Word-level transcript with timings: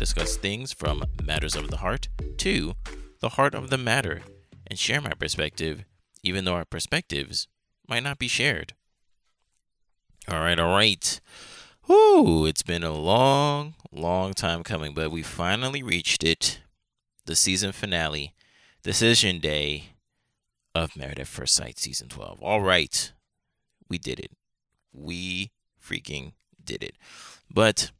discuss 0.00 0.38
things 0.38 0.72
from 0.72 1.04
matters 1.22 1.54
of 1.54 1.68
the 1.68 1.76
heart 1.76 2.08
to 2.38 2.72
the 3.20 3.28
heart 3.28 3.54
of 3.54 3.68
the 3.68 3.76
matter 3.76 4.22
and 4.66 4.78
share 4.78 4.98
my 4.98 5.10
perspective, 5.10 5.84
even 6.22 6.46
though 6.46 6.54
our 6.54 6.64
perspectives 6.64 7.48
might 7.86 8.02
not 8.02 8.18
be 8.18 8.26
shared. 8.26 8.72
All 10.26 10.40
right, 10.40 10.58
all 10.58 10.74
right. 10.74 11.20
Whoo, 11.86 12.46
it's 12.46 12.62
been 12.62 12.82
a 12.82 12.94
long, 12.94 13.74
long 13.92 14.32
time 14.32 14.62
coming, 14.62 14.94
but 14.94 15.10
we 15.10 15.22
finally 15.22 15.82
reached 15.82 16.24
it. 16.24 16.60
The 17.26 17.36
season 17.36 17.70
finale, 17.70 18.32
decision 18.82 19.38
day 19.38 19.90
of 20.74 20.96
Married 20.96 21.20
at 21.20 21.26
First 21.26 21.54
Sight 21.54 21.78
season 21.78 22.08
12. 22.08 22.40
All 22.40 22.62
right, 22.62 23.12
we 23.90 23.98
did 23.98 24.18
it. 24.18 24.30
We 24.94 25.50
freaking 25.78 26.32
did 26.64 26.82
it. 26.82 26.96
But 27.50 27.90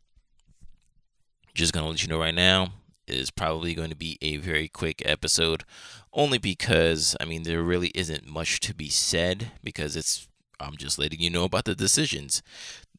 just 1.61 1.75
gonna 1.75 1.89
let 1.89 2.03
you 2.03 2.09
know 2.09 2.19
right 2.19 2.35
now, 2.35 2.73
is 3.07 3.31
probably 3.31 3.75
going 3.75 3.91
to 3.91 3.97
be 3.97 4.17
a 4.23 4.39
very 4.39 4.67
quick 4.67 5.03
episode, 5.05 5.65
only 6.13 6.39
because 6.39 7.15
I 7.21 7.27
mean 7.27 7.43
there 7.43 7.63
really 7.63 7.89
isn't 7.89 8.27
much 8.27 8.61
to 8.61 8.75
be 8.75 8.89
said 8.89 9.53
because 9.63 9.95
it's 9.95 10.27
I'm 10.59 10.79
just 10.79 10.99
letting 10.99 11.21
you 11.21 11.29
know 11.29 11.45
about 11.45 11.67
the 11.67 11.75
decisions. 11.75 12.43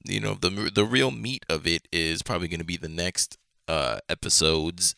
You 0.04 0.20
know 0.20 0.36
the 0.36 0.72
the 0.74 0.86
real 0.86 1.10
meat 1.10 1.44
of 1.50 1.66
it 1.66 1.88
is 1.92 2.22
probably 2.22 2.48
going 2.48 2.60
to 2.60 2.66
be 2.66 2.78
the 2.78 2.88
next 2.88 3.38
uh, 3.68 4.00
episodes. 4.08 4.96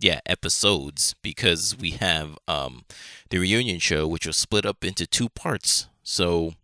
Yeah, 0.00 0.20
episodes 0.26 1.14
because 1.22 1.76
we 1.78 1.92
have 1.92 2.36
um, 2.48 2.84
the 3.30 3.38
reunion 3.38 3.78
show, 3.78 4.06
which 4.08 4.26
was 4.26 4.36
split 4.36 4.66
up 4.66 4.84
into 4.84 5.06
two 5.06 5.28
parts. 5.28 5.86
So 6.02 6.54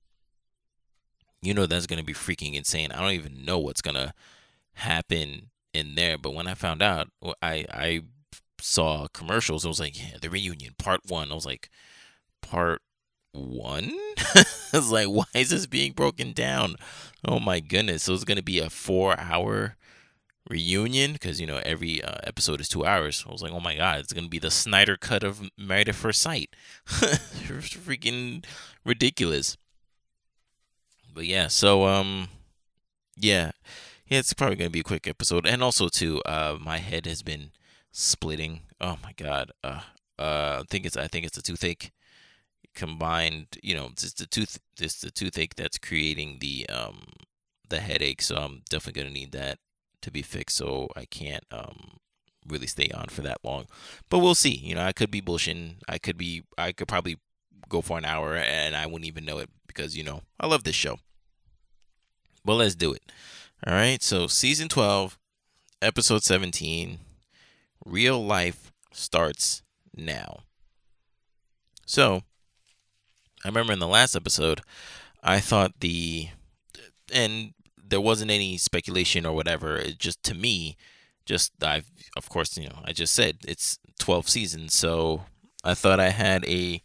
you 1.40 1.54
know 1.54 1.66
that's 1.66 1.86
gonna 1.86 2.02
be 2.02 2.14
freaking 2.14 2.54
insane. 2.54 2.90
I 2.90 3.00
don't 3.00 3.12
even 3.12 3.44
know 3.44 3.60
what's 3.60 3.80
gonna 3.80 4.12
happen 4.74 5.50
in 5.74 5.94
there. 5.94 6.18
But 6.18 6.34
when 6.34 6.46
I 6.46 6.54
found 6.54 6.82
out, 6.82 7.08
I 7.40 7.64
I 7.70 8.02
saw 8.60 9.06
commercials. 9.12 9.64
I 9.64 9.68
was 9.68 9.80
like, 9.80 9.98
yeah, 9.98 10.18
the 10.20 10.30
reunion 10.30 10.74
part 10.78 11.00
one. 11.08 11.32
I 11.32 11.34
was 11.34 11.46
like, 11.46 11.70
part 12.40 12.82
one. 13.32 13.92
I 14.34 14.44
was 14.78 14.90
like, 14.90 15.08
why 15.08 15.24
is 15.34 15.50
this 15.50 15.66
being 15.66 15.92
broken 15.92 16.32
down? 16.32 16.76
Oh 17.26 17.38
my 17.40 17.60
goodness! 17.60 18.04
So 18.04 18.14
it's 18.14 18.24
gonna 18.24 18.42
be 18.42 18.58
a 18.58 18.70
four-hour 18.70 19.76
reunion 20.50 21.12
because 21.12 21.40
you 21.40 21.46
know 21.46 21.60
every 21.64 22.02
uh, 22.02 22.18
episode 22.24 22.60
is 22.60 22.68
two 22.68 22.84
hours. 22.84 23.24
I 23.28 23.32
was 23.32 23.42
like, 23.42 23.52
oh 23.52 23.60
my 23.60 23.76
god, 23.76 24.00
it's 24.00 24.12
gonna 24.12 24.28
be 24.28 24.38
the 24.38 24.50
Snyder 24.50 24.96
cut 24.96 25.22
of 25.24 25.48
Married 25.58 25.88
at 25.88 25.94
First 25.94 26.22
Sight. 26.22 26.50
freaking 26.86 28.44
ridiculous 28.84 29.56
but 31.14 31.26
yeah, 31.26 31.48
so 31.48 31.84
um, 31.86 32.28
yeah, 33.16 33.52
yeah, 34.12 34.18
it's 34.18 34.34
probably 34.34 34.56
gonna 34.56 34.70
be 34.70 34.80
a 34.80 34.84
quick 34.84 35.08
episode, 35.08 35.46
and 35.46 35.62
also 35.62 35.88
too, 35.88 36.20
uh, 36.26 36.58
my 36.60 36.78
head 36.78 37.06
has 37.06 37.22
been 37.22 37.50
splitting. 37.92 38.60
Oh 38.78 38.98
my 39.02 39.12
god, 39.16 39.52
uh, 39.64 39.80
uh, 40.18 40.60
I 40.60 40.64
think 40.68 40.84
it's 40.84 40.98
I 40.98 41.08
think 41.08 41.24
it's 41.24 41.38
a 41.38 41.42
toothache 41.42 41.92
combined. 42.74 43.58
You 43.62 43.74
know, 43.74 43.86
it's 43.92 44.12
the 44.12 44.26
tooth, 44.26 44.58
it's 44.78 45.00
the 45.00 45.10
toothache 45.10 45.54
that's 45.56 45.78
creating 45.78 46.38
the 46.40 46.68
um 46.68 47.06
the 47.68 47.80
headache. 47.80 48.20
So 48.20 48.36
I'm 48.36 48.62
definitely 48.68 49.02
gonna 49.02 49.14
need 49.14 49.32
that 49.32 49.58
to 50.02 50.10
be 50.10 50.20
fixed. 50.20 50.58
So 50.58 50.88
I 50.94 51.06
can't 51.06 51.44
um 51.50 51.96
really 52.46 52.66
stay 52.66 52.90
on 52.94 53.06
for 53.06 53.22
that 53.22 53.38
long. 53.42 53.64
But 54.10 54.18
we'll 54.18 54.34
see. 54.34 54.54
You 54.54 54.74
know, 54.74 54.82
I 54.82 54.92
could 54.92 55.10
be 55.10 55.22
bullshitting. 55.22 55.76
I 55.88 55.96
could 55.96 56.18
be. 56.18 56.42
I 56.58 56.72
could 56.72 56.88
probably 56.88 57.16
go 57.70 57.80
for 57.80 57.96
an 57.96 58.04
hour 58.04 58.36
and 58.36 58.76
I 58.76 58.84
wouldn't 58.84 59.06
even 59.06 59.24
know 59.24 59.38
it 59.38 59.48
because, 59.66 59.96
you 59.96 60.04
know, 60.04 60.20
I 60.38 60.46
love 60.46 60.64
this 60.64 60.74
show. 60.74 60.98
But 62.44 62.56
let's 62.56 62.74
do 62.74 62.92
it. 62.92 63.02
All 63.64 63.74
right. 63.74 64.02
So, 64.02 64.26
season 64.26 64.68
12, 64.68 65.16
episode 65.80 66.24
17, 66.24 66.98
real 67.86 68.24
life 68.24 68.72
starts 68.92 69.62
now. 69.96 70.40
So, 71.86 72.24
I 73.44 73.48
remember 73.48 73.72
in 73.72 73.78
the 73.78 73.86
last 73.86 74.16
episode, 74.16 74.62
I 75.22 75.38
thought 75.38 75.78
the, 75.78 76.30
and 77.14 77.54
there 77.76 78.00
wasn't 78.00 78.32
any 78.32 78.56
speculation 78.56 79.24
or 79.24 79.32
whatever. 79.32 79.76
It 79.76 79.98
just 79.98 80.24
to 80.24 80.34
me, 80.34 80.76
just 81.24 81.52
I've, 81.62 81.88
of 82.16 82.28
course, 82.28 82.58
you 82.58 82.68
know, 82.68 82.80
I 82.84 82.92
just 82.92 83.14
said 83.14 83.36
it's 83.46 83.78
12 84.00 84.28
seasons. 84.28 84.74
So, 84.74 85.26
I 85.62 85.74
thought 85.74 86.00
I 86.00 86.10
had 86.10 86.44
a 86.46 86.82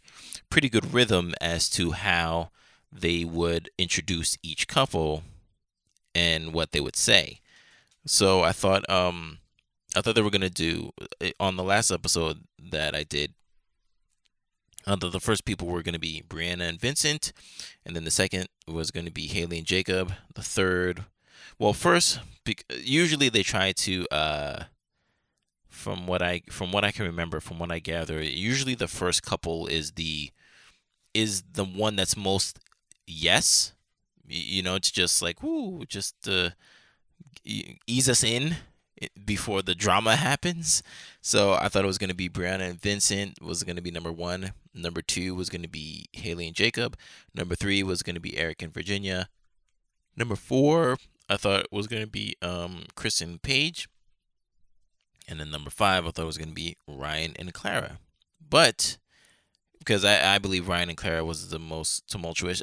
pretty 0.48 0.68
good 0.68 0.94
rhythm 0.94 1.34
as 1.40 1.68
to 1.70 1.90
how 1.90 2.50
they 2.92 3.24
would 3.24 3.68
introduce 3.78 4.38
each 4.44 4.68
couple 4.68 5.24
and 6.18 6.52
what 6.52 6.72
they 6.72 6.80
would 6.80 6.96
say. 6.96 7.40
So 8.06 8.42
I 8.42 8.52
thought 8.52 8.88
um 8.90 9.38
I 9.96 10.00
thought 10.00 10.14
they 10.14 10.22
were 10.22 10.30
gonna 10.30 10.50
do 10.50 10.90
eh, 11.20 11.32
on 11.38 11.56
the 11.56 11.62
last 11.62 11.90
episode 11.90 12.38
that 12.58 12.94
I 12.94 13.04
did. 13.04 13.34
The, 14.86 15.10
the 15.10 15.20
first 15.20 15.44
people 15.44 15.68
were 15.68 15.82
gonna 15.82 15.98
be 15.98 16.24
Brianna 16.26 16.68
and 16.68 16.80
Vincent, 16.80 17.32
and 17.84 17.94
then 17.94 18.04
the 18.04 18.10
second 18.10 18.48
was 18.66 18.90
gonna 18.90 19.10
be 19.10 19.26
Haley 19.26 19.58
and 19.58 19.66
Jacob. 19.66 20.14
The 20.34 20.42
third, 20.42 21.04
well, 21.58 21.72
first 21.72 22.20
usually 22.70 23.28
they 23.28 23.42
try 23.42 23.72
to 23.72 24.06
uh 24.10 24.64
from 25.68 26.06
what 26.06 26.22
I 26.22 26.42
from 26.50 26.72
what 26.72 26.84
I 26.84 26.90
can 26.90 27.06
remember, 27.06 27.38
from 27.40 27.58
what 27.58 27.70
I 27.70 27.78
gather, 27.78 28.22
usually 28.22 28.74
the 28.74 28.88
first 28.88 29.22
couple 29.22 29.66
is 29.66 29.92
the 29.92 30.30
is 31.14 31.42
the 31.52 31.64
one 31.64 31.96
that's 31.96 32.16
most 32.16 32.58
yes. 33.06 33.72
You 34.28 34.62
know, 34.62 34.74
it's 34.74 34.90
just 34.90 35.22
like, 35.22 35.42
whoo, 35.42 35.84
just 35.86 36.28
uh, 36.28 36.50
ease 37.44 38.08
us 38.08 38.22
in 38.22 38.56
before 39.24 39.62
the 39.62 39.74
drama 39.74 40.16
happens. 40.16 40.82
So 41.20 41.52
I 41.54 41.68
thought 41.68 41.84
it 41.84 41.88
was 41.88 41.98
going 41.98 42.10
to 42.10 42.16
be 42.16 42.28
Brianna 42.28 42.68
and 42.68 42.80
Vincent 42.80 43.40
was 43.40 43.62
going 43.62 43.76
to 43.76 43.82
be 43.82 43.90
number 43.90 44.12
one. 44.12 44.52
Number 44.74 45.02
two 45.02 45.34
was 45.34 45.48
going 45.48 45.62
to 45.62 45.68
be 45.68 46.06
Haley 46.12 46.46
and 46.46 46.56
Jacob. 46.56 46.96
Number 47.34 47.54
three 47.54 47.82
was 47.82 48.02
going 48.02 48.14
to 48.14 48.20
be 48.20 48.36
Eric 48.36 48.62
and 48.62 48.72
Virginia. 48.72 49.28
Number 50.16 50.36
four, 50.36 50.98
I 51.28 51.36
thought 51.36 51.66
was 51.70 51.86
going 51.86 52.02
to 52.02 52.08
be 52.08 52.36
um, 52.42 52.84
Chris 52.94 53.20
and 53.20 53.40
Paige. 53.40 53.88
And 55.28 55.40
then 55.40 55.50
number 55.50 55.70
five, 55.70 56.06
I 56.06 56.10
thought 56.10 56.26
was 56.26 56.38
going 56.38 56.48
to 56.48 56.54
be 56.54 56.76
Ryan 56.86 57.34
and 57.38 57.52
Clara. 57.52 57.98
But 58.48 58.98
because 59.88 60.04
I, 60.04 60.34
I 60.34 60.38
believe 60.38 60.68
Ryan 60.68 60.90
and 60.90 60.98
Clara 60.98 61.24
was 61.24 61.48
the 61.48 61.58
most 61.58 62.06
tumultuous, 62.10 62.62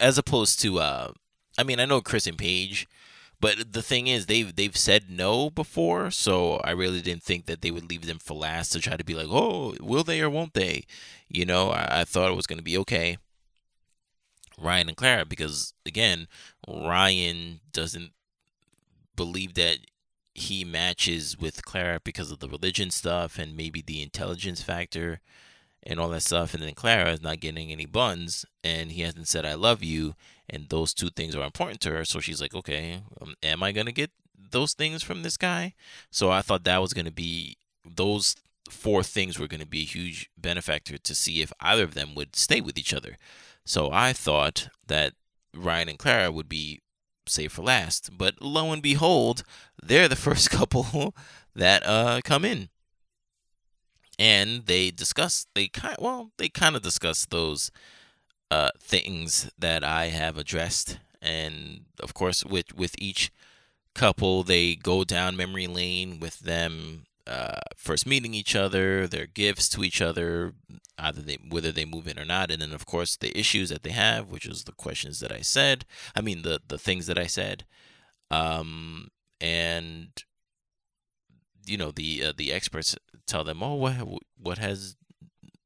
as 0.00 0.18
opposed 0.18 0.60
to 0.62 0.80
uh, 0.80 1.12
I 1.56 1.62
mean 1.62 1.78
I 1.78 1.84
know 1.84 2.00
Chris 2.00 2.26
and 2.26 2.36
Paige, 2.36 2.88
but 3.40 3.72
the 3.72 3.82
thing 3.82 4.08
is 4.08 4.26
they've 4.26 4.54
they've 4.54 4.76
said 4.76 5.08
no 5.08 5.50
before, 5.50 6.10
so 6.10 6.56
I 6.64 6.72
really 6.72 7.00
didn't 7.00 7.22
think 7.22 7.46
that 7.46 7.62
they 7.62 7.70
would 7.70 7.88
leave 7.88 8.06
them 8.06 8.18
for 8.18 8.34
last 8.34 8.70
to 8.70 8.80
try 8.80 8.96
to 8.96 9.04
be 9.04 9.14
like, 9.14 9.28
oh, 9.30 9.76
will 9.80 10.02
they 10.02 10.20
or 10.20 10.28
won't 10.28 10.54
they? 10.54 10.84
You 11.28 11.46
know, 11.46 11.70
I, 11.70 12.00
I 12.00 12.04
thought 12.04 12.32
it 12.32 12.36
was 12.36 12.48
gonna 12.48 12.60
be 12.60 12.78
okay. 12.78 13.18
Ryan 14.58 14.88
and 14.88 14.96
Clara, 14.96 15.24
because 15.24 15.74
again, 15.86 16.26
Ryan 16.68 17.60
doesn't 17.72 18.10
believe 19.14 19.54
that 19.54 19.78
he 20.34 20.64
matches 20.64 21.38
with 21.38 21.64
Clara 21.64 22.00
because 22.02 22.32
of 22.32 22.40
the 22.40 22.48
religion 22.48 22.90
stuff 22.90 23.38
and 23.38 23.56
maybe 23.56 23.80
the 23.80 24.02
intelligence 24.02 24.60
factor 24.60 25.20
and 25.86 26.00
all 26.00 26.08
that 26.10 26.22
stuff. 26.22 26.54
And 26.54 26.62
then 26.62 26.74
Clara 26.74 27.12
is 27.12 27.22
not 27.22 27.40
getting 27.40 27.70
any 27.70 27.86
buns, 27.86 28.44
and 28.62 28.92
he 28.92 29.02
hasn't 29.02 29.28
said 29.28 29.44
"I 29.44 29.54
love 29.54 29.82
you," 29.82 30.14
and 30.48 30.68
those 30.68 30.94
two 30.94 31.10
things 31.10 31.34
are 31.34 31.44
important 31.44 31.80
to 31.82 31.90
her. 31.90 32.04
So 32.04 32.20
she's 32.20 32.40
like, 32.40 32.54
"Okay, 32.54 33.02
um, 33.20 33.34
am 33.42 33.62
I 33.62 33.72
gonna 33.72 33.92
get 33.92 34.10
those 34.36 34.74
things 34.74 35.02
from 35.02 35.22
this 35.22 35.36
guy?" 35.36 35.74
So 36.10 36.30
I 36.30 36.42
thought 36.42 36.64
that 36.64 36.80
was 36.80 36.92
gonna 36.92 37.10
be 37.10 37.56
those 37.84 38.36
four 38.70 39.02
things 39.02 39.38
were 39.38 39.48
gonna 39.48 39.66
be 39.66 39.82
a 39.82 39.86
huge 39.86 40.30
benefactor 40.38 40.98
to 40.98 41.14
see 41.14 41.42
if 41.42 41.52
either 41.60 41.84
of 41.84 41.94
them 41.94 42.14
would 42.14 42.36
stay 42.36 42.60
with 42.60 42.78
each 42.78 42.94
other. 42.94 43.18
So 43.64 43.90
I 43.92 44.12
thought 44.12 44.68
that 44.86 45.14
Ryan 45.54 45.90
and 45.90 45.98
Clara 45.98 46.30
would 46.32 46.48
be 46.48 46.80
saved 47.26 47.52
for 47.52 47.62
last, 47.62 48.10
but 48.16 48.40
lo 48.42 48.72
and 48.72 48.82
behold, 48.82 49.42
they're 49.82 50.08
the 50.08 50.16
first 50.28 50.50
couple 50.50 51.14
that 51.54 51.86
uh 51.86 52.20
come 52.24 52.44
in 52.44 52.68
and 54.18 54.66
they 54.66 54.90
discuss 54.90 55.46
they 55.54 55.68
kind 55.68 55.96
well 55.98 56.30
they 56.38 56.48
kind 56.48 56.76
of 56.76 56.82
discuss 56.82 57.26
those 57.26 57.70
uh, 58.50 58.70
things 58.78 59.50
that 59.58 59.82
I 59.82 60.06
have 60.08 60.36
addressed, 60.36 60.98
and 61.20 61.86
of 62.00 62.14
course 62.14 62.44
with 62.44 62.74
with 62.76 62.94
each 62.98 63.32
couple 63.94 64.42
they 64.42 64.74
go 64.74 65.04
down 65.04 65.36
memory 65.36 65.66
lane 65.66 66.18
with 66.20 66.40
them 66.40 67.04
uh, 67.26 67.60
first 67.76 68.06
meeting 68.06 68.34
each 68.34 68.54
other, 68.54 69.06
their 69.06 69.26
gifts 69.26 69.68
to 69.70 69.82
each 69.82 70.02
other, 70.02 70.52
either 70.98 71.22
they 71.22 71.38
whether 71.48 71.72
they 71.72 71.84
move 71.84 72.06
in 72.06 72.18
or 72.18 72.24
not, 72.24 72.50
and 72.50 72.60
then 72.60 72.72
of 72.72 72.86
course 72.86 73.16
the 73.16 73.36
issues 73.38 73.70
that 73.70 73.82
they 73.82 73.90
have, 73.90 74.30
which 74.30 74.46
is 74.46 74.64
the 74.64 74.72
questions 74.72 75.20
that 75.20 75.32
I 75.32 75.40
said. 75.40 75.84
I 76.14 76.20
mean 76.20 76.42
the 76.42 76.60
the 76.68 76.78
things 76.78 77.06
that 77.06 77.18
I 77.18 77.26
said, 77.26 77.64
um, 78.30 79.08
and 79.40 80.08
you 81.66 81.76
know 81.76 81.90
the 81.90 82.24
uh, 82.24 82.32
the 82.36 82.52
experts 82.52 82.96
tell 83.26 83.44
them, 83.44 83.62
oh, 83.62 83.74
what 83.74 83.94
what 84.36 84.58
has 84.58 84.96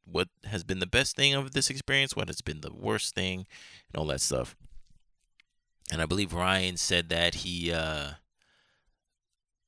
what 0.04 0.28
has 0.44 0.64
been 0.64 0.78
the 0.78 0.86
best 0.86 1.16
thing 1.16 1.34
of 1.34 1.52
this 1.52 1.70
experience, 1.70 2.16
what 2.16 2.28
has 2.28 2.40
been 2.40 2.60
the 2.60 2.72
worst 2.72 3.14
thing, 3.14 3.46
and 3.92 4.00
all 4.00 4.06
that 4.06 4.20
stuff. 4.20 4.56
and 5.90 6.02
I 6.02 6.06
believe 6.06 6.32
Ryan 6.32 6.76
said 6.76 7.08
that 7.08 7.36
he 7.36 7.72
uh, 7.72 8.12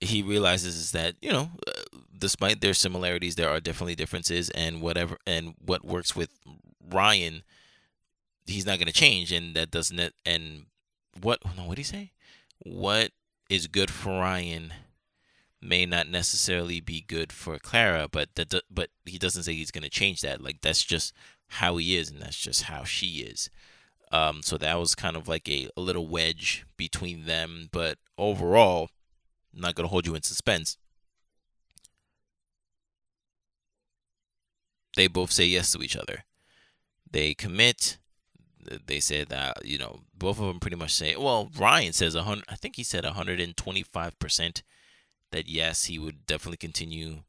he 0.01 0.23
realizes 0.23 0.93
that 0.93 1.17
you 1.21 1.31
know, 1.31 1.51
uh, 1.67 1.99
despite 2.17 2.61
their 2.61 2.75
similarities, 2.75 3.37
there 3.37 3.51
are 3.51 3.61
definitely 3.61 3.95
differences, 3.95 4.51
and 4.51 4.81
whatever 4.81 5.19
and 5.27 5.55
what 5.65 5.85
works 5.85 6.17
with 6.17 6.31
Ryan, 6.91 7.43
he's 8.47 8.67
not 8.67 8.79
going 8.79 8.87
to 8.87 8.93
change, 8.93 9.33
and 9.33 9.55
that 9.57 9.71
doesn't. 9.71 10.15
And 10.25 10.67
what 11.21 11.41
no, 11.57 11.65
what 11.65 11.77
did 11.77 11.79
he 11.79 11.85
say? 11.85 12.13
What 12.59 13.13
is 13.49 13.67
good 13.67 13.91
for 13.91 14.21
Ryan 14.21 14.73
may 15.63 15.85
not 15.85 16.09
necessarily 16.09 16.81
be 16.81 17.01
good 17.01 17.33
for 17.33 17.59
Clara, 17.59 18.09
but 18.11 18.35
that 18.37 18.55
but 18.71 18.91
he 19.05 19.19
doesn't 19.19 19.43
say 19.43 19.55
he's 19.55 19.71
going 19.71 19.85
to 19.85 19.91
change 19.91 20.21
that. 20.23 20.43
Like 20.43 20.61
that's 20.63 20.83
just 20.83 21.13
how 21.49 21.77
he 21.77 21.97
is, 21.97 22.11
and 22.11 22.21
that's 22.21 22.39
just 22.39 22.65
how 22.65 22.85
she 22.85 23.19
is. 23.19 23.51
Um, 24.13 24.43
so 24.43 24.57
that 24.59 24.79
was 24.79 24.95
kind 24.95 25.17
of 25.17 25.29
like 25.29 25.49
a, 25.49 25.69
a 25.77 25.81
little 25.81 26.09
wedge 26.09 26.65
between 26.77 27.27
them. 27.27 27.69
But 27.73 27.99
overall, 28.19 28.89
I'm 29.55 29.61
not 29.61 29.75
going 29.75 29.85
to 29.85 29.91
hold 29.91 30.07
you 30.07 30.15
in 30.15 30.23
suspense. 30.23 30.79
They 34.97 35.07
both 35.07 35.31
say 35.31 35.45
yes 35.45 35.71
to 35.73 35.83
each 35.83 35.97
other. 35.97 36.25
They 37.11 37.35
commit. 37.35 37.99
They 38.87 39.01
said 39.01 39.29
that 39.29 39.65
you 39.65 39.79
know 39.79 40.01
both 40.17 40.41
of 40.41 40.47
them 40.47 40.61
pretty 40.61 40.77
much 40.77 40.95
say. 40.95 41.17
Well, 41.17 41.51
Ryan 41.57 41.93
says 41.93 42.15
a 42.15 42.23
hundred. 42.23 42.45
I 42.49 42.57
think 42.57 42.77
he 42.77 42.83
said 42.83 43.05
125 43.05 44.19
percent 44.19 44.63
that 45.33 45.49
yes, 45.49 45.85
he 45.85 45.99
would 45.99 46.27
definitely 46.27 46.57
continue 46.57 47.23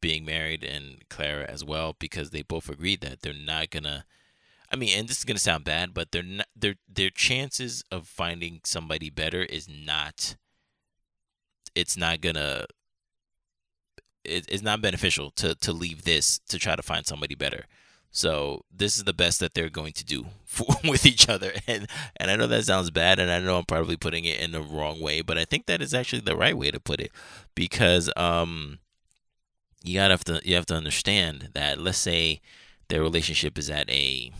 being 0.00 0.24
married, 0.24 0.62
and 0.62 1.08
Clara 1.08 1.46
as 1.48 1.64
well, 1.64 1.96
because 1.98 2.30
they 2.30 2.42
both 2.42 2.68
agreed 2.68 3.00
that 3.00 3.22
they're 3.22 3.32
not 3.32 3.70
gonna. 3.70 4.04
I 4.70 4.76
mean, 4.76 4.98
and 4.98 5.08
this 5.08 5.18
is 5.18 5.24
gonna 5.24 5.38
sound 5.38 5.64
bad, 5.64 5.94
but 5.94 6.12
they're 6.12 6.22
not. 6.22 6.48
Their 6.54 6.76
their 6.88 7.10
chances 7.10 7.84
of 7.90 8.06
finding 8.08 8.60
somebody 8.64 9.10
better 9.10 9.42
is 9.42 9.68
not 9.68 10.36
it's 11.76 11.96
not 11.96 12.20
gonna 12.20 12.64
it, 14.24 14.46
it's 14.48 14.62
not 14.62 14.80
beneficial 14.82 15.30
to 15.32 15.54
to 15.54 15.72
leave 15.72 16.02
this 16.02 16.40
to 16.48 16.58
try 16.58 16.74
to 16.74 16.82
find 16.82 17.06
somebody 17.06 17.36
better. 17.36 17.66
So 18.16 18.64
this 18.74 18.96
is 18.96 19.04
the 19.04 19.12
best 19.12 19.40
that 19.40 19.52
they're 19.52 19.68
going 19.68 19.92
to 19.92 20.04
do 20.04 20.24
for, 20.46 20.64
with 20.84 21.04
each 21.04 21.28
other, 21.28 21.52
and 21.66 21.86
and 22.16 22.30
I 22.30 22.36
know 22.36 22.46
that 22.46 22.64
sounds 22.64 22.90
bad, 22.90 23.18
and 23.18 23.30
I 23.30 23.40
know 23.40 23.58
I'm 23.58 23.66
probably 23.66 23.98
putting 23.98 24.24
it 24.24 24.40
in 24.40 24.52
the 24.52 24.62
wrong 24.62 25.02
way, 25.02 25.20
but 25.20 25.36
I 25.36 25.44
think 25.44 25.66
that 25.66 25.82
is 25.82 25.92
actually 25.92 26.20
the 26.20 26.34
right 26.34 26.56
way 26.56 26.70
to 26.70 26.80
put 26.80 26.98
it, 26.98 27.12
because 27.54 28.10
um, 28.16 28.78
you 29.84 29.96
gotta 29.96 30.14
have 30.14 30.24
to 30.24 30.40
you 30.44 30.54
have 30.54 30.64
to 30.66 30.74
understand 30.74 31.50
that 31.52 31.78
let's 31.78 31.98
say 31.98 32.40
their 32.88 33.02
relationship 33.02 33.58
is 33.58 33.68
at 33.68 33.90
a 33.90 34.32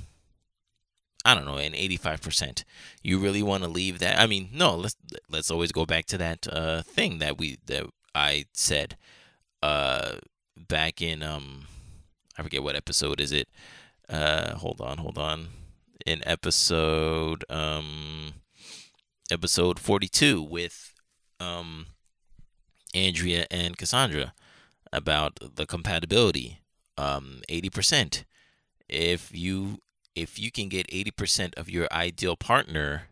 I 1.26 1.34
don't 1.34 1.44
know, 1.44 1.58
an 1.58 1.72
85%. 1.72 2.64
You 3.02 3.19
really 3.19 3.43
want 3.43 3.64
to 3.64 3.69
leave 3.69 3.99
that? 3.99 4.19
I 4.19 4.26
mean, 4.26 4.49
no, 4.55 4.75
let's 4.75 4.96
let's 5.29 5.50
always 5.50 5.70
go 5.70 5.84
back 5.84 6.06
to 6.06 6.19
that 6.19 6.46
uh, 6.50 6.81
thing 6.81 7.19
that 7.19 7.37
we 7.37 7.58
that 7.67 7.84
I 8.14 8.46
said 8.55 8.96
uh, 9.62 10.12
back 10.56 11.02
in 11.02 11.22
um 11.22 11.67
I 12.38 12.43
forget 12.43 12.62
what 12.62 12.77
episode 12.77 13.21
is 13.21 13.33
it. 13.33 13.49
Uh, 14.09 14.55
hold 14.56 14.81
on, 14.81 14.99
hold 14.99 15.19
on. 15.19 15.49
In 16.05 16.23
episode 16.27 17.44
um 17.50 18.35
episode 19.31 19.81
42 19.81 20.43
with 20.43 20.94
um 21.41 21.87
Andrea 22.94 23.47
and 23.50 23.77
Cassandra 23.77 24.35
about 24.93 25.38
the 25.56 25.67
compatibility 25.67 26.61
um 26.97 27.43
80% 27.50 28.25
if 28.89 29.35
you 29.35 29.81
if 30.15 30.39
you 30.39 30.50
can 30.50 30.69
get 30.69 30.87
80% 30.89 31.59
of 31.59 31.69
your 31.69 31.89
ideal 31.93 32.37
partner 32.37 33.09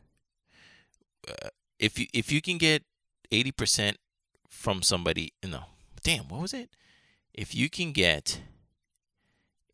uh, 1.28 1.48
if 1.78 1.98
you 1.98 2.06
if 2.14 2.30
you 2.30 2.40
can 2.40 2.58
get 2.58 2.84
80% 3.32 3.96
from 4.48 4.82
somebody 4.82 5.32
no 5.44 5.64
damn 6.02 6.28
what 6.28 6.40
was 6.40 6.54
it 6.54 6.70
if 7.34 7.54
you 7.54 7.68
can 7.68 7.92
get 7.92 8.40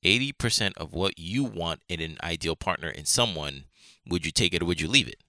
80% 0.04 0.72
of 0.76 0.92
what 0.92 1.18
you 1.18 1.44
want 1.44 1.82
in 1.88 2.00
an 2.00 2.16
ideal 2.22 2.56
partner 2.56 2.88
in 2.88 3.04
someone 3.04 3.64
would 4.06 4.24
you 4.24 4.32
take 4.32 4.54
it 4.54 4.62
or 4.62 4.66
would 4.66 4.80
you 4.80 4.88
leave 4.88 5.08
it 5.08 5.22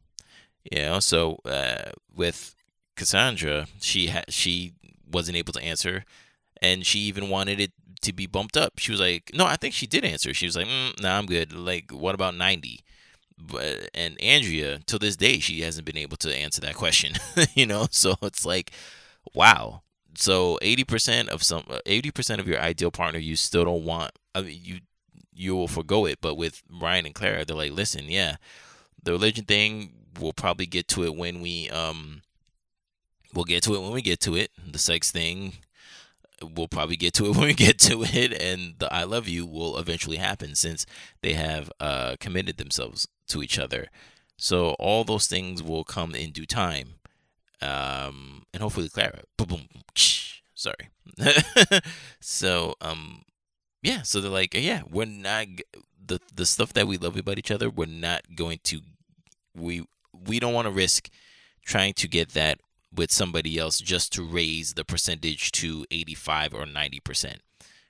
you 0.71 0.79
know 0.79 0.99
so 0.99 1.37
uh, 1.45 1.91
with 2.13 2.55
cassandra 2.95 3.67
she 3.79 4.07
had 4.07 4.25
she 4.29 4.73
wasn't 5.11 5.35
able 5.35 5.53
to 5.53 5.61
answer 5.61 6.05
and 6.61 6.85
she 6.85 6.99
even 6.99 7.29
wanted 7.29 7.59
it 7.59 7.71
to 8.01 8.13
be 8.13 8.25
bumped 8.25 8.57
up. 8.57 8.73
She 8.77 8.91
was 8.91 8.99
like, 8.99 9.31
no, 9.33 9.45
I 9.45 9.55
think 9.55 9.73
she 9.73 9.87
did 9.87 10.05
answer. 10.05 10.33
She 10.33 10.45
was 10.45 10.55
like, 10.55 10.67
mm, 10.67 11.01
nah, 11.01 11.17
I'm 11.17 11.25
good. 11.25 11.53
Like, 11.53 11.91
what 11.91 12.15
about 12.15 12.35
90? 12.35 12.81
But 13.37 13.89
and 13.93 14.21
Andrea, 14.21 14.79
to 14.85 14.99
this 14.99 15.15
day, 15.15 15.39
she 15.39 15.61
hasn't 15.61 15.85
been 15.85 15.97
able 15.97 16.17
to 16.17 16.35
answer 16.35 16.61
that 16.61 16.75
question. 16.75 17.13
you 17.55 17.65
know, 17.65 17.87
so 17.89 18.15
it's 18.21 18.45
like, 18.45 18.71
wow. 19.33 19.81
So 20.15 20.59
80% 20.61 21.29
of 21.29 21.41
some, 21.41 21.63
80% 21.63 22.39
of 22.39 22.47
your 22.47 22.59
ideal 22.59 22.91
partner, 22.91 23.19
you 23.19 23.35
still 23.35 23.65
don't 23.65 23.85
want. 23.85 24.11
I 24.33 24.41
mean, 24.41 24.59
you 24.61 24.79
you 25.33 25.55
will 25.55 25.67
forego 25.67 26.05
it. 26.05 26.19
But 26.21 26.35
with 26.35 26.61
Ryan 26.69 27.07
and 27.07 27.15
Clara, 27.15 27.45
they're 27.45 27.55
like, 27.55 27.71
listen, 27.71 28.05
yeah, 28.05 28.37
the 29.03 29.11
religion 29.11 29.45
thing, 29.45 29.93
we'll 30.19 30.33
probably 30.33 30.65
get 30.65 30.87
to 30.89 31.03
it 31.03 31.15
when 31.15 31.41
we 31.41 31.69
um, 31.69 32.21
we'll 33.33 33.45
get 33.45 33.63
to 33.63 33.75
it 33.75 33.81
when 33.81 33.91
we 33.91 34.01
get 34.01 34.19
to 34.21 34.35
it. 34.35 34.51
The 34.65 34.79
sex 34.79 35.11
thing, 35.11 35.53
we'll 36.41 36.67
probably 36.67 36.95
get 36.97 37.13
to 37.15 37.25
it 37.25 37.29
when 37.35 37.47
we 37.47 37.53
get 37.53 37.79
to 37.79 38.03
it, 38.03 38.33
and 38.41 38.75
the 38.79 38.93
I 38.93 39.03
love 39.03 39.27
you 39.27 39.45
will 39.45 39.77
eventually 39.77 40.17
happen 40.17 40.55
since 40.55 40.85
they 41.21 41.33
have 41.33 41.71
uh, 41.79 42.15
committed 42.19 42.57
themselves 42.57 43.07
to 43.27 43.41
each 43.41 43.57
other. 43.59 43.87
So 44.37 44.71
all 44.79 45.03
those 45.03 45.27
things 45.27 45.61
will 45.61 45.83
come 45.83 46.15
in 46.15 46.31
due 46.31 46.47
time, 46.47 46.95
um, 47.61 48.43
and 48.53 48.61
hopefully 48.61 48.89
Clara. 48.89 49.21
Boom, 49.37 49.47
boom, 49.47 49.67
sorry. 50.55 50.89
so 52.19 52.75
um, 52.81 53.21
yeah. 53.81 54.01
So 54.03 54.21
they're 54.21 54.31
like, 54.31 54.53
yeah, 54.53 54.81
we're 54.89 55.05
not 55.05 55.47
the 56.03 56.19
the 56.33 56.45
stuff 56.45 56.73
that 56.73 56.87
we 56.87 56.97
love 56.97 57.17
about 57.17 57.37
each 57.37 57.51
other. 57.51 57.69
We're 57.69 57.85
not 57.85 58.35
going 58.35 58.59
to 58.65 58.81
we 59.55 59.85
we 60.13 60.39
don't 60.39 60.53
want 60.53 60.65
to 60.65 60.71
risk 60.71 61.09
trying 61.65 61.93
to 61.93 62.07
get 62.07 62.29
that 62.29 62.59
with 62.93 63.11
somebody 63.11 63.57
else 63.57 63.79
just 63.79 64.11
to 64.13 64.23
raise 64.23 64.73
the 64.73 64.83
percentage 64.83 65.51
to 65.53 65.85
85 65.91 66.53
or 66.53 66.65
90%. 66.65 67.37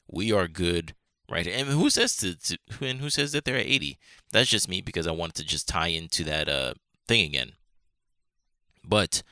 We 0.07 0.31
are 0.31 0.47
good 0.47 0.93
right 1.31 1.47
and 1.47 1.69
who 1.69 1.89
says 1.89 2.17
to, 2.17 2.35
to 2.35 2.57
and 2.81 2.99
who 2.99 3.09
says 3.09 3.31
that 3.31 3.45
they're 3.45 3.57
at 3.57 3.65
80 3.65 3.97
that's 4.31 4.49
just 4.49 4.67
me 4.67 4.81
because 4.81 5.07
i 5.07 5.11
wanted 5.11 5.35
to 5.35 5.45
just 5.45 5.67
tie 5.67 5.87
into 5.87 6.23
that 6.25 6.49
uh 6.49 6.73
thing 7.07 7.23
again 7.23 7.53
but 8.83 9.23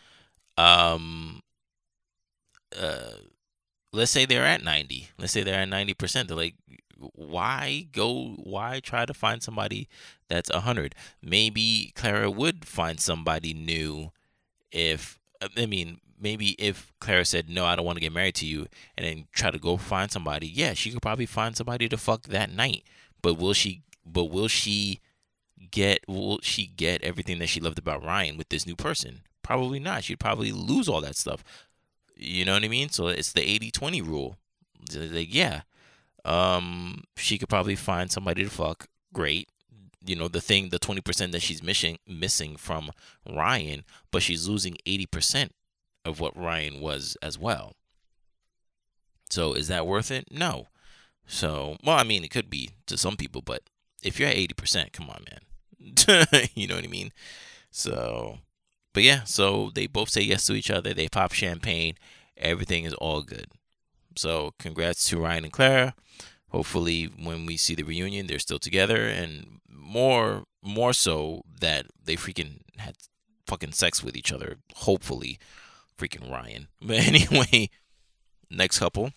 um 0.58 1.42
uh 2.80 3.18
let's 3.92 4.12
say 4.12 4.26
they're 4.26 4.46
at 4.46 4.64
90 4.64 5.10
let's 5.18 5.34
say 5.34 5.44
they're 5.44 5.62
at 5.62 5.70
90% 5.70 6.28
they're 6.28 6.38
like 6.38 6.56
why 6.98 7.88
go 7.94 8.36
why 8.44 8.80
try 8.82 9.06
to 9.06 9.14
find 9.14 9.42
somebody 9.42 9.88
that's 10.28 10.52
100 10.52 10.94
maybe 11.22 11.92
clara 11.96 12.30
would 12.30 12.66
find 12.66 13.00
somebody 13.00 13.54
new 13.54 14.12
if 14.72 15.20
I 15.58 15.66
mean, 15.66 16.00
maybe 16.20 16.50
if 16.60 16.92
Clara 17.00 17.26
said, 17.26 17.50
no, 17.50 17.66
I 17.66 17.76
don't 17.76 17.86
want 17.86 17.96
to 17.98 18.02
get 18.02 18.14
married 18.14 18.36
to 18.36 18.46
you, 18.46 18.68
and 18.98 19.06
then 19.06 19.28
try 19.34 19.52
to 19.52 19.60
go 19.60 19.78
find 19.78 20.12
somebody, 20.12 20.48
yeah, 20.48 20.74
she 20.74 20.92
could 20.92 21.02
probably 21.02 21.26
find 21.26 21.56
somebody 21.56 21.88
to 21.90 21.98
fuck 21.98 22.24
that 22.24 22.52
night. 22.52 22.84
But 23.22 23.36
will 23.36 23.54
she, 23.54 23.84
but 24.06 24.26
will 24.26 24.48
she 24.48 25.00
get, 25.72 26.02
will 26.08 26.40
she 26.42 26.68
get 26.68 27.04
everything 27.04 27.40
that 27.40 27.48
she 27.48 27.60
loved 27.60 27.80
about 27.80 28.04
Ryan 28.04 28.38
with 28.38 28.50
this 28.50 28.66
new 28.66 28.76
person? 28.76 29.22
Probably 29.44 29.80
not. 29.80 30.04
She'd 30.04 30.20
probably 30.20 30.52
lose 30.52 30.88
all 30.88 31.02
that 31.02 31.16
stuff. 31.16 31.44
You 32.20 32.44
know 32.44 32.54
what 32.54 32.64
I 32.66 32.68
mean? 32.68 32.90
So 32.90 33.08
it's 33.08 33.32
the 33.32 33.42
80 33.42 33.72
20 33.72 34.02
rule. 34.02 34.36
Like, 34.94 35.34
yeah, 35.34 35.62
um, 36.26 37.04
she 37.16 37.38
could 37.38 37.50
probably 37.50 37.76
find 37.76 38.12
somebody 38.12 38.44
to 38.44 38.50
fuck. 38.50 38.88
Great. 39.14 39.50
You 40.06 40.16
know 40.16 40.28
the 40.28 40.42
thing 40.42 40.70
the 40.70 40.80
20% 40.80 41.32
that 41.32 41.42
she's 41.42 41.62
missing 41.62 41.98
missing 42.08 42.56
from 42.56 42.92
Ryan 43.30 43.84
but 44.12 44.24
she's 44.24 44.48
losing 44.48 44.78
80% 44.86 45.50
of 46.06 46.20
what 46.22 46.38
Ryan 46.38 46.80
was 46.80 47.18
as 47.22 47.38
well. 47.38 47.74
So 49.30 49.54
is 49.54 49.68
that 49.68 49.86
worth 49.86 50.10
it? 50.10 50.28
No. 50.32 50.68
So 51.28 51.78
well 51.84 51.98
I 51.98 52.04
mean 52.04 52.24
it 52.24 52.32
could 52.32 52.50
be 52.50 52.72
to 52.88 52.98
some 52.98 53.18
people 53.18 53.42
but 53.42 53.64
if 54.02 54.20
you're 54.20 54.30
at 54.30 54.38
80% 54.38 54.94
come 54.94 55.10
on 55.10 55.26
man. 55.30 56.28
You 56.56 56.68
know 56.68 56.76
what 56.76 56.86
I 56.86 56.88
mean? 56.88 57.12
So 57.72 58.40
but 58.94 59.04
yeah 59.04 59.24
so 59.24 59.72
they 59.74 59.88
both 59.88 60.10
say 60.10 60.22
yes 60.22 60.46
to 60.46 60.54
each 60.54 60.72
other. 60.72 60.94
They 60.94 61.08
pop 61.08 61.34
champagne. 61.34 61.96
Everything 62.38 62.86
is 62.86 62.94
all 62.96 63.22
good. 63.22 63.48
So 64.16 64.54
congrats 64.60 65.08
to 65.10 65.20
Ryan 65.20 65.46
and 65.46 65.54
Clara. 65.54 65.96
Hopefully 66.50 67.06
when 67.06 67.46
we 67.46 67.58
see 67.58 67.76
the 67.76 67.84
reunion 67.84 68.28
they're 68.28 68.40
still 68.40 68.60
together 68.60 69.08
and 69.08 69.60
more 69.70 70.44
more 70.62 70.94
so 70.94 71.44
that 71.60 71.86
they 72.04 72.16
freaking 72.16 72.62
had 72.78 72.96
fucking 73.48 73.74
sex 73.74 74.04
with 74.04 74.16
each 74.16 74.32
other. 74.32 74.58
Hopefully 74.76 75.40
freaking 75.98 76.32
ryan. 76.32 76.68
But 76.82 77.08
anyway 77.08 77.70
next 78.50 78.80
couple. 78.80 79.12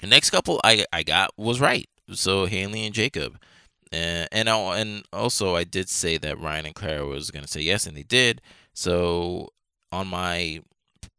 The 0.00 0.06
next 0.08 0.30
couple 0.30 0.60
i 0.64 0.84
i 0.92 1.02
got 1.02 1.30
was 1.36 1.60
right. 1.60 1.88
So 2.12 2.46
haley 2.46 2.84
and 2.84 2.94
jacob. 2.94 3.38
And 3.92 4.28
and 4.32 4.48
I, 4.48 4.78
and 4.78 5.04
also 5.12 5.54
I 5.54 5.64
did 5.64 5.88
say 5.88 6.16
that 6.18 6.40
Ryan 6.40 6.66
and 6.66 6.74
Clara 6.74 7.06
was 7.06 7.30
gonna 7.30 7.46
say 7.46 7.60
yes, 7.60 7.86
and 7.86 7.96
they 7.96 8.02
did. 8.02 8.40
So 8.74 9.50
on 9.90 10.08
my 10.08 10.62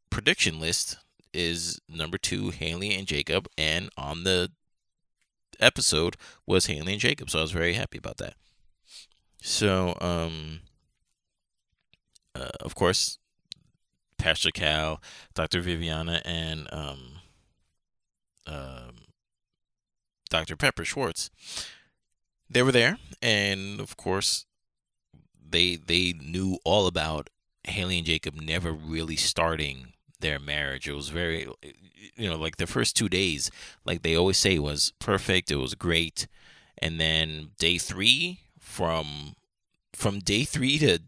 prediction 0.09 0.59
list 0.59 0.97
is 1.33 1.79
number 1.87 2.17
two 2.17 2.49
Haley 2.49 2.95
and 2.95 3.07
Jacob, 3.07 3.47
and 3.57 3.89
on 3.97 4.23
the 4.23 4.51
episode 5.59 6.17
was 6.45 6.65
Haley 6.67 6.93
and 6.93 7.01
Jacob. 7.01 7.29
So 7.29 7.39
I 7.39 7.41
was 7.43 7.51
very 7.51 7.73
happy 7.73 7.97
about 7.97 8.17
that. 8.17 8.35
So 9.41 9.97
um, 10.01 10.61
uh, 12.35 12.49
of 12.59 12.75
course, 12.75 13.19
Pastor 14.17 14.51
Cal, 14.51 15.01
Dr. 15.33 15.61
Viviana, 15.61 16.21
and 16.23 16.67
um, 16.71 16.99
um, 18.47 18.95
Dr. 20.29 20.55
Pepper 20.55 20.85
Schwartz 20.85 21.29
they 22.53 22.61
were 22.61 22.71
there, 22.71 22.97
and 23.21 23.79
of 23.79 23.97
course, 23.97 24.45
they 25.49 25.75
they 25.75 26.13
knew 26.13 26.59
all 26.63 26.87
about 26.87 27.29
Haley 27.65 27.97
and 27.97 28.05
Jacob 28.05 28.35
never 28.35 28.71
really 28.71 29.15
starting 29.15 29.93
their 30.19 30.39
marriage. 30.39 30.87
It 30.87 30.93
was 30.93 31.09
very, 31.09 31.47
you 32.15 32.29
know, 32.29 32.37
like 32.37 32.57
the 32.57 32.67
first 32.67 32.95
two 32.95 33.09
days, 33.09 33.51
like 33.85 34.01
they 34.01 34.15
always 34.15 34.37
say, 34.37 34.59
was 34.59 34.93
perfect. 34.99 35.51
It 35.51 35.57
was 35.57 35.75
great, 35.75 36.27
and 36.77 36.99
then 36.99 37.51
day 37.57 37.77
three, 37.77 38.39
from 38.59 39.35
from 39.93 40.19
day 40.19 40.43
three 40.43 40.77
to 40.79 40.99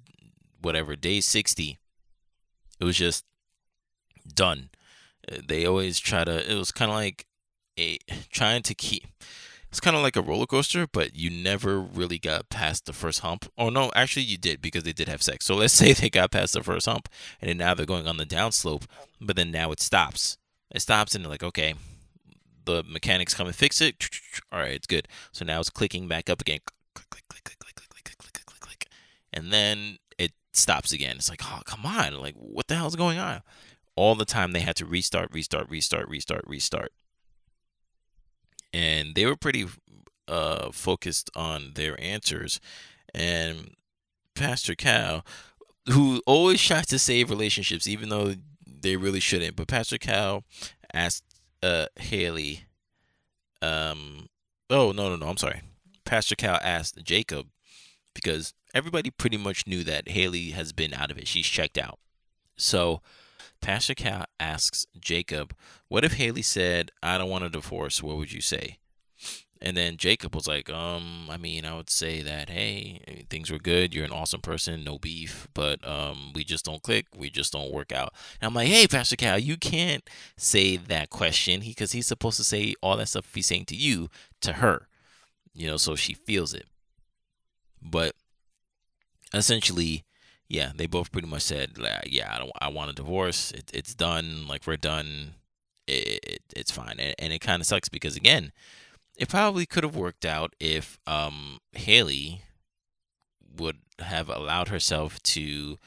whatever 0.61 0.95
day 0.95 1.21
sixty, 1.21 1.77
it 2.79 2.85
was 2.85 2.97
just 2.97 3.25
done. 4.33 4.69
They 5.47 5.65
always 5.65 5.99
try 5.99 6.23
to. 6.23 6.51
It 6.51 6.55
was 6.55 6.71
kind 6.71 6.91
of 6.91 6.95
like 6.95 7.25
a 7.79 7.97
trying 8.31 8.63
to 8.63 8.75
keep 8.75 9.05
it's 9.75 9.81
kind 9.81 9.97
of 9.97 10.01
like 10.01 10.15
a 10.15 10.21
roller 10.21 10.45
coaster, 10.45 10.87
but 10.87 11.17
you 11.17 11.29
never 11.29 11.81
really 11.81 12.17
got 12.17 12.47
past 12.47 12.85
the 12.85 12.93
first 12.93 13.19
hump. 13.19 13.51
Oh 13.57 13.67
no, 13.67 13.91
actually 13.93 14.23
you 14.23 14.37
did 14.37 14.61
because 14.61 14.83
they 14.83 14.93
did 14.93 15.09
have 15.09 15.21
sex. 15.21 15.43
So 15.43 15.53
let's 15.53 15.73
say 15.81 15.91
they 15.91 16.09
got 16.09 16.31
past 16.31 16.53
the 16.53 16.63
first 16.63 16.85
hump 16.85 17.09
and 17.41 17.49
then 17.49 17.57
now 17.57 17.73
they're 17.73 17.85
going 17.85 18.07
on 18.07 18.15
the 18.15 18.25
downslope, 18.25 18.85
but 19.19 19.35
then 19.35 19.51
now 19.51 19.73
it 19.73 19.81
stops. 19.81 20.37
It 20.71 20.79
stops 20.79 21.13
and 21.13 21.25
they're 21.25 21.29
like, 21.29 21.43
okay, 21.43 21.73
the 22.63 22.83
mechanics 22.87 23.33
come 23.33 23.47
and 23.47 23.55
fix 23.55 23.81
it. 23.81 24.09
All 24.53 24.59
right, 24.59 24.71
it's 24.71 24.87
good. 24.87 25.09
So 25.33 25.43
now 25.43 25.59
it's 25.59 25.69
clicking 25.69 26.07
back 26.07 26.29
up 26.29 26.39
again. 26.39 26.59
Click, 26.93 27.09
click, 27.09 27.25
click, 27.27 27.43
click, 27.43 27.59
click, 27.59 27.75
click, 27.75 27.89
click, 27.89 28.17
click, 28.17 28.33
click, 28.33 28.45
click, 28.45 28.59
click. 28.61 28.87
And 29.33 29.51
then 29.51 29.97
it 30.17 30.31
stops 30.53 30.93
again. 30.93 31.17
It's 31.17 31.29
like, 31.29 31.41
oh, 31.43 31.63
come 31.65 31.85
on. 31.85 32.21
Like, 32.21 32.35
what 32.35 32.69
the 32.69 32.75
hell's 32.75 32.95
going 32.95 33.19
on? 33.19 33.41
All 33.97 34.15
the 34.15 34.23
time 34.23 34.53
they 34.53 34.61
had 34.61 34.77
to 34.77 34.85
restart, 34.85 35.33
restart, 35.33 35.69
restart, 35.69 36.07
restart, 36.07 36.45
restart 36.47 36.93
and 38.75 39.15
they 39.15 39.25
were 39.25 39.37
pretty 39.37 39.65
uh, 40.27 40.69
focused 40.71 41.29
on 41.33 41.71
their 41.75 41.99
answers. 42.01 42.59
And 43.13 43.73
Pastor 44.35 44.75
Cal, 44.75 45.25
who 45.89 46.21
always 46.25 46.61
tries 46.61 46.87
to 46.87 46.99
save 46.99 47.29
relationships, 47.29 47.87
even 47.87 48.09
though 48.09 48.35
they 48.67 48.97
really 48.97 49.21
shouldn't, 49.21 49.55
but 49.55 49.69
Pastor 49.69 49.97
Cal 49.97 50.43
asked 50.93 51.23
uh, 51.63 51.85
Haley, 51.95 52.65
um, 53.61 54.27
oh, 54.69 54.91
no, 54.91 55.07
no, 55.07 55.15
no, 55.15 55.27
I'm 55.27 55.37
sorry. 55.37 55.61
Pastor 56.03 56.35
Cal 56.35 56.59
asked 56.61 57.01
Jacob 57.01 57.47
because 58.13 58.53
everybody 58.73 59.09
pretty 59.09 59.37
much 59.37 59.65
knew 59.65 59.85
that 59.85 60.09
Haley 60.09 60.49
has 60.49 60.73
been 60.73 60.93
out 60.93 61.11
of 61.11 61.17
it. 61.17 61.29
She's 61.29 61.47
checked 61.47 61.77
out. 61.77 61.97
So 62.57 63.01
Pastor 63.65 63.95
Cal 63.95 64.25
asks 64.39 64.85
Jacob, 64.99 65.55
What 65.87 66.05
if 66.05 66.13
Haley 66.13 66.43
said, 66.43 66.91
I 67.01 67.17
don't 67.17 67.31
want 67.31 67.45
a 67.45 67.49
divorce? 67.49 68.03
What 68.03 68.15
would 68.17 68.31
you 68.31 68.39
say? 68.39 68.77
And 69.59 69.75
then 69.75 69.97
Jacob 69.97 70.35
was 70.35 70.47
like, 70.47 70.69
um, 70.69 71.29
I 71.31 71.37
mean, 71.37 71.65
I 71.65 71.75
would 71.75 71.89
say 71.89 72.21
that, 72.21 72.51
hey, 72.51 73.25
things 73.27 73.49
were 73.49 73.57
good. 73.57 73.95
You're 73.95 74.05
an 74.05 74.11
awesome 74.11 74.41
person, 74.41 74.83
no 74.83 74.99
beef, 74.99 75.47
but 75.55 75.85
um, 75.87 76.31
we 76.35 76.43
just 76.43 76.63
don't 76.63 76.83
click. 76.83 77.07
We 77.17 77.31
just 77.31 77.53
don't 77.53 77.71
work 77.73 77.91
out. 77.91 78.13
And 78.39 78.47
I'm 78.47 78.53
like, 78.53 78.67
hey, 78.67 78.85
Pastor 78.85 79.15
Cal, 79.15 79.39
you 79.39 79.57
can't 79.57 80.07
say 80.37 80.77
that 80.77 81.09
question 81.09 81.61
because 81.61 81.93
he's 81.93 82.05
supposed 82.05 82.37
to 82.37 82.43
say 82.43 82.75
all 82.83 82.97
that 82.97 83.07
stuff 83.07 83.33
he's 83.33 83.47
saying 83.47 83.65
to 83.65 83.75
you 83.75 84.11
to 84.41 84.53
her, 84.53 84.87
you 85.55 85.65
know, 85.65 85.77
so 85.77 85.95
she 85.95 86.13
feels 86.13 86.53
it. 86.53 86.67
But 87.81 88.13
essentially, 89.33 90.05
yeah, 90.47 90.71
they 90.75 90.85
both 90.85 91.11
pretty 91.11 91.27
much 91.27 91.41
said, 91.43 91.77
yeah, 92.05 92.33
I 92.33 92.37
don't, 92.37 92.51
I 92.61 92.69
want 92.69 92.91
a 92.91 92.93
divorce. 92.93 93.51
It, 93.51 93.71
it's 93.73 93.95
done. 93.95 94.47
Like 94.47 94.67
we're 94.67 94.77
done. 94.77 95.35
It, 95.87 96.19
it 96.23 96.41
it's 96.55 96.71
fine. 96.71 96.95
And, 96.99 97.15
and 97.19 97.33
it 97.33 97.39
kind 97.39 97.61
of 97.61 97.67
sucks 97.67 97.89
because 97.89 98.15
again, 98.15 98.51
it 99.17 99.29
probably 99.29 99.65
could 99.65 99.83
have 99.83 99.95
worked 99.95 100.25
out 100.25 100.53
if 100.59 100.99
um 101.07 101.59
Haley 101.73 102.41
would 103.57 103.77
have 103.99 104.29
allowed 104.29 104.67
herself 104.67 105.21
to 105.23 105.77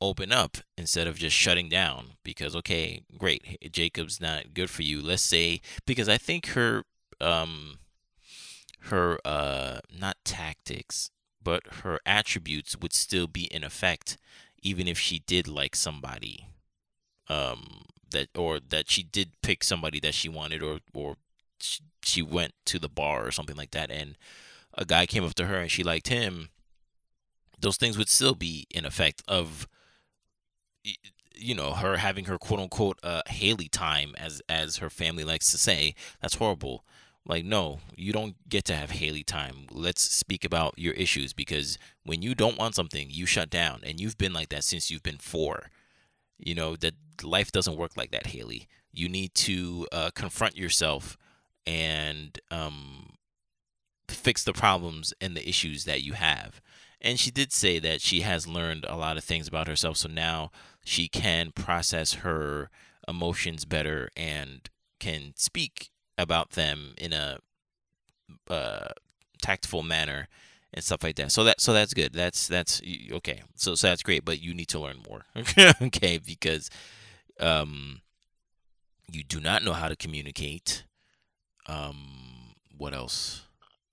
open 0.00 0.32
up 0.32 0.58
instead 0.76 1.06
of 1.06 1.16
just 1.16 1.36
shutting 1.36 1.68
down 1.68 2.14
because 2.24 2.56
okay 2.56 3.02
great 3.16 3.70
jacob's 3.70 4.20
not 4.20 4.52
good 4.52 4.68
for 4.68 4.82
you 4.82 5.00
let's 5.00 5.22
say 5.22 5.60
because 5.86 6.08
i 6.08 6.18
think 6.18 6.46
her 6.48 6.82
um 7.20 7.78
her 8.86 9.16
uh 9.24 9.78
not 9.96 10.16
tactics 10.24 11.10
but 11.42 11.62
her 11.82 12.00
attributes 12.06 12.76
would 12.76 12.92
still 12.92 13.26
be 13.26 13.44
in 13.44 13.64
effect 13.64 14.18
even 14.62 14.86
if 14.86 14.98
she 14.98 15.20
did 15.20 15.48
like 15.48 15.74
somebody 15.74 16.48
um 17.28 17.84
that 18.10 18.28
or 18.36 18.60
that 18.60 18.90
she 18.90 19.02
did 19.02 19.30
pick 19.42 19.64
somebody 19.64 20.00
that 20.00 20.14
she 20.14 20.28
wanted 20.28 20.62
or 20.62 20.80
or 20.94 21.16
she 22.02 22.22
went 22.22 22.52
to 22.64 22.78
the 22.78 22.88
bar 22.88 23.26
or 23.26 23.30
something 23.30 23.56
like 23.56 23.70
that 23.70 23.90
and 23.90 24.16
a 24.74 24.84
guy 24.84 25.06
came 25.06 25.24
up 25.24 25.34
to 25.34 25.46
her 25.46 25.56
and 25.56 25.70
she 25.70 25.82
liked 25.82 26.08
him 26.08 26.48
those 27.58 27.76
things 27.76 27.96
would 27.96 28.08
still 28.08 28.34
be 28.34 28.66
in 28.70 28.84
effect 28.84 29.22
of 29.28 29.68
you 31.34 31.54
know 31.54 31.72
her 31.72 31.96
having 31.96 32.26
her 32.26 32.38
quote 32.38 32.60
unquote 32.60 32.98
uh 33.02 33.22
Haley 33.26 33.68
time 33.68 34.14
as 34.18 34.42
as 34.48 34.78
her 34.78 34.90
family 34.90 35.24
likes 35.24 35.50
to 35.50 35.58
say. 35.58 35.94
That's 36.20 36.36
horrible 36.36 36.84
like, 37.24 37.44
no, 37.44 37.78
you 37.96 38.12
don't 38.12 38.34
get 38.48 38.64
to 38.64 38.74
have 38.74 38.90
Haley 38.90 39.22
time. 39.22 39.66
Let's 39.70 40.02
speak 40.02 40.44
about 40.44 40.74
your 40.76 40.94
issues 40.94 41.32
because 41.32 41.78
when 42.04 42.20
you 42.20 42.34
don't 42.34 42.58
want 42.58 42.74
something, 42.74 43.08
you 43.10 43.26
shut 43.26 43.48
down. 43.48 43.80
And 43.84 44.00
you've 44.00 44.18
been 44.18 44.32
like 44.32 44.48
that 44.48 44.64
since 44.64 44.90
you've 44.90 45.04
been 45.04 45.18
four. 45.18 45.70
You 46.38 46.56
know, 46.56 46.74
that 46.76 46.94
life 47.22 47.52
doesn't 47.52 47.76
work 47.76 47.96
like 47.96 48.10
that, 48.10 48.28
Haley. 48.28 48.66
You 48.92 49.08
need 49.08 49.34
to 49.36 49.86
uh, 49.92 50.10
confront 50.14 50.56
yourself 50.56 51.16
and 51.64 52.38
um, 52.50 53.14
fix 54.08 54.42
the 54.42 54.52
problems 54.52 55.14
and 55.20 55.36
the 55.36 55.48
issues 55.48 55.84
that 55.84 56.02
you 56.02 56.14
have. 56.14 56.60
And 57.00 57.20
she 57.20 57.30
did 57.30 57.52
say 57.52 57.78
that 57.78 58.00
she 58.00 58.20
has 58.22 58.48
learned 58.48 58.84
a 58.88 58.96
lot 58.96 59.16
of 59.16 59.22
things 59.22 59.46
about 59.46 59.68
herself. 59.68 59.96
So 59.96 60.08
now 60.08 60.50
she 60.84 61.06
can 61.06 61.52
process 61.52 62.14
her 62.14 62.68
emotions 63.06 63.64
better 63.64 64.08
and 64.16 64.68
can 64.98 65.34
speak 65.36 65.91
about 66.18 66.50
them 66.50 66.94
in 66.98 67.12
a 67.12 67.38
uh, 68.48 68.88
tactful 69.40 69.82
manner 69.82 70.28
and 70.74 70.84
stuff 70.84 71.02
like 71.02 71.16
that. 71.16 71.32
So 71.32 71.44
that 71.44 71.60
so 71.60 71.72
that's 71.72 71.94
good. 71.94 72.12
That's 72.12 72.46
that's 72.48 72.80
okay. 73.12 73.42
So 73.56 73.74
so 73.74 73.88
that's 73.88 74.02
great, 74.02 74.24
but 74.24 74.40
you 74.40 74.54
need 74.54 74.68
to 74.68 74.78
learn 74.80 75.02
more. 75.08 75.26
okay, 75.82 76.18
because 76.18 76.70
um 77.40 78.00
you 79.10 79.22
do 79.22 79.40
not 79.40 79.62
know 79.64 79.72
how 79.72 79.88
to 79.88 79.96
communicate. 79.96 80.84
Um 81.66 82.54
what 82.76 82.94
else? 82.94 83.42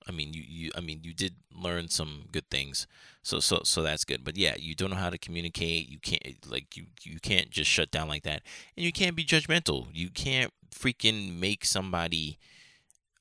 I 0.10 0.12
mean, 0.12 0.34
you, 0.34 0.44
you 0.46 0.72
I 0.76 0.82
mean, 0.82 1.02
you 1.04 1.14
did 1.14 1.36
learn 1.56 1.88
some 1.88 2.26
good 2.32 2.50
things. 2.50 2.88
So 3.22 3.40
so 3.40 3.62
so 3.64 3.84
that's 3.84 4.04
good. 4.04 4.24
But 4.24 4.38
yeah, 4.38 4.56
you 4.58 4.74
don't 4.74 4.90
know 4.90 4.96
how 4.96 5.12
to 5.12 5.20
communicate. 5.20 5.88
You 5.88 6.00
can't 6.00 6.36
like 6.50 6.76
you 6.76 6.88
you 7.04 7.20
can't 7.20 7.52
just 7.52 7.70
shut 7.70 7.92
down 7.92 8.08
like 8.08 8.24
that. 8.24 8.42
And 8.76 8.84
you 8.84 8.92
can't 8.92 9.16
be 9.16 9.24
judgmental. 9.24 9.88
You 9.94 10.10
can't 10.10 10.52
freaking 10.72 11.40
make 11.40 11.64
somebody 11.64 12.40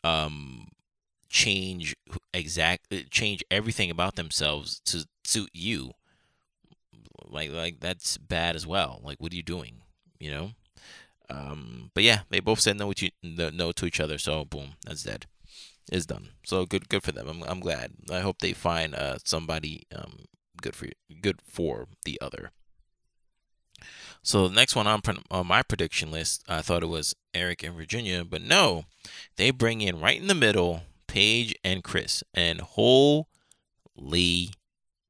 um 0.02 0.68
change 1.28 1.94
exact 2.32 2.92
uh, 2.92 3.00
change 3.10 3.44
everything 3.50 3.90
about 3.90 4.16
themselves 4.16 4.80
to 4.86 5.06
suit 5.24 5.50
you 5.52 5.92
like 7.26 7.50
like 7.50 7.80
that's 7.80 8.16
bad 8.16 8.56
as 8.56 8.66
well 8.66 9.00
like 9.04 9.18
what 9.20 9.32
are 9.32 9.36
you 9.36 9.42
doing 9.42 9.82
you 10.18 10.30
know 10.30 10.52
um 11.28 11.90
but 11.92 12.02
yeah 12.02 12.20
they 12.30 12.40
both 12.40 12.60
said 12.60 12.78
no 12.78 12.90
to 12.92 13.10
no 13.22 13.72
to 13.72 13.84
each 13.84 14.00
other 14.00 14.16
so 14.16 14.46
boom 14.46 14.70
that's 14.86 15.02
dead 15.02 15.26
it's 15.88 16.06
done. 16.06 16.30
So 16.44 16.66
good 16.66 16.88
good 16.88 17.02
for 17.02 17.12
them. 17.12 17.28
I'm, 17.28 17.42
I'm 17.44 17.60
glad. 17.60 17.92
I 18.10 18.20
hope 18.20 18.38
they 18.38 18.52
find 18.52 18.94
uh 18.94 19.18
somebody 19.24 19.84
um 19.94 20.26
good 20.60 20.74
for 20.74 20.88
good 21.20 21.40
for 21.42 21.86
the 22.04 22.18
other. 22.20 22.52
So 24.22 24.48
the 24.48 24.54
next 24.54 24.74
one 24.74 24.86
on, 24.86 25.00
on 25.30 25.46
my 25.46 25.62
prediction 25.62 26.10
list, 26.10 26.44
I 26.48 26.60
thought 26.60 26.82
it 26.82 26.86
was 26.88 27.14
Eric 27.32 27.62
and 27.62 27.76
Virginia, 27.76 28.24
but 28.24 28.42
no, 28.42 28.84
they 29.36 29.50
bring 29.50 29.80
in 29.80 30.00
right 30.00 30.20
in 30.20 30.26
the 30.26 30.34
middle 30.34 30.82
Paige 31.06 31.54
and 31.64 31.82
Chris, 31.82 32.22
and 32.34 32.60
holy 32.60 33.24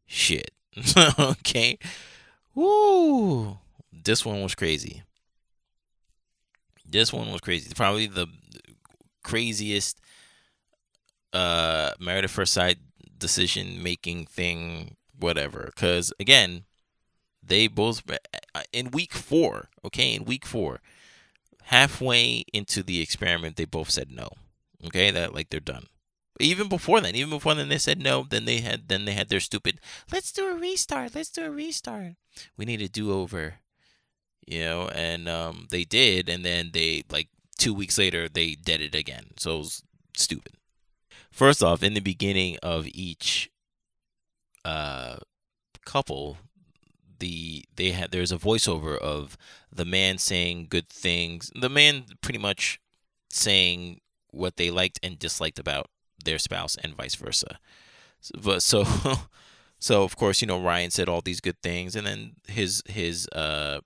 shit, 0.07 0.53
okay, 1.19 1.79
woo, 2.55 3.59
this 3.93 4.25
one 4.25 4.43
was 4.43 4.55
crazy. 4.55 5.03
This 6.89 7.13
one 7.13 7.31
was 7.33 7.41
crazy. 7.41 7.75
Probably 7.75 8.07
the 8.07 8.29
craziest 9.23 10.01
uh 11.33 11.93
married 12.01 12.25
at 12.25 12.31
first 12.31 12.53
sight 12.53 12.79
decision 13.19 13.83
making 13.83 14.27
thing, 14.27 14.97
whatever. 15.19 15.71
Because 15.75 16.13
again, 16.21 16.65
they 17.43 17.67
both 17.67 18.03
uh, 18.11 18.63
in 18.73 18.91
week 18.91 19.13
four, 19.13 19.69
okay, 19.85 20.15
in 20.15 20.25
week 20.25 20.47
four, 20.47 20.81
halfway 21.65 22.45
into 22.53 22.83
the 22.83 23.01
experiment, 23.01 23.57
they 23.57 23.65
both 23.65 23.91
said 23.91 24.11
no. 24.11 24.29
Okay, 24.87 25.11
that 25.11 25.35
like 25.35 25.51
they're 25.51 25.61
done. 25.61 25.87
Even 26.41 26.69
before 26.69 27.01
then, 27.01 27.17
even 27.17 27.31
before 27.31 27.55
then, 27.57 27.69
they 27.69 27.79
said 27.79 28.01
no. 28.01 28.25
Then 28.29 28.45
they 28.45 28.61
had 28.61 28.89
then 28.89 29.05
they 29.05 29.13
had 29.13 29.29
their 29.29 29.41
stupid. 29.41 29.81
Let's 30.13 30.31
do 30.31 30.49
a 30.49 30.55
restart. 30.55 31.15
Let's 31.15 31.31
do 31.31 31.45
a 31.45 31.51
restart. 31.51 32.15
We 32.57 32.65
need 32.65 32.81
a 32.81 32.89
do 32.89 33.13
over. 33.13 33.57
You 34.47 34.61
know, 34.61 34.89
and 34.95 35.29
um, 35.29 35.67
they 35.71 35.85
did, 35.85 36.29
and 36.29 36.45
then 36.45 36.71
they 36.73 37.05
like 37.11 37.29
two 37.59 37.75
weeks 37.75 37.99
later 37.99 38.29
they 38.29 38.55
did 38.55 38.81
it 38.81 38.95
again. 38.95 39.33
So 39.37 39.57
it 39.57 39.59
was 39.59 39.83
stupid. 40.17 40.55
First 41.31 41.63
off, 41.63 41.83
in 41.83 41.95
the 41.95 42.01
beginning 42.01 42.59
of 42.63 42.87
each 42.89 43.51
uh, 44.65 45.17
couple, 45.85 46.39
the 47.19 47.65
they 47.77 47.91
had 47.91 48.11
there's 48.11 48.33
a 48.33 48.39
voiceover 48.39 48.97
of 48.97 49.37
the 49.73 49.85
man 49.85 50.19
saying 50.19 50.67
good 50.69 50.89
things. 50.89 51.51
The 51.55 51.69
man 51.69 52.05
pretty 52.21 52.39
much 52.39 52.81
saying 53.31 54.01
what 54.31 54.57
they 54.57 54.71
liked 54.71 54.99
and 55.03 55.19
disliked 55.19 55.59
about 55.59 55.89
their 56.25 56.39
spouse 56.39 56.77
and 56.77 56.95
vice 56.95 57.15
versa. 57.15 57.59
So, 58.21 58.35
but 58.43 58.63
so 58.63 58.85
so 59.79 60.03
of 60.03 60.17
course, 60.17 60.41
you 60.41 60.47
know, 60.47 60.61
Ryan 60.61 60.91
said 60.91 61.09
all 61.09 61.21
these 61.21 61.41
good 61.41 61.61
things 61.63 61.97
and 61.97 62.07
then 62.07 62.33
his 62.47 62.83
his 62.87 63.29
uh 63.29 63.81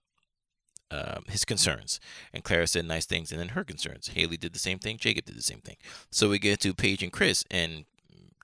uh, 0.92 1.20
his 1.28 1.44
concerns, 1.44 1.98
and 2.32 2.44
Clara 2.44 2.66
said 2.66 2.84
nice 2.84 3.06
things, 3.06 3.32
and 3.32 3.40
then 3.40 3.50
her 3.50 3.64
concerns. 3.64 4.08
Haley 4.08 4.36
did 4.36 4.52
the 4.52 4.58
same 4.58 4.78
thing. 4.78 4.98
Jacob 4.98 5.24
did 5.24 5.36
the 5.36 5.42
same 5.42 5.60
thing. 5.60 5.76
So 6.10 6.28
we 6.28 6.38
get 6.38 6.60
to 6.60 6.74
Paige 6.74 7.02
and 7.02 7.12
Chris, 7.12 7.44
and 7.50 7.86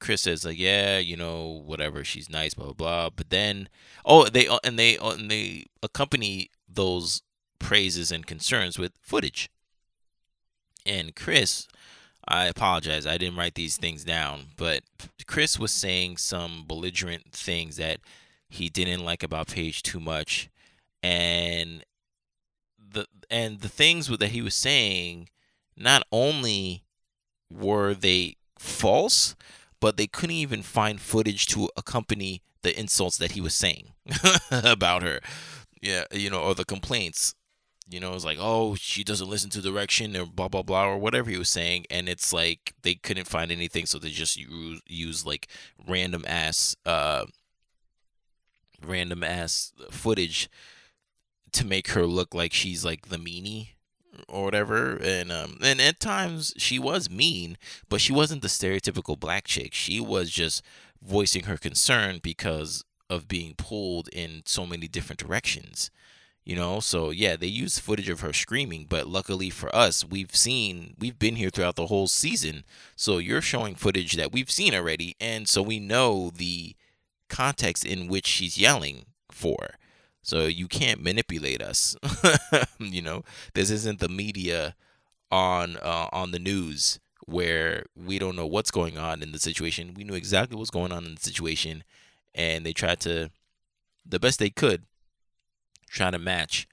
Chris 0.00 0.22
says 0.22 0.44
like, 0.44 0.58
yeah, 0.58 0.98
you 0.98 1.16
know, 1.16 1.62
whatever, 1.64 2.04
she's 2.04 2.30
nice, 2.30 2.54
blah 2.54 2.66
blah 2.66 2.72
blah. 2.72 3.10
But 3.10 3.30
then, 3.30 3.68
oh, 4.04 4.24
they 4.28 4.48
uh, 4.48 4.58
and 4.64 4.78
they 4.78 4.96
uh, 4.96 5.10
and 5.10 5.30
they 5.30 5.66
accompany 5.82 6.50
those 6.68 7.22
praises 7.58 8.10
and 8.12 8.26
concerns 8.26 8.78
with 8.78 8.92
footage. 9.02 9.50
And 10.86 11.14
Chris, 11.14 11.68
I 12.26 12.46
apologize, 12.46 13.06
I 13.06 13.18
didn't 13.18 13.36
write 13.36 13.56
these 13.56 13.76
things 13.76 14.04
down, 14.04 14.48
but 14.56 14.82
Chris 15.26 15.58
was 15.58 15.72
saying 15.72 16.16
some 16.16 16.64
belligerent 16.66 17.32
things 17.32 17.76
that 17.76 18.00
he 18.48 18.68
didn't 18.68 19.04
like 19.04 19.22
about 19.22 19.48
Paige 19.48 19.82
too 19.82 20.00
much, 20.00 20.48
and 21.02 21.84
the 22.92 23.06
and 23.30 23.60
the 23.60 23.68
things 23.68 24.08
that 24.08 24.28
he 24.30 24.42
was 24.42 24.54
saying, 24.54 25.28
not 25.76 26.02
only 26.10 26.84
were 27.50 27.94
they 27.94 28.36
false, 28.58 29.36
but 29.80 29.96
they 29.96 30.06
couldn't 30.06 30.36
even 30.36 30.62
find 30.62 31.00
footage 31.00 31.46
to 31.46 31.68
accompany 31.76 32.42
the 32.62 32.78
insults 32.78 33.16
that 33.18 33.32
he 33.32 33.40
was 33.40 33.54
saying 33.54 33.92
about 34.50 35.02
her. 35.02 35.20
Yeah, 35.80 36.04
you 36.10 36.30
know, 36.30 36.40
or 36.40 36.54
the 36.54 36.64
complaints. 36.64 37.34
You 37.90 38.00
know, 38.00 38.12
it's 38.14 38.24
like, 38.24 38.36
oh, 38.38 38.74
she 38.74 39.02
doesn't 39.02 39.30
listen 39.30 39.48
to 39.50 39.62
direction 39.62 40.14
or 40.14 40.26
blah 40.26 40.48
blah 40.48 40.62
blah 40.62 40.86
or 40.86 40.98
whatever 40.98 41.30
he 41.30 41.38
was 41.38 41.48
saying, 41.48 41.86
and 41.90 42.08
it's 42.08 42.32
like 42.32 42.74
they 42.82 42.94
couldn't 42.94 43.28
find 43.28 43.50
anything, 43.50 43.86
so 43.86 43.98
they 43.98 44.10
just 44.10 44.36
use, 44.36 44.82
use 44.86 45.24
like 45.24 45.48
random 45.86 46.24
ass, 46.26 46.76
uh, 46.84 47.24
random 48.84 49.24
ass 49.24 49.72
footage 49.90 50.50
to 51.52 51.66
make 51.66 51.88
her 51.88 52.06
look 52.06 52.34
like 52.34 52.52
she's 52.52 52.84
like 52.84 53.08
the 53.08 53.16
meanie 53.16 53.70
or 54.28 54.44
whatever 54.44 54.96
and 54.96 55.30
um 55.30 55.58
and 55.62 55.80
at 55.80 56.00
times 56.00 56.52
she 56.56 56.78
was 56.78 57.08
mean 57.08 57.56
but 57.88 58.00
she 58.00 58.12
wasn't 58.12 58.42
the 58.42 58.48
stereotypical 58.48 59.18
black 59.18 59.44
chick. 59.44 59.72
She 59.74 60.00
was 60.00 60.30
just 60.30 60.62
voicing 61.02 61.44
her 61.44 61.56
concern 61.56 62.18
because 62.22 62.84
of 63.08 63.28
being 63.28 63.54
pulled 63.56 64.08
in 64.08 64.42
so 64.44 64.66
many 64.66 64.88
different 64.88 65.20
directions 65.20 65.90
you 66.44 66.56
know? 66.56 66.80
So 66.80 67.10
yeah 67.10 67.36
they 67.36 67.46
used 67.46 67.80
footage 67.80 68.08
of 68.08 68.20
her 68.20 68.32
screaming 68.32 68.86
but 68.88 69.06
luckily 69.06 69.50
for 69.50 69.74
us 69.74 70.04
we've 70.04 70.34
seen 70.34 70.94
we've 70.98 71.18
been 71.18 71.36
here 71.36 71.50
throughout 71.50 71.76
the 71.76 71.86
whole 71.86 72.08
season. 72.08 72.64
So 72.96 73.18
you're 73.18 73.42
showing 73.42 73.74
footage 73.74 74.14
that 74.14 74.32
we've 74.32 74.50
seen 74.50 74.74
already 74.74 75.14
and 75.20 75.48
so 75.48 75.62
we 75.62 75.78
know 75.78 76.30
the 76.34 76.74
context 77.28 77.84
in 77.84 78.08
which 78.08 78.26
she's 78.26 78.58
yelling 78.58 79.04
for 79.30 79.74
so 80.22 80.46
you 80.46 80.68
can't 80.68 81.02
manipulate 81.02 81.62
us. 81.62 81.96
you 82.78 83.02
know, 83.02 83.22
this 83.54 83.70
isn't 83.70 84.00
the 84.00 84.08
media 84.08 84.74
on 85.30 85.76
uh, 85.76 86.08
on 86.12 86.30
the 86.30 86.38
news 86.38 87.00
where 87.26 87.84
we 87.94 88.18
don't 88.18 88.36
know 88.36 88.46
what's 88.46 88.70
going 88.70 88.96
on 88.96 89.22
in 89.22 89.32
the 89.32 89.38
situation. 89.38 89.94
We 89.94 90.04
knew 90.04 90.14
exactly 90.14 90.56
what's 90.56 90.70
going 90.70 90.92
on 90.92 91.04
in 91.04 91.14
the 91.14 91.20
situation, 91.20 91.84
and 92.34 92.64
they 92.64 92.72
tried 92.72 93.00
to, 93.00 93.30
the 94.06 94.18
best 94.18 94.38
they 94.38 94.48
could, 94.48 94.84
try 95.90 96.10
to 96.10 96.18
match 96.18 96.66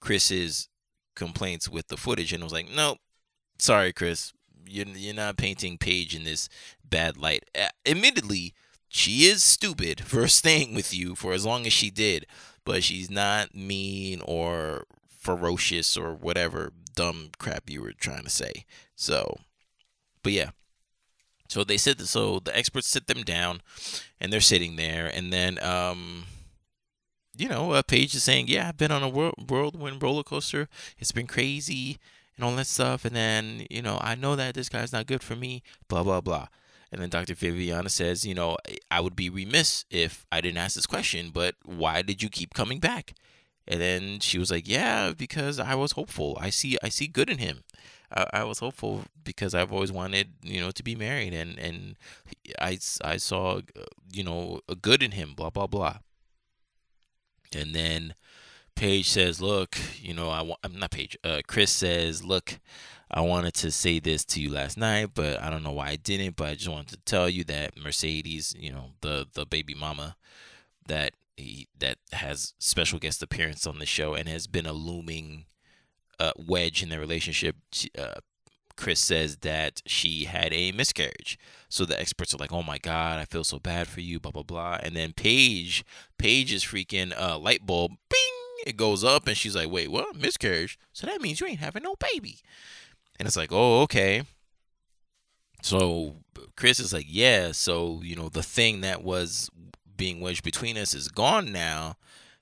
Chris's 0.00 0.68
complaints 1.14 1.68
with 1.68 1.88
the 1.88 1.98
footage, 1.98 2.32
and 2.32 2.42
it 2.42 2.44
was 2.44 2.52
like, 2.52 2.70
nope, 2.74 2.98
sorry, 3.58 3.92
Chris, 3.92 4.32
you're 4.66 4.86
you're 4.88 5.14
not 5.14 5.36
painting 5.36 5.76
Paige 5.76 6.14
in 6.14 6.24
this 6.24 6.48
bad 6.82 7.18
light. 7.18 7.44
Uh, 7.54 7.68
admittedly, 7.84 8.54
she 8.90 9.24
is 9.24 9.42
stupid 9.42 10.00
for 10.04 10.28
staying 10.28 10.74
with 10.74 10.92
you 10.92 11.14
for 11.14 11.32
as 11.32 11.46
long 11.46 11.66
as 11.66 11.72
she 11.72 11.90
did, 11.90 12.26
but 12.64 12.84
she's 12.84 13.10
not 13.10 13.54
mean 13.54 14.20
or 14.24 14.84
ferocious 15.08 15.96
or 15.96 16.12
whatever 16.14 16.72
dumb 16.94 17.30
crap 17.38 17.70
you 17.70 17.80
were 17.80 17.92
trying 17.92 18.24
to 18.24 18.30
say. 18.30 18.64
So, 18.96 19.38
but 20.22 20.32
yeah. 20.32 20.50
So 21.48 21.64
they 21.64 21.78
said 21.78 22.00
so 22.02 22.40
the 22.40 22.56
experts 22.56 22.86
sit 22.88 23.06
them 23.06 23.22
down 23.22 23.60
and 24.20 24.32
they're 24.32 24.40
sitting 24.40 24.76
there 24.76 25.06
and 25.06 25.32
then 25.32 25.62
um 25.62 26.24
you 27.36 27.48
know, 27.48 27.72
uh, 27.72 27.82
Paige 27.82 28.14
is 28.14 28.22
saying, 28.22 28.48
"Yeah, 28.48 28.68
I've 28.68 28.76
been 28.76 28.92
on 28.92 29.02
a 29.02 29.08
whirl- 29.08 29.32
whirlwind 29.48 30.02
roller 30.02 30.22
coaster. 30.22 30.68
It's 30.98 31.12
been 31.12 31.26
crazy 31.26 31.96
and 32.36 32.44
all 32.44 32.54
that 32.56 32.66
stuff. 32.66 33.06
And 33.06 33.16
then, 33.16 33.66
you 33.70 33.80
know, 33.80 33.98
I 34.02 34.14
know 34.14 34.36
that 34.36 34.54
this 34.54 34.68
guy's 34.68 34.92
not 34.92 35.06
good 35.06 35.22
for 35.22 35.36
me. 35.36 35.62
Blah 35.88 36.02
blah 36.02 36.20
blah." 36.20 36.48
And 36.92 37.00
then 37.00 37.08
Dr. 37.08 37.34
Viviana 37.34 37.88
says, 37.88 38.26
you 38.26 38.34
know, 38.34 38.56
I 38.90 39.00
would 39.00 39.14
be 39.14 39.30
remiss 39.30 39.84
if 39.90 40.26
I 40.32 40.40
didn't 40.40 40.58
ask 40.58 40.74
this 40.74 40.86
question, 40.86 41.30
but 41.32 41.54
why 41.64 42.02
did 42.02 42.22
you 42.22 42.28
keep 42.28 42.52
coming 42.52 42.80
back? 42.80 43.14
And 43.68 43.80
then 43.80 44.18
she 44.18 44.38
was 44.38 44.50
like, 44.50 44.66
yeah, 44.66 45.12
because 45.16 45.60
I 45.60 45.76
was 45.76 45.92
hopeful. 45.92 46.36
I 46.40 46.50
see, 46.50 46.76
I 46.82 46.88
see 46.88 47.06
good 47.06 47.30
in 47.30 47.38
him. 47.38 47.62
I, 48.12 48.26
I 48.32 48.44
was 48.44 48.58
hopeful 48.58 49.04
because 49.22 49.54
I've 49.54 49.72
always 49.72 49.92
wanted, 49.92 50.32
you 50.42 50.60
know, 50.60 50.72
to 50.72 50.82
be 50.82 50.96
married, 50.96 51.32
and 51.32 51.58
and 51.58 51.96
I, 52.60 52.78
I 53.04 53.16
saw, 53.16 53.60
you 54.10 54.24
know, 54.24 54.60
a 54.68 54.74
good 54.74 55.02
in 55.02 55.12
him. 55.12 55.34
Blah 55.34 55.50
blah 55.50 55.68
blah. 55.68 55.98
And 57.54 57.74
then 57.74 58.14
Paige 58.74 59.08
says, 59.08 59.40
"Look, 59.40 59.76
you 60.00 60.14
know, 60.14 60.30
I 60.30 60.42
want. 60.42 60.60
I'm 60.64 60.78
not 60.78 60.90
Paige. 60.90 61.16
Uh, 61.22 61.40
Chris 61.46 61.70
says, 61.70 62.24
look, 62.24 62.58
I 63.12 63.22
wanted 63.22 63.54
to 63.54 63.72
say 63.72 63.98
this 63.98 64.24
to 64.26 64.40
you 64.40 64.50
last 64.50 64.76
night, 64.76 65.10
but 65.14 65.40
I 65.42 65.50
don't 65.50 65.64
know 65.64 65.72
why 65.72 65.88
I 65.88 65.96
didn't. 65.96 66.36
But 66.36 66.48
I 66.48 66.54
just 66.54 66.68
wanted 66.68 66.88
to 66.90 66.96
tell 66.98 67.28
you 67.28 67.44
that 67.44 67.76
Mercedes, 67.76 68.54
you 68.58 68.72
know, 68.72 68.92
the 69.00 69.26
the 69.32 69.44
baby 69.44 69.74
mama 69.74 70.16
that 70.86 71.14
he, 71.36 71.68
that 71.78 71.98
has 72.12 72.54
special 72.58 72.98
guest 72.98 73.22
appearance 73.22 73.66
on 73.66 73.78
the 73.78 73.86
show 73.86 74.14
and 74.14 74.28
has 74.28 74.46
been 74.46 74.66
a 74.66 74.72
looming 74.72 75.46
uh, 76.18 76.32
wedge 76.36 76.82
in 76.82 76.88
their 76.88 77.00
relationship. 77.00 77.56
Uh, 77.98 78.20
Chris 78.76 79.00
says 79.00 79.38
that 79.38 79.82
she 79.86 80.24
had 80.24 80.52
a 80.52 80.72
miscarriage. 80.72 81.38
So 81.68 81.84
the 81.84 82.00
experts 82.00 82.32
are 82.32 82.38
like, 82.38 82.52
"Oh 82.52 82.62
my 82.62 82.78
God, 82.78 83.18
I 83.18 83.24
feel 83.24 83.44
so 83.44 83.58
bad 83.58 83.88
for 83.88 84.00
you." 84.00 84.20
Blah 84.20 84.32
blah 84.32 84.42
blah. 84.42 84.78
And 84.82 84.94
then 84.94 85.12
Paige, 85.12 85.84
Paige's 86.16 86.64
freaking 86.64 87.12
uh, 87.20 87.38
light 87.38 87.66
bulb, 87.66 87.92
bing, 88.08 88.64
it 88.66 88.76
goes 88.76 89.02
up, 89.02 89.26
and 89.26 89.36
she's 89.36 89.56
like, 89.56 89.70
"Wait, 89.70 89.90
what? 89.90 90.16
Miscarriage? 90.16 90.78
So 90.92 91.06
that 91.06 91.20
means 91.20 91.40
you 91.40 91.46
ain't 91.48 91.60
having 91.60 91.82
no 91.82 91.96
baby." 92.12 92.38
And 93.20 93.26
it's 93.26 93.36
like, 93.36 93.52
oh, 93.52 93.82
okay. 93.82 94.22
So 95.60 96.16
Chris 96.56 96.80
is 96.80 96.94
like, 96.94 97.04
yeah, 97.06 97.52
so, 97.52 98.00
you 98.02 98.16
know, 98.16 98.30
the 98.30 98.42
thing 98.42 98.80
that 98.80 99.04
was 99.04 99.50
being 99.94 100.20
wedged 100.20 100.42
between 100.42 100.78
us 100.78 100.94
is 100.94 101.08
gone 101.08 101.52
now. 101.52 101.96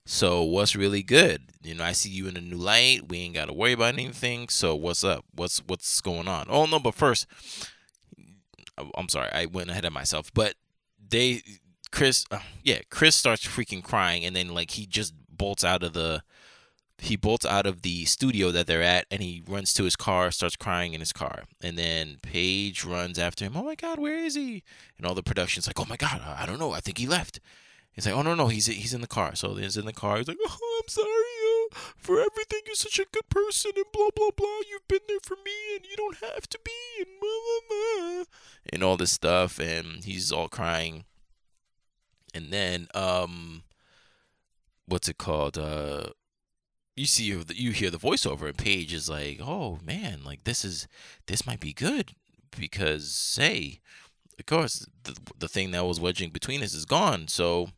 So 0.06 0.44
what's 0.44 0.76
really 0.76 1.02
good? 1.02 1.50
You 1.64 1.74
know, 1.74 1.82
I 1.82 1.90
see 1.90 2.10
you 2.10 2.28
in 2.28 2.36
a 2.36 2.40
new 2.40 2.56
light. 2.56 3.08
We 3.08 3.18
ain't 3.18 3.34
got 3.34 3.46
to 3.46 3.52
worry 3.52 3.72
about 3.72 3.94
anything. 3.94 4.48
So 4.50 4.76
what's 4.76 5.02
up? 5.02 5.24
What's 5.34 5.58
what's 5.66 6.00
going 6.00 6.28
on? 6.28 6.46
Oh 6.48 6.64
no, 6.66 6.78
but 6.78 6.94
first, 6.94 7.26
I'm 8.94 9.08
sorry, 9.08 9.30
I 9.32 9.46
went 9.46 9.70
ahead 9.70 9.84
of 9.84 9.92
myself. 9.92 10.32
But 10.32 10.54
they, 11.10 11.42
Chris, 11.90 12.24
uh, 12.30 12.38
yeah, 12.62 12.82
Chris 12.88 13.16
starts 13.16 13.44
freaking 13.44 13.82
crying, 13.82 14.24
and 14.24 14.36
then 14.36 14.54
like 14.54 14.70
he 14.70 14.86
just 14.86 15.12
bolts 15.28 15.64
out 15.64 15.82
of 15.82 15.92
the 15.92 16.22
he 16.98 17.16
bolts 17.16 17.46
out 17.46 17.66
of 17.66 17.82
the 17.82 18.04
studio 18.04 18.50
that 18.50 18.66
they're 18.66 18.82
at 18.82 19.06
and 19.11 19.22
he 19.22 19.42
runs 19.46 19.72
to 19.74 19.84
his 19.84 19.96
car, 19.96 20.30
starts 20.30 20.56
crying 20.56 20.94
in 20.94 21.00
his 21.00 21.12
car. 21.12 21.44
And 21.62 21.78
then 21.78 22.18
Paige 22.22 22.84
runs 22.84 23.18
after 23.18 23.44
him. 23.44 23.56
Oh 23.56 23.62
my 23.62 23.76
God, 23.76 23.98
where 23.98 24.16
is 24.18 24.34
he? 24.34 24.64
And 24.96 25.06
all 25.06 25.14
the 25.14 25.22
production's 25.22 25.66
like, 25.66 25.78
oh 25.78 25.87
my 25.88 25.96
God, 25.96 26.20
I 26.24 26.44
don't 26.46 26.58
know. 26.58 26.72
I 26.72 26.80
think 26.80 26.98
he 26.98 27.06
left. 27.06 27.40
He's 27.92 28.06
like, 28.06 28.14
oh 28.14 28.22
no, 28.22 28.34
no, 28.34 28.46
he's 28.48 28.66
he's 28.66 28.94
in 28.94 29.00
the 29.00 29.08
car. 29.08 29.34
So 29.34 29.54
he's 29.54 29.76
in 29.76 29.87
the 29.87 29.92
car. 29.92 30.18
He's 30.18 30.28
like, 30.28 30.38
oh, 30.44 30.80
I'm 30.82 30.88
sorry 30.88 31.08
uh, 31.08 31.76
for 31.96 32.20
everything. 32.20 32.61
You're 32.66 32.74
such 32.76 32.98
a 32.98 33.06
good 33.11 33.28
person 33.28 33.72
and 33.76 33.87
blah 33.92 34.11
blah 34.14 34.30
blah. 34.37 34.61
You've 34.70 34.87
been 34.88 35.00
there 35.08 35.18
for 35.22 35.37
me 35.44 35.76
and 35.76 35.84
you 35.84 35.96
don't 35.96 36.18
have 36.18 36.48
to 36.48 36.58
be 36.64 36.72
and 37.00 37.08
blah 37.20 37.28
blah 37.68 38.14
blah 38.16 38.24
and 38.72 38.82
all 38.82 38.96
this 38.96 39.12
stuff. 39.12 39.58
And 39.58 40.04
he's 40.04 40.30
all 40.30 40.48
crying. 40.48 41.04
and 42.34 42.52
then 42.52 42.88
um, 42.94 43.62
what's 44.87 45.08
it 45.08 45.18
called? 45.18 45.58
Uh, 45.58 46.11
you 46.98 47.06
see 47.06 47.24
you 47.24 47.72
hear 47.72 47.90
the 47.90 47.98
voiceover 47.98 48.48
and 48.48 48.56
Paige 48.58 48.92
is 48.92 49.08
like, 49.08 49.40
"Oh 49.40 49.78
man, 49.84 50.22
like 50.24 50.44
this 50.44 50.64
is 50.64 50.88
this 51.26 51.46
might 51.46 51.61
be 51.61 51.72
good 51.72 52.12
because 52.58 53.11
say, 53.12 53.80
of 54.38 54.46
course, 54.46 54.87
the 55.04 55.16
the 55.38 55.48
thing 55.48 55.70
that 55.70 55.87
was 55.87 56.00
wedging 56.00 56.30
between 56.30 56.62
us 56.62 56.74
is 56.74 56.84
gone. 56.84 57.28
So 57.28 57.70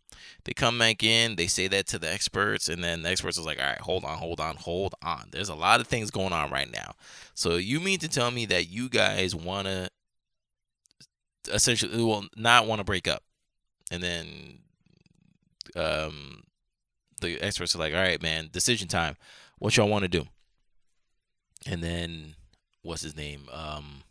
they 0.44 0.52
come 0.52 0.78
back 0.78 1.02
in, 1.02 1.36
they 1.36 1.46
say 1.46 1.68
that 1.68 1.86
to 1.88 1.98
the 1.98 2.10
experts, 2.10 2.68
and 2.68 2.82
then 2.82 3.02
the 3.02 3.10
experts 3.10 3.38
is 3.38 3.46
like, 3.46 3.58
"All 3.58 3.66
right, 3.66 3.80
hold 3.80 4.04
on, 4.04 4.18
hold 4.18 4.40
on, 4.40 4.56
hold 4.56 4.94
on. 5.02 5.28
There's 5.32 5.48
a 5.48 5.54
lot 5.54 5.80
of 5.80 5.86
things 5.86 6.10
going 6.10 6.32
on 6.32 6.50
right 6.50 6.70
now. 6.70 6.94
So 7.34 7.56
you 7.56 7.80
mean 7.80 7.98
to 8.00 8.08
tell 8.08 8.30
me 8.30 8.46
that 8.46 8.68
you 8.68 8.88
guys 8.88 9.34
want 9.34 9.66
to 9.66 9.90
essentially 11.52 12.02
will 12.02 12.26
not 12.36 12.66
want 12.66 12.80
to 12.80 12.84
break 12.84 13.06
up?" 13.06 13.22
And 13.90 14.02
then 14.02 14.58
um 15.76 16.42
the 17.20 17.40
experts 17.40 17.74
are 17.74 17.78
like, 17.78 17.92
all 17.92 18.00
right, 18.00 18.22
man, 18.22 18.48
decision 18.52 18.88
time. 18.88 19.16
What 19.58 19.76
y'all 19.76 19.88
want 19.88 20.02
to 20.02 20.08
do? 20.08 20.26
And 21.66 21.82
then 21.82 22.34
what's 22.82 23.02
his 23.02 23.16
name? 23.16 23.48
Um, 23.52 24.02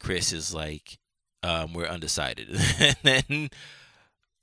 Chris 0.00 0.32
is 0.32 0.52
like, 0.52 0.98
um, 1.42 1.72
we're 1.72 1.86
undecided. 1.86 2.48
and 2.80 2.96
then 3.02 3.50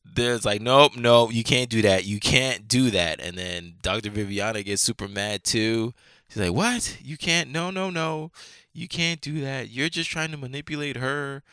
there's 0.06 0.46
like, 0.46 0.62
nope, 0.62 0.96
no, 0.96 1.30
you 1.30 1.44
can't 1.44 1.70
do 1.70 1.82
that. 1.82 2.06
You 2.06 2.20
can't 2.20 2.68
do 2.68 2.90
that. 2.92 3.20
And 3.20 3.38
then 3.38 3.76
Dr. 3.82 4.10
Viviana 4.10 4.64
gets 4.64 4.82
super 4.82 5.08
mad 5.08 5.44
too. 5.44 5.94
She's 6.30 6.42
like, 6.42 6.54
what? 6.54 6.98
You 7.02 7.18
can't? 7.18 7.52
No, 7.52 7.70
no, 7.70 7.90
no. 7.90 8.32
You 8.74 8.88
can't 8.88 9.22
do 9.22 9.42
that. 9.42 9.70
You're 9.70 9.90
just 9.90 10.10
trying 10.10 10.32
to 10.32 10.38
manipulate 10.38 10.98
her 10.98 11.44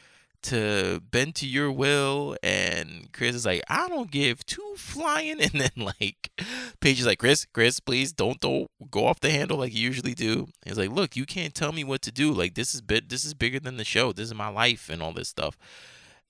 to 0.43 1.01
bend 1.11 1.35
to 1.35 1.47
your 1.47 1.71
will 1.71 2.37
and 2.43 3.13
chris 3.13 3.35
is 3.35 3.45
like 3.45 3.63
i 3.69 3.89
don't 3.89 4.11
give 4.11 4.45
two 4.47 4.75
flying 4.77 5.41
and 5.41 5.53
then 5.53 5.71
like 5.77 6.31
paige 6.81 7.01
is 7.01 7.07
like 7.07 7.19
chris 7.19 7.47
chris 7.53 7.79
please 7.79 8.13
don't 8.13 8.41
don't 8.41 8.71
go 8.91 9.07
off 9.07 9.21
the 9.21 9.31
handle 9.31 9.59
like 9.59 9.75
you 9.75 9.81
usually 9.81 10.15
do. 10.15 10.49
He's 10.65 10.79
like 10.79 10.91
look 10.91 11.17
you 11.17 11.27
can't 11.27 11.55
tell 11.55 11.73
me 11.73 11.85
what 11.85 12.03
to 12.03 12.13
do. 12.13 12.33
Like 12.33 12.55
this 12.55 12.75
is 12.75 12.81
bit 12.81 13.09
this 13.09 13.25
is 13.25 13.35
bigger 13.35 13.61
than 13.61 13.77
the 13.77 13.85
show. 13.85 14.13
This 14.13 14.27
is 14.27 14.35
my 14.35 14.49
life 14.49 14.89
and 14.89 15.03
all 15.03 15.13
this 15.13 15.29
stuff. 15.29 15.57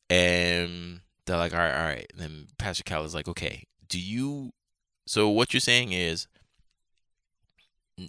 And 0.08 1.00
they're 1.26 1.36
like 1.36 1.52
all 1.52 1.60
right 1.60 1.74
all 1.74 1.86
right. 1.86 2.06
And 2.12 2.20
then 2.20 2.46
pastor 2.58 2.82
cal 2.82 3.04
is 3.04 3.14
like 3.14 3.28
okay 3.28 3.64
do 3.88 4.00
you 4.00 4.52
so 5.06 5.28
what 5.28 5.52
you're 5.52 5.60
saying 5.60 5.92
is 5.92 6.26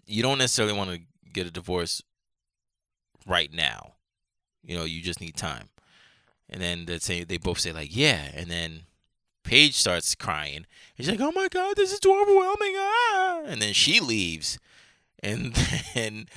you 0.05 0.21
don't 0.21 0.37
necessarily 0.37 0.73
want 0.73 0.91
to 0.91 1.01
get 1.31 1.47
a 1.47 1.51
divorce 1.51 2.01
right 3.25 3.51
now. 3.53 3.93
You 4.63 4.77
know 4.77 4.83
you 4.83 5.01
just 5.01 5.21
need 5.21 5.35
time 5.35 5.69
and 6.49 6.61
then 6.61 6.85
they 6.85 6.99
say 6.99 7.23
they 7.23 7.37
both 7.37 7.59
say 7.59 7.71
like 7.71 7.95
yeah, 7.95 8.29
and 8.33 8.49
then 8.49 8.83
Paige 9.43 9.75
starts 9.75 10.15
crying. 10.15 10.55
And 10.57 10.65
She's 10.97 11.09
like, 11.09 11.21
"Oh 11.21 11.31
my 11.31 11.47
god, 11.49 11.75
this 11.75 11.91
is 11.91 11.99
too 11.99 12.13
overwhelming!" 12.13 12.73
Ah! 12.77 13.41
And 13.45 13.61
then 13.61 13.73
she 13.73 13.99
leaves, 13.99 14.59
and 15.21 15.53
then 15.93 16.27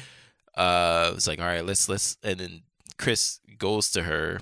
uh, 0.54 1.12
it's 1.14 1.26
like, 1.26 1.40
"All 1.40 1.46
right, 1.46 1.64
let's 1.64 1.88
let's." 1.88 2.16
And 2.22 2.40
then 2.40 2.62
Chris 2.98 3.40
goes 3.58 3.90
to 3.92 4.04
her, 4.04 4.40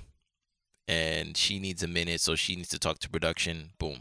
and 0.86 1.36
she 1.36 1.58
needs 1.58 1.82
a 1.82 1.88
minute, 1.88 2.20
so 2.20 2.34
she 2.34 2.56
needs 2.56 2.68
to 2.68 2.78
talk 2.78 2.98
to 3.00 3.10
production. 3.10 3.70
Boom. 3.78 3.98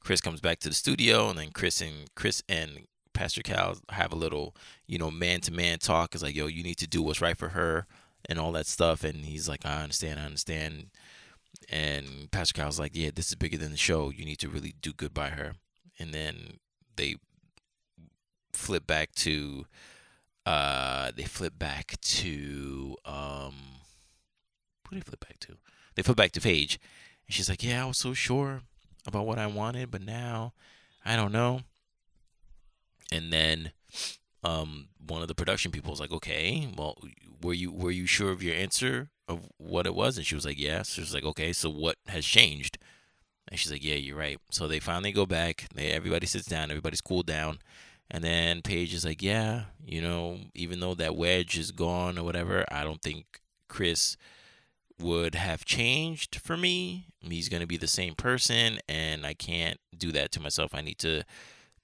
Chris 0.00 0.20
comes 0.20 0.40
back 0.40 0.58
to 0.60 0.68
the 0.68 0.74
studio, 0.74 1.28
and 1.28 1.38
then 1.38 1.50
Chris 1.52 1.80
and 1.80 2.14
Chris 2.14 2.42
and 2.48 2.86
Pastor 3.12 3.42
Cal 3.42 3.76
have 3.90 4.12
a 4.12 4.16
little, 4.16 4.56
you 4.86 4.98
know, 4.98 5.10
man 5.10 5.40
to 5.42 5.52
man 5.52 5.78
talk. 5.78 6.14
It's 6.14 6.22
like, 6.22 6.34
yo, 6.34 6.46
you 6.46 6.62
need 6.62 6.78
to 6.78 6.86
do 6.86 7.02
what's 7.02 7.20
right 7.20 7.36
for 7.36 7.50
her 7.50 7.86
and 8.30 8.38
all 8.38 8.52
that 8.52 8.66
stuff. 8.66 9.02
And 9.04 9.26
he's 9.26 9.48
like, 9.48 9.66
I 9.66 9.82
understand, 9.82 10.20
I 10.20 10.24
understand. 10.24 10.86
And 11.68 12.30
Pastor 12.30 12.54
Cal's 12.54 12.78
like, 12.78 12.92
yeah, 12.94 13.10
this 13.12 13.28
is 13.28 13.34
bigger 13.34 13.58
than 13.58 13.72
the 13.72 13.76
show. 13.76 14.10
You 14.10 14.24
need 14.24 14.38
to 14.38 14.48
really 14.48 14.74
do 14.80 14.92
good 14.92 15.12
by 15.12 15.30
her. 15.30 15.54
And 15.98 16.14
then 16.14 16.58
they 16.96 17.16
flip 18.52 18.86
back 18.86 19.12
to, 19.16 19.66
uh, 20.46 21.10
they 21.14 21.24
flip 21.24 21.58
back 21.58 22.00
to, 22.00 22.96
um, 23.04 23.54
what 24.88 24.92
did 24.92 25.00
they 25.00 25.08
flip 25.08 25.20
back 25.20 25.40
to? 25.40 25.56
They 25.96 26.02
flip 26.02 26.16
back 26.16 26.32
to 26.32 26.40
Paige. 26.40 26.78
And 27.26 27.34
she's 27.34 27.50
like, 27.50 27.62
yeah, 27.62 27.82
I 27.82 27.86
was 27.86 27.98
so 27.98 28.14
sure 28.14 28.62
about 29.06 29.26
what 29.26 29.38
I 29.38 29.46
wanted, 29.48 29.90
but 29.90 30.02
now 30.02 30.52
I 31.04 31.16
don't 31.16 31.32
know. 31.32 31.62
And 33.12 33.32
then 33.32 33.72
um, 34.42 34.88
one 35.06 35.22
of 35.22 35.28
the 35.28 35.34
production 35.34 35.70
people 35.70 35.90
was 35.90 36.00
like, 36.00 36.12
"Okay, 36.12 36.68
well, 36.76 36.96
were 37.42 37.52
you 37.52 37.72
were 37.72 37.90
you 37.90 38.06
sure 38.06 38.30
of 38.30 38.42
your 38.42 38.54
answer 38.54 39.10
of 39.28 39.48
what 39.58 39.86
it 39.86 39.94
was?" 39.94 40.16
And 40.16 40.26
she 40.26 40.34
was 40.34 40.46
like, 40.46 40.58
"Yes." 40.58 40.94
She 40.94 41.00
was 41.00 41.14
like, 41.14 41.24
"Okay, 41.24 41.52
so 41.52 41.70
what 41.70 41.96
has 42.08 42.24
changed?" 42.24 42.78
And 43.48 43.58
she's 43.58 43.72
like, 43.72 43.84
"Yeah, 43.84 43.96
you're 43.96 44.16
right." 44.16 44.38
So 44.50 44.66
they 44.68 44.80
finally 44.80 45.12
go 45.12 45.26
back. 45.26 45.66
They 45.74 45.90
everybody 45.92 46.26
sits 46.26 46.46
down. 46.46 46.70
Everybody's 46.70 47.00
cooled 47.00 47.26
down. 47.26 47.58
And 48.10 48.24
then 48.24 48.62
Paige 48.62 48.94
is 48.94 49.04
like, 49.04 49.22
"Yeah, 49.22 49.64
you 49.84 50.00
know, 50.00 50.38
even 50.54 50.80
though 50.80 50.94
that 50.94 51.16
wedge 51.16 51.58
is 51.58 51.72
gone 51.72 52.18
or 52.18 52.24
whatever, 52.24 52.64
I 52.70 52.84
don't 52.84 53.02
think 53.02 53.40
Chris." 53.68 54.16
would 54.98 55.34
have 55.34 55.64
changed 55.64 56.36
for 56.44 56.58
me. 56.58 57.06
He's 57.22 57.48
to 57.48 57.66
be 57.66 57.78
the 57.78 57.86
same 57.86 58.14
person, 58.14 58.80
and 58.86 59.24
I 59.24 59.32
can't 59.32 59.80
do 59.96 60.12
that 60.12 60.30
to 60.32 60.40
myself. 60.40 60.74
I 60.74 60.82
need 60.82 60.98
to 60.98 61.24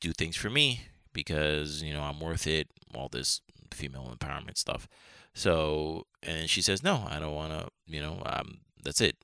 do 0.01 0.13
things 0.13 0.37
for 0.37 0.51
me 0.51 0.83
because 1.17 1.83
you 1.83 1.93
know 1.93 2.03
I'm 2.03 2.21
worth 2.21 2.47
it. 2.47 2.69
All 2.95 3.09
this 3.09 3.41
female 3.73 4.15
empowerment 4.15 4.59
stuff. 4.59 4.87
So 5.35 6.07
and 6.23 6.49
she 6.49 6.63
says 6.63 6.85
no, 6.85 7.07
I 7.11 7.19
don't 7.19 7.35
want 7.35 7.53
to. 7.53 7.69
You 7.87 8.03
know, 8.03 8.23
um, 8.27 8.59
that's 8.85 9.01
it. 9.01 9.17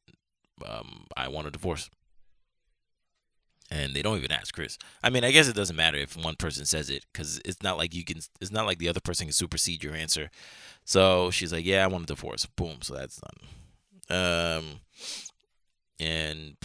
Um, 0.67 1.07
I 1.17 1.29
want 1.29 1.47
a 1.47 1.51
divorce. 1.51 1.91
And 3.71 3.95
they 3.95 4.03
don't 4.03 4.19
even 4.19 4.33
ask 4.33 4.53
Chris. 4.55 4.77
I 5.03 5.09
mean, 5.09 5.25
I 5.25 5.31
guess 5.31 5.49
it 5.49 5.57
doesn't 5.57 5.77
matter 5.77 5.97
if 5.97 6.15
one 6.15 6.37
person 6.37 6.67
says 6.67 6.91
it 6.91 7.07
because 7.11 7.41
it's 7.43 7.63
not 7.63 7.79
like 7.79 7.95
you 7.95 8.05
can. 8.05 8.19
It's 8.39 8.51
not 8.51 8.67
like 8.67 8.79
the 8.79 8.89
other 8.89 9.01
person 9.01 9.27
can 9.27 9.33
supersede 9.33 9.83
your 9.83 9.95
answer. 9.95 10.31
So 10.85 11.31
she's 11.31 11.53
like, 11.55 11.65
"Yeah, 11.65 11.83
I 11.83 11.87
want 11.87 12.05
a 12.05 12.07
divorce." 12.07 12.45
Boom. 12.45 12.83
So 12.83 12.95
that's 12.95 13.19
done. 13.19 14.59
Um, 14.61 14.65
and 15.99 16.57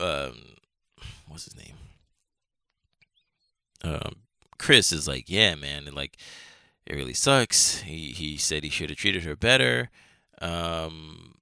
um, 0.00 0.56
what's 1.28 1.44
his 1.44 1.56
name? 1.56 1.76
Um, 3.84 4.25
Chris 4.58 4.92
is 4.92 5.08
like, 5.08 5.28
yeah, 5.28 5.54
man, 5.54 5.88
like 5.92 6.16
it 6.86 6.94
really 6.94 7.14
sucks. 7.14 7.80
He 7.82 8.12
he 8.12 8.36
said 8.36 8.64
he 8.64 8.70
should 8.70 8.90
have 8.90 8.98
treated 8.98 9.24
her 9.24 9.36
better, 9.36 9.90
um, 10.40 11.34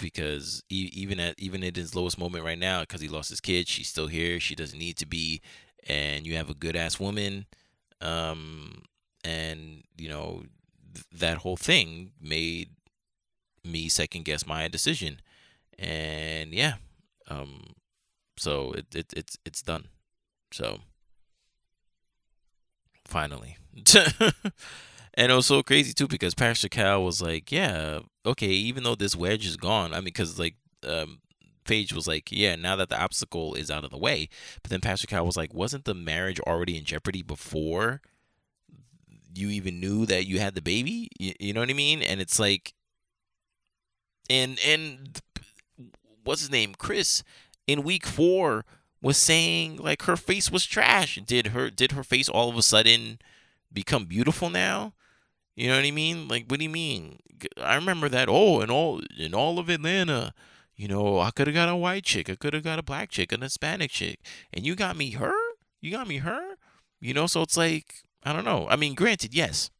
because 0.00 0.62
he, 0.68 0.90
even 0.94 1.20
at 1.20 1.38
even 1.38 1.62
at 1.64 1.76
his 1.76 1.94
lowest 1.94 2.18
moment 2.18 2.44
right 2.44 2.58
now, 2.58 2.80
because 2.80 3.00
he 3.00 3.08
lost 3.08 3.30
his 3.30 3.40
kid, 3.40 3.68
she's 3.68 3.88
still 3.88 4.06
here. 4.06 4.40
She 4.40 4.54
doesn't 4.54 4.78
need 4.78 4.96
to 4.98 5.06
be, 5.06 5.40
and 5.86 6.26
you 6.26 6.36
have 6.36 6.50
a 6.50 6.54
good 6.54 6.76
ass 6.76 6.98
woman, 7.00 7.46
um, 8.00 8.82
and 9.24 9.82
you 9.96 10.08
know 10.08 10.44
th- 10.94 11.06
that 11.12 11.38
whole 11.38 11.56
thing 11.56 12.12
made 12.20 12.70
me 13.64 13.88
second 13.88 14.24
guess 14.24 14.46
my 14.46 14.68
decision, 14.68 15.20
and 15.78 16.52
yeah, 16.52 16.74
um, 17.28 17.74
so 18.36 18.72
it, 18.72 18.86
it 18.94 19.12
it's 19.16 19.38
it's 19.44 19.62
done, 19.62 19.88
so 20.52 20.80
finally. 23.10 23.56
and 25.14 25.32
it 25.32 25.34
was 25.34 25.46
so 25.46 25.62
crazy 25.62 25.92
too 25.92 26.08
because 26.08 26.34
Pastor 26.34 26.68
Cal 26.68 27.04
was 27.04 27.20
like, 27.20 27.52
"Yeah, 27.52 28.00
okay, 28.24 28.48
even 28.48 28.84
though 28.84 28.94
this 28.94 29.16
wedge 29.16 29.46
is 29.46 29.56
gone, 29.56 29.92
I 29.92 29.96
mean, 29.96 30.04
because 30.04 30.38
like 30.38 30.54
um, 30.86 31.20
was 31.68 32.08
like, 32.08 32.32
"Yeah, 32.32 32.56
now 32.56 32.76
that 32.76 32.88
the 32.88 33.00
obstacle 33.00 33.54
is 33.54 33.70
out 33.70 33.84
of 33.84 33.90
the 33.90 33.98
way," 33.98 34.28
but 34.62 34.70
then 34.70 34.80
Pastor 34.80 35.06
Cal 35.06 35.26
was 35.26 35.36
like, 35.36 35.54
"Wasn't 35.54 35.84
the 35.84 35.94
marriage 35.94 36.40
already 36.40 36.76
in 36.76 36.84
jeopardy 36.84 37.22
before 37.22 38.00
you 39.34 39.48
even 39.50 39.78
knew 39.78 40.06
that 40.06 40.26
you 40.26 40.40
had 40.40 40.54
the 40.54 40.62
baby?" 40.62 41.08
You, 41.18 41.32
you 41.38 41.52
know 41.52 41.60
what 41.60 41.70
I 41.70 41.74
mean? 41.74 42.02
And 42.02 42.20
it's 42.20 42.38
like, 42.38 42.74
and 44.28 44.58
and 44.66 45.20
what's 46.24 46.40
his 46.40 46.50
name, 46.50 46.74
Chris, 46.76 47.22
in 47.66 47.82
week 47.82 48.06
four 48.06 48.64
was 49.02 49.16
saying 49.16 49.76
like 49.76 50.02
her 50.02 50.16
face 50.16 50.50
was 50.50 50.66
trash. 50.66 51.18
Did 51.24 51.48
her 51.48 51.70
did 51.70 51.92
her 51.92 52.04
face 52.04 52.28
all 52.28 52.48
of 52.48 52.56
a 52.56 52.62
sudden 52.62 53.18
become 53.72 54.04
beautiful 54.04 54.50
now? 54.50 54.94
You 55.56 55.68
know 55.68 55.76
what 55.76 55.84
I 55.84 55.90
mean? 55.90 56.28
Like 56.28 56.46
what 56.48 56.58
do 56.58 56.64
you 56.64 56.70
mean? 56.70 57.18
I 57.56 57.74
remember 57.74 58.08
that 58.08 58.28
oh 58.28 58.60
and 58.60 58.70
all 58.70 59.00
in 59.18 59.34
all 59.34 59.58
of 59.58 59.68
Atlanta, 59.68 60.34
you 60.76 60.88
know, 60.88 61.20
I 61.20 61.30
could 61.30 61.46
have 61.46 61.54
got 61.54 61.68
a 61.68 61.76
white 61.76 62.04
chick, 62.04 62.28
I 62.28 62.34
could 62.34 62.54
have 62.54 62.64
got 62.64 62.78
a 62.78 62.82
black 62.82 63.10
chick, 63.10 63.32
an 63.32 63.40
Hispanic 63.42 63.90
chick, 63.90 64.20
and 64.52 64.66
you 64.66 64.74
got 64.74 64.96
me 64.96 65.12
her? 65.12 65.34
You 65.80 65.90
got 65.90 66.08
me 66.08 66.18
her? 66.18 66.56
You 67.00 67.14
know, 67.14 67.26
so 67.26 67.42
it's 67.42 67.56
like 67.56 68.04
I 68.22 68.32
don't 68.32 68.44
know. 68.44 68.66
I 68.68 68.76
mean, 68.76 68.94
granted, 68.94 69.34
yes. 69.34 69.70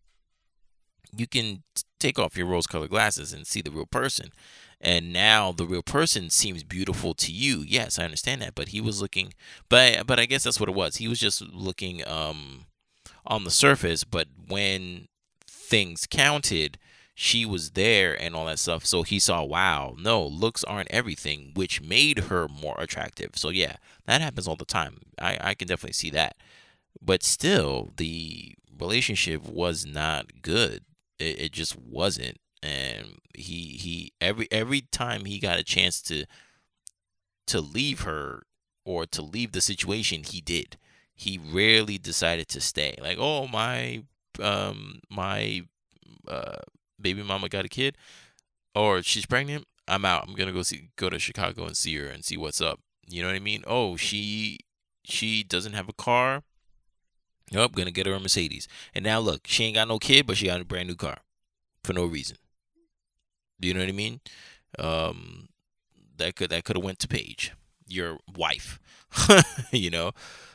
You 1.14 1.26
can 1.26 1.64
take 1.98 2.18
off 2.18 2.36
your 2.36 2.46
rose-colored 2.46 2.88
glasses 2.88 3.32
and 3.32 3.46
see 3.46 3.60
the 3.60 3.70
real 3.70 3.84
person 3.84 4.30
and 4.80 5.12
now 5.12 5.52
the 5.52 5.66
real 5.66 5.82
person 5.82 6.30
seems 6.30 6.62
beautiful 6.62 7.14
to 7.14 7.32
you. 7.32 7.64
Yes, 7.66 7.98
I 7.98 8.04
understand 8.04 8.42
that, 8.42 8.54
but 8.54 8.68
he 8.68 8.80
was 8.80 9.02
looking, 9.02 9.34
but 9.68 10.06
but 10.06 10.18
I 10.18 10.26
guess 10.26 10.44
that's 10.44 10.60
what 10.60 10.68
it 10.68 10.74
was. 10.74 10.96
He 10.96 11.08
was 11.08 11.20
just 11.20 11.42
looking 11.42 12.06
um 12.06 12.66
on 13.26 13.44
the 13.44 13.50
surface, 13.50 14.04
but 14.04 14.28
when 14.48 15.08
things 15.46 16.06
counted, 16.10 16.78
she 17.14 17.44
was 17.44 17.72
there 17.72 18.20
and 18.20 18.34
all 18.34 18.46
that 18.46 18.58
stuff. 18.58 18.86
So 18.86 19.02
he 19.02 19.18
saw, 19.18 19.44
wow, 19.44 19.94
no, 19.98 20.24
looks 20.26 20.64
aren't 20.64 20.90
everything, 20.90 21.52
which 21.54 21.82
made 21.82 22.18
her 22.18 22.48
more 22.48 22.76
attractive. 22.78 23.32
So 23.34 23.50
yeah, 23.50 23.76
that 24.06 24.22
happens 24.22 24.48
all 24.48 24.56
the 24.56 24.64
time. 24.64 25.02
I, 25.20 25.38
I 25.40 25.54
can 25.54 25.68
definitely 25.68 25.92
see 25.92 26.10
that. 26.10 26.36
But 27.00 27.22
still, 27.22 27.90
the 27.96 28.54
relationship 28.78 29.42
was 29.44 29.84
not 29.86 30.42
good. 30.42 30.82
It, 31.18 31.40
it 31.40 31.52
just 31.52 31.78
wasn't. 31.78 32.38
And 32.62 33.20
he 33.34 33.78
he 33.78 34.12
every 34.20 34.48
every 34.50 34.82
time 34.82 35.24
he 35.24 35.38
got 35.38 35.58
a 35.58 35.64
chance 35.64 36.02
to 36.02 36.26
to 37.46 37.60
leave 37.60 38.00
her 38.00 38.42
or 38.84 39.06
to 39.06 39.22
leave 39.22 39.52
the 39.52 39.60
situation, 39.60 40.22
he 40.24 40.40
did. 40.40 40.76
He 41.14 41.38
rarely 41.38 41.98
decided 41.98 42.48
to 42.48 42.60
stay. 42.60 42.96
Like, 43.00 43.18
oh 43.18 43.48
my 43.48 44.04
um 44.42 45.00
my 45.10 45.62
uh 46.28 46.58
baby 47.00 47.22
mama 47.22 47.48
got 47.48 47.64
a 47.64 47.68
kid 47.68 47.96
or 48.74 49.02
she's 49.02 49.26
pregnant, 49.26 49.66
I'm 49.88 50.04
out. 50.04 50.26
I'm 50.26 50.34
gonna 50.34 50.52
go 50.52 50.62
see 50.62 50.90
go 50.96 51.10
to 51.10 51.18
Chicago 51.18 51.64
and 51.64 51.76
see 51.76 51.96
her 51.96 52.06
and 52.06 52.24
see 52.24 52.36
what's 52.36 52.60
up. 52.60 52.80
You 53.08 53.22
know 53.22 53.28
what 53.28 53.36
I 53.36 53.40
mean? 53.40 53.64
Oh, 53.66 53.96
she 53.96 54.58
she 55.04 55.42
doesn't 55.42 55.72
have 55.72 55.88
a 55.88 55.92
car. 55.92 56.42
Nope, 57.52 57.74
gonna 57.74 57.90
get 57.90 58.06
her 58.06 58.14
a 58.14 58.20
Mercedes. 58.20 58.68
And 58.94 59.04
now 59.04 59.18
look, 59.18 59.46
she 59.46 59.64
ain't 59.64 59.74
got 59.74 59.88
no 59.88 59.98
kid, 59.98 60.26
but 60.26 60.36
she 60.36 60.46
got 60.46 60.60
a 60.60 60.64
brand 60.64 60.88
new 60.88 60.94
car 60.94 61.18
for 61.82 61.92
no 61.92 62.04
reason. 62.04 62.36
Do 63.60 63.68
you 63.68 63.74
know 63.74 63.80
what 63.80 63.88
I 63.88 63.92
mean? 63.92 64.20
Um, 64.78 65.48
that 66.16 66.36
could 66.36 66.50
that 66.50 66.64
could 66.64 66.76
have 66.76 66.84
went 66.84 66.98
to 67.00 67.08
Paige, 67.08 67.52
your 67.86 68.18
wife. 68.36 68.80
you 69.72 69.90
know, 69.90 70.12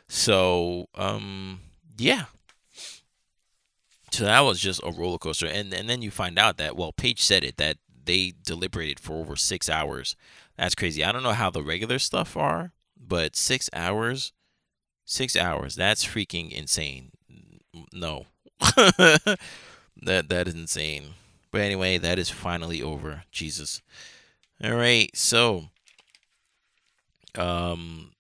so 0.08 0.88
um, 0.96 1.60
yeah, 1.98 2.26
so 4.16 4.24
that 4.24 4.40
was 4.42 4.60
just 4.62 4.82
a 4.84 4.92
roller 4.92 5.18
coaster. 5.18 5.48
And 5.48 5.74
and 5.74 5.90
then 5.90 6.02
you 6.02 6.10
find 6.10 6.40
out 6.40 6.58
that 6.58 6.76
well, 6.78 6.94
Paige 6.94 7.22
said 7.22 7.44
it 7.44 7.58
that 7.58 7.78
they 8.06 8.34
deliberated 8.44 9.00
for 9.00 9.14
over 9.14 9.36
six 9.36 9.70
hours. 9.70 10.16
That's 10.58 10.76
crazy. 10.76 11.04
I 11.04 11.12
don't 11.12 11.24
know 11.24 11.34
how 11.34 11.50
the 11.50 11.64
regular 11.64 12.00
stuff 12.00 12.38
are, 12.38 12.72
but 12.96 13.36
six 13.36 13.70
hours, 13.74 14.32
six 15.04 15.36
hours. 15.36 15.76
That's 15.76 16.06
freaking 16.06 16.52
insane. 16.52 17.12
No, 17.92 18.28
that 18.60 19.38
that 20.02 20.48
is 20.48 20.54
insane. 20.54 21.16
But 21.56 21.62
anyway, 21.62 21.98
that 22.00 22.20
is 22.20 22.30
finally 22.30 22.82
over. 22.82 23.24
Jesus. 23.32 23.82
All 24.62 24.76
right, 24.76 25.10
so 25.16 25.70
um 27.34 28.12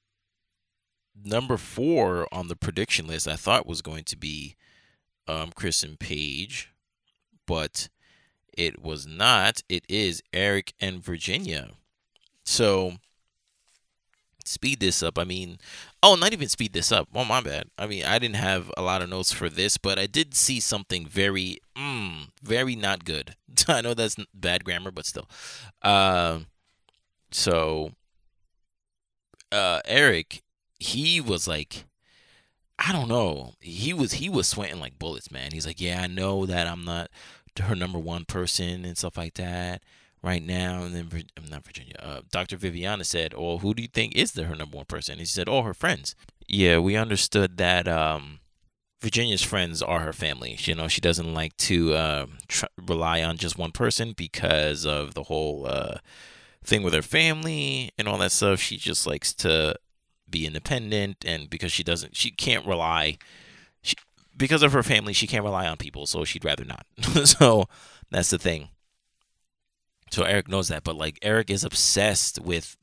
number 1.22 1.58
four 1.58 2.30
on 2.32 2.48
the 2.48 2.56
prediction 2.56 3.08
list 3.08 3.28
I 3.28 3.36
thought 3.36 3.68
was 3.68 3.82
going 3.82 4.06
to 4.06 4.16
be 4.16 4.56
um, 5.28 5.52
Chris 5.54 5.84
and 5.84 6.00
Paige, 6.00 6.72
but 7.46 7.90
it 8.58 8.82
was 8.82 9.06
not. 9.06 9.64
It 9.68 9.84
is 9.90 10.24
Eric 10.32 10.74
and 10.80 11.04
Virginia. 11.04 11.72
So 12.46 13.00
speed 14.48 14.80
this 14.80 15.02
up. 15.04 15.18
I 15.18 15.24
mean, 15.24 15.58
oh, 16.04 16.16
not 16.16 16.34
even 16.34 16.50
speed 16.50 16.74
this 16.74 16.92
up. 16.92 17.08
Oh, 17.14 17.26
my 17.26 17.42
bad. 17.42 17.70
I 17.78 17.88
mean, 17.88 18.06
I 18.06 18.20
didn't 18.20 18.36
have 18.38 18.72
a 18.78 18.82
lot 18.82 19.02
of 19.02 19.10
notes 19.10 19.32
for 19.32 19.50
this, 19.50 19.78
but 19.78 20.00
I 20.00 20.08
did 20.08 20.36
see 20.36 20.60
something 20.60 21.06
very, 21.06 21.60
mm, 21.78 22.30
very 22.42 22.76
not 22.76 23.06
good. 23.06 23.36
I 23.68 23.82
know 23.82 23.94
that's 23.94 24.16
bad 24.34 24.64
grammar, 24.64 24.92
but 24.92 25.06
still. 25.06 25.30
Uh, 25.82 26.40
so, 27.32 27.92
uh, 29.52 29.82
Eric, 29.86 30.42
he 30.80 31.20
was 31.20 31.48
like, 31.48 31.86
I 32.78 32.92
don't 32.92 33.08
know. 33.08 33.54
He 33.62 33.94
was 33.94 34.14
he 34.14 34.28
was 34.28 34.48
sweating 34.48 34.82
like 34.82 35.00
bullets, 35.00 35.32
man. 35.32 35.52
He's 35.54 35.66
like, 35.66 35.80
yeah, 35.80 36.02
I 36.02 36.08
know 36.08 36.46
that 36.46 36.68
I'm 36.68 36.84
not 36.84 37.10
her 37.62 37.76
number 37.76 37.98
one 37.98 38.26
person 38.26 38.84
and 38.84 38.98
stuff 38.98 39.16
like 39.16 39.36
that 39.36 39.82
right 40.26 40.44
now. 40.44 40.84
And 40.84 40.96
then 40.96 41.10
I'm 41.38 41.50
not 41.50 41.66
Virginia. 41.66 41.96
Uh, 42.00 42.22
Dr. 42.32 42.58
Viviana 42.58 43.04
said, 43.04 43.34
"Oh, 43.38 43.60
who 43.60 43.74
do 43.74 43.82
you 43.82 43.88
think 43.88 44.16
is 44.16 44.34
the 44.34 44.44
her 44.46 44.56
number 44.56 44.78
one 44.78 44.86
person?" 44.86 45.20
he 45.20 45.26
said, 45.26 45.48
"Oh, 45.48 45.62
her 45.62 45.74
friends." 45.74 46.16
Yeah, 46.48 46.80
we 46.80 46.96
understood 46.96 47.58
that. 47.58 47.88
Um, 47.88 48.40
Virginia's 49.02 49.44
friends 49.44 49.82
are 49.84 50.00
her 50.00 50.14
family. 50.14 50.58
You 50.60 50.74
know, 50.74 50.88
she 50.88 51.02
doesn't 51.02 51.34
like 51.34 51.56
to 51.58 51.94
uh, 51.94 52.26
tr- 52.48 52.66
rely 52.88 53.22
on 53.22 53.38
just 53.38 53.58
one 53.58 53.72
person 53.72 54.14
because 54.18 54.86
of 54.86 55.14
the 55.14 55.24
whole 55.24 55.68
uh, 55.68 55.98
thing 56.64 56.82
with 56.82 56.94
her 56.94 57.04
family 57.04 57.92
and 57.98 58.08
all 58.08 58.18
that 58.18 58.32
stuff. 58.32 58.60
She 58.60 58.78
just 58.78 59.06
likes 59.06 59.34
to 59.36 59.76
be 60.30 60.46
independent 60.46 61.24
and 61.26 61.50
because 61.50 61.72
she 61.72 61.84
doesn't 61.84 62.16
she 62.16 62.32
can't 62.32 62.66
rely 62.66 63.18
she, 63.82 63.96
because 64.36 64.64
of 64.64 64.74
her 64.74 64.84
family 64.84 65.14
she 65.14 65.28
can't 65.28 65.44
rely 65.44 65.68
on 65.68 65.78
people 65.78 66.06
so 66.06 66.24
she'd 66.26 66.44
rather 66.44 66.66
not 66.66 66.86
so 67.24 67.66
that's 68.10 68.32
the 68.32 68.38
thing 68.38 68.70
so 70.12 70.24
eric 70.24 70.48
knows 70.48 70.68
that 70.68 70.84
but 70.84 70.96
like 70.96 71.20
eric 71.22 71.50
is 71.50 71.64
obsessed 71.64 72.40
with 72.40 72.78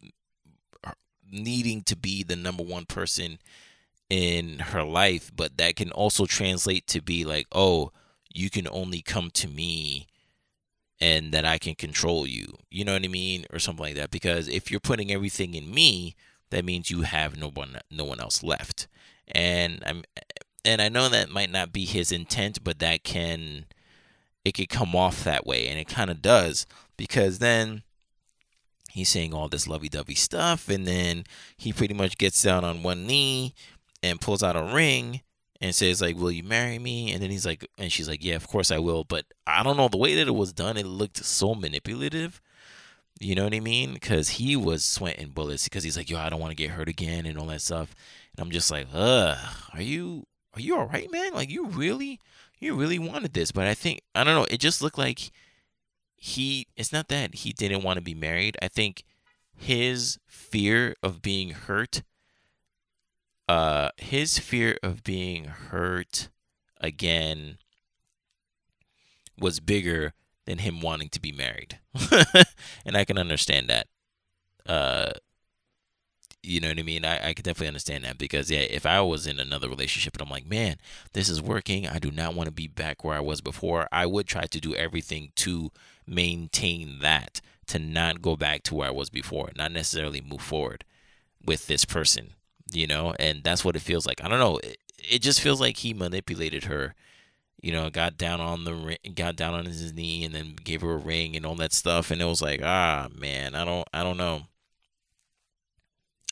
needing 1.30 1.82
to 1.82 1.96
be 1.96 2.22
the 2.22 2.36
number 2.36 2.62
one 2.62 2.84
person 2.84 3.38
in 4.10 4.58
her 4.58 4.82
life 4.82 5.30
but 5.34 5.56
that 5.56 5.76
can 5.76 5.90
also 5.92 6.26
translate 6.26 6.86
to 6.86 7.00
be 7.00 7.24
like 7.24 7.46
oh 7.52 7.90
you 8.34 8.50
can 8.50 8.68
only 8.70 9.00
come 9.00 9.30
to 9.30 9.48
me 9.48 10.06
and 11.02 11.32
that 11.32 11.44
I 11.44 11.58
can 11.58 11.74
control 11.74 12.28
you. 12.28 12.58
You 12.70 12.84
know 12.84 12.92
what 12.92 13.04
I 13.04 13.08
mean? 13.08 13.44
Or 13.52 13.58
something 13.58 13.84
like 13.84 13.96
that. 13.96 14.12
Because 14.12 14.46
if 14.46 14.70
you're 14.70 14.78
putting 14.78 15.10
everything 15.10 15.54
in 15.54 15.74
me, 15.74 16.14
that 16.50 16.64
means 16.64 16.90
you 16.90 17.02
have 17.02 17.36
no 17.36 17.48
one 17.48 17.78
no 17.90 18.04
one 18.04 18.20
else 18.20 18.42
left. 18.42 18.86
And 19.26 19.82
I'm 19.84 20.04
and 20.64 20.80
I 20.80 20.88
know 20.88 21.08
that 21.08 21.28
might 21.28 21.50
not 21.50 21.72
be 21.72 21.86
his 21.86 22.12
intent, 22.12 22.62
but 22.62 22.78
that 22.78 23.02
can 23.02 23.66
it 24.44 24.52
could 24.52 24.68
come 24.68 24.94
off 24.94 25.24
that 25.24 25.44
way 25.44 25.66
and 25.66 25.78
it 25.78 25.88
kind 25.88 26.10
of 26.10 26.22
does 26.22 26.66
because 27.02 27.40
then 27.40 27.82
he's 28.90 29.08
saying 29.08 29.34
all 29.34 29.48
this 29.48 29.66
lovey-dovey 29.66 30.14
stuff 30.14 30.68
and 30.68 30.86
then 30.86 31.24
he 31.56 31.72
pretty 31.72 31.94
much 31.94 32.16
gets 32.16 32.40
down 32.40 32.64
on 32.64 32.84
one 32.84 33.06
knee 33.06 33.54
and 34.04 34.20
pulls 34.20 34.42
out 34.42 34.54
a 34.54 34.62
ring 34.62 35.20
and 35.60 35.74
says 35.74 36.00
like 36.00 36.14
will 36.14 36.30
you 36.30 36.44
marry 36.44 36.78
me 36.78 37.12
and 37.12 37.20
then 37.20 37.30
he's 37.30 37.44
like 37.44 37.66
and 37.76 37.90
she's 37.90 38.08
like 38.08 38.22
yeah 38.22 38.36
of 38.36 38.46
course 38.46 38.70
i 38.70 38.78
will 38.78 39.02
but 39.02 39.24
i 39.48 39.64
don't 39.64 39.76
know 39.76 39.88
the 39.88 39.96
way 39.96 40.14
that 40.14 40.28
it 40.28 40.34
was 40.34 40.52
done 40.52 40.76
it 40.76 40.86
looked 40.86 41.24
so 41.24 41.56
manipulative 41.56 42.40
you 43.20 43.34
know 43.34 43.44
what 43.44 43.54
I 43.54 43.60
mean? 43.60 43.94
Because 43.94 44.30
he 44.30 44.56
was 44.56 44.84
sweating 44.84 45.28
bullets 45.28 45.64
because 45.64 45.84
he's 45.84 45.96
like, 45.96 46.10
yo, 46.10 46.18
I 46.18 46.28
don't 46.28 46.40
want 46.40 46.50
to 46.50 46.56
get 46.56 46.70
hurt 46.70 46.88
again 46.88 47.24
and 47.24 47.38
all 47.38 47.46
that 47.46 47.60
stuff. 47.60 47.94
And 48.32 48.44
I'm 48.44 48.50
just 48.50 48.70
like, 48.70 48.88
ugh, 48.92 49.38
are 49.72 49.82
you 49.82 50.26
are 50.54 50.60
you 50.60 50.76
all 50.76 50.86
right, 50.86 51.10
man? 51.12 51.32
Like 51.32 51.50
you 51.50 51.66
really 51.66 52.18
you 52.58 52.74
really 52.74 52.98
wanted 52.98 53.32
this, 53.32 53.52
but 53.52 53.66
I 53.66 53.74
think 53.74 54.00
I 54.14 54.24
don't 54.24 54.34
know. 54.34 54.46
It 54.50 54.58
just 54.58 54.82
looked 54.82 54.98
like 54.98 55.30
he. 56.24 56.68
It's 56.76 56.92
not 56.92 57.08
that 57.08 57.34
he 57.34 57.52
didn't 57.52 57.82
want 57.82 57.96
to 57.96 58.00
be 58.00 58.14
married. 58.14 58.56
I 58.62 58.68
think 58.68 59.02
his 59.52 60.20
fear 60.28 60.94
of 61.02 61.20
being 61.20 61.50
hurt. 61.50 62.02
Uh, 63.48 63.90
his 63.96 64.38
fear 64.38 64.78
of 64.84 65.02
being 65.02 65.46
hurt 65.46 66.28
again 66.80 67.58
was 69.36 69.58
bigger 69.58 70.14
than 70.46 70.58
him 70.58 70.80
wanting 70.80 71.08
to 71.08 71.20
be 71.20 71.32
married. 71.32 71.80
and 72.86 72.96
I 72.96 73.04
can 73.04 73.18
understand 73.18 73.68
that. 73.68 73.88
Uh, 74.64 75.10
you 76.40 76.60
know 76.60 76.68
what 76.68 76.78
I 76.78 76.82
mean? 76.82 77.04
I, 77.04 77.30
I 77.30 77.34
can 77.34 77.42
definitely 77.42 77.68
understand 77.68 78.04
that 78.04 78.16
because 78.16 78.48
yeah, 78.48 78.60
if 78.60 78.86
I 78.86 79.00
was 79.00 79.26
in 79.26 79.40
another 79.40 79.68
relationship 79.68 80.14
and 80.14 80.22
I'm 80.22 80.30
like, 80.30 80.46
man, 80.46 80.76
this 81.14 81.28
is 81.28 81.42
working, 81.42 81.88
I 81.88 81.98
do 81.98 82.12
not 82.12 82.34
want 82.34 82.46
to 82.46 82.52
be 82.52 82.68
back 82.68 83.02
where 83.02 83.16
I 83.16 83.20
was 83.20 83.40
before. 83.40 83.88
I 83.90 84.06
would 84.06 84.28
try 84.28 84.44
to 84.44 84.60
do 84.60 84.74
everything 84.76 85.32
to 85.36 85.72
maintain 86.06 86.98
that, 87.00 87.40
to 87.68 87.78
not 87.78 88.22
go 88.22 88.36
back 88.36 88.62
to 88.64 88.74
where 88.74 88.88
I 88.88 88.92
was 88.92 89.10
before, 89.10 89.50
not 89.56 89.72
necessarily 89.72 90.20
move 90.20 90.42
forward 90.42 90.84
with 91.44 91.66
this 91.66 91.84
person, 91.84 92.34
you 92.72 92.86
know. 92.86 93.14
And 93.18 93.42
that's 93.42 93.64
what 93.64 93.76
it 93.76 93.82
feels 93.82 94.06
like. 94.06 94.22
I 94.22 94.28
don't 94.28 94.38
know. 94.38 94.58
It, 94.58 94.78
it 94.98 95.22
just 95.22 95.40
feels 95.40 95.60
like 95.60 95.78
he 95.78 95.94
manipulated 95.94 96.64
her 96.64 96.94
you 97.62 97.72
know, 97.72 97.88
got 97.88 98.18
down 98.18 98.40
on 98.40 98.64
the 98.64 98.98
got 99.14 99.36
down 99.36 99.54
on 99.54 99.64
his 99.64 99.92
knee, 99.92 100.24
and 100.24 100.34
then 100.34 100.56
gave 100.62 100.80
her 100.82 100.92
a 100.92 100.96
ring 100.96 101.36
and 101.36 101.46
all 101.46 101.54
that 101.54 101.72
stuff. 101.72 102.10
And 102.10 102.20
it 102.20 102.24
was 102.24 102.42
like, 102.42 102.60
ah, 102.62 103.08
man, 103.16 103.54
I 103.54 103.64
don't, 103.64 103.88
I 103.94 104.02
don't 104.02 104.16
know. 104.16 104.42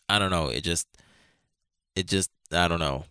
I 0.08 0.18
don't 0.18 0.30
know. 0.30 0.48
It 0.48 0.62
just, 0.64 0.88
it 1.94 2.08
just, 2.08 2.30
I 2.52 2.66
don't 2.66 2.80
know. 2.80 3.04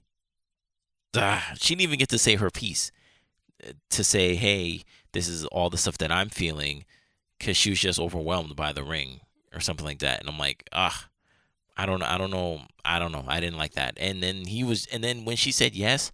Ah, 1.16 1.54
she 1.56 1.74
didn't 1.74 1.84
even 1.84 2.00
get 2.00 2.10
to 2.10 2.20
say 2.20 2.36
her 2.36 2.50
piece 2.52 2.92
uh, 3.66 3.72
to 3.92 4.04
say, 4.04 4.36
hey, 4.36 4.84
this 5.12 5.28
is 5.28 5.46
all 5.46 5.70
the 5.70 5.78
stuff 5.78 5.98
that 6.00 6.12
I'm 6.12 6.30
feeling, 6.30 6.86
because 7.38 7.58
she 7.58 7.70
was 7.70 7.80
just 7.80 8.00
overwhelmed 8.00 8.56
by 8.56 8.74
the 8.74 8.84
ring 8.84 9.22
or 9.54 9.60
something 9.60 9.86
like 9.86 10.00
that. 10.00 10.20
And 10.20 10.30
I'm 10.30 10.38
like, 10.38 10.64
ah, 10.74 11.08
I 11.78 11.86
don't 11.86 12.00
know, 12.00 12.06
I 12.08 12.18
don't 12.18 12.32
know, 12.32 12.62
I 12.84 13.00
don't 13.00 13.12
know. 13.12 13.24
I 13.28 13.40
didn't 13.40 13.58
like 13.58 13.74
that. 13.74 13.94
And 13.98 14.22
then 14.22 14.46
he 14.46 14.64
was, 14.64 14.86
and 14.88 15.04
then 15.04 15.26
when 15.26 15.38
she 15.38 15.52
said 15.52 15.76
yes, 15.76 16.12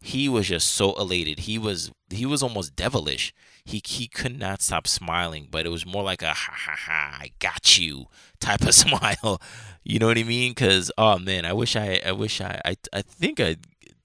he 0.00 0.28
was 0.28 0.48
just 0.48 0.68
so 0.68 0.92
elated. 0.94 1.40
He 1.40 1.58
was 1.58 1.90
he 2.10 2.26
was 2.26 2.42
almost 2.42 2.76
devilish. 2.76 3.34
He 3.64 3.82
he 3.84 4.06
could 4.06 4.38
not 4.38 4.62
stop 4.62 4.86
smiling, 4.86 5.48
but 5.50 5.66
it 5.66 5.70
was 5.70 5.84
more 5.84 6.02
like 6.02 6.22
a 6.22 6.32
ha 6.32 6.52
ha 6.54 6.76
ha, 6.76 7.18
I 7.20 7.32
got 7.38 7.78
you 7.78 8.06
type 8.40 8.62
of 8.62 8.74
smile. 8.84 9.40
You 9.82 9.98
know 9.98 10.06
what 10.06 10.18
I 10.18 10.22
mean? 10.22 10.54
Cause 10.54 10.90
oh 10.96 11.18
man, 11.18 11.44
I 11.44 11.52
wish 11.52 11.76
I 11.76 12.00
I 12.04 12.12
wish 12.12 12.40
I 12.40 12.60
I, 12.64 12.76
I 12.92 13.02
think 13.02 13.40
I 13.40 13.56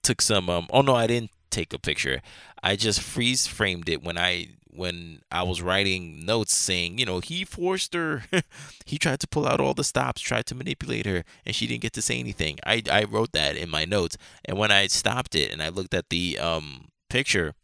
took 0.02 0.20
some 0.20 0.48
um 0.50 0.66
oh 0.70 0.82
no 0.82 0.94
I 0.94 1.06
didn't 1.06 1.30
take 1.50 1.72
a 1.72 1.78
picture. 1.78 2.20
I 2.62 2.76
just 2.76 3.00
freeze 3.00 3.46
framed 3.46 3.88
it 3.88 4.02
when 4.02 4.18
I 4.18 4.48
when 4.74 5.20
I 5.30 5.42
was 5.42 5.60
writing 5.60 6.24
notes 6.24 6.54
saying, 6.54 6.98
you 6.98 7.04
know, 7.04 7.20
he 7.20 7.44
forced 7.44 7.92
her, 7.92 8.24
he 8.86 8.96
tried 8.96 9.20
to 9.20 9.26
pull 9.26 9.46
out 9.46 9.60
all 9.60 9.74
the 9.74 9.84
stops, 9.84 10.22
tried 10.22 10.46
to 10.46 10.54
manipulate 10.54 11.04
her, 11.04 11.24
and 11.44 11.54
she 11.54 11.66
didn't 11.66 11.82
get 11.82 11.92
to 11.94 12.02
say 12.02 12.18
anything. 12.18 12.58
I 12.64 12.82
I 12.90 13.04
wrote 13.04 13.32
that 13.32 13.56
in 13.56 13.68
my 13.68 13.84
notes, 13.84 14.16
and 14.44 14.58
when 14.58 14.70
I 14.70 14.86
stopped 14.86 15.34
it 15.34 15.50
and 15.52 15.62
I 15.62 15.68
looked 15.68 15.94
at 15.94 16.08
the 16.08 16.38
um 16.38 16.88
picture, 17.10 17.54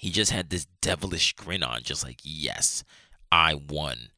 he 0.00 0.10
just 0.10 0.30
had 0.30 0.50
this 0.50 0.66
devilish 0.82 1.32
grin 1.34 1.62
on, 1.62 1.82
just 1.82 2.04
like, 2.04 2.18
yes, 2.22 2.84
I 3.32 3.54
won. 3.54 4.10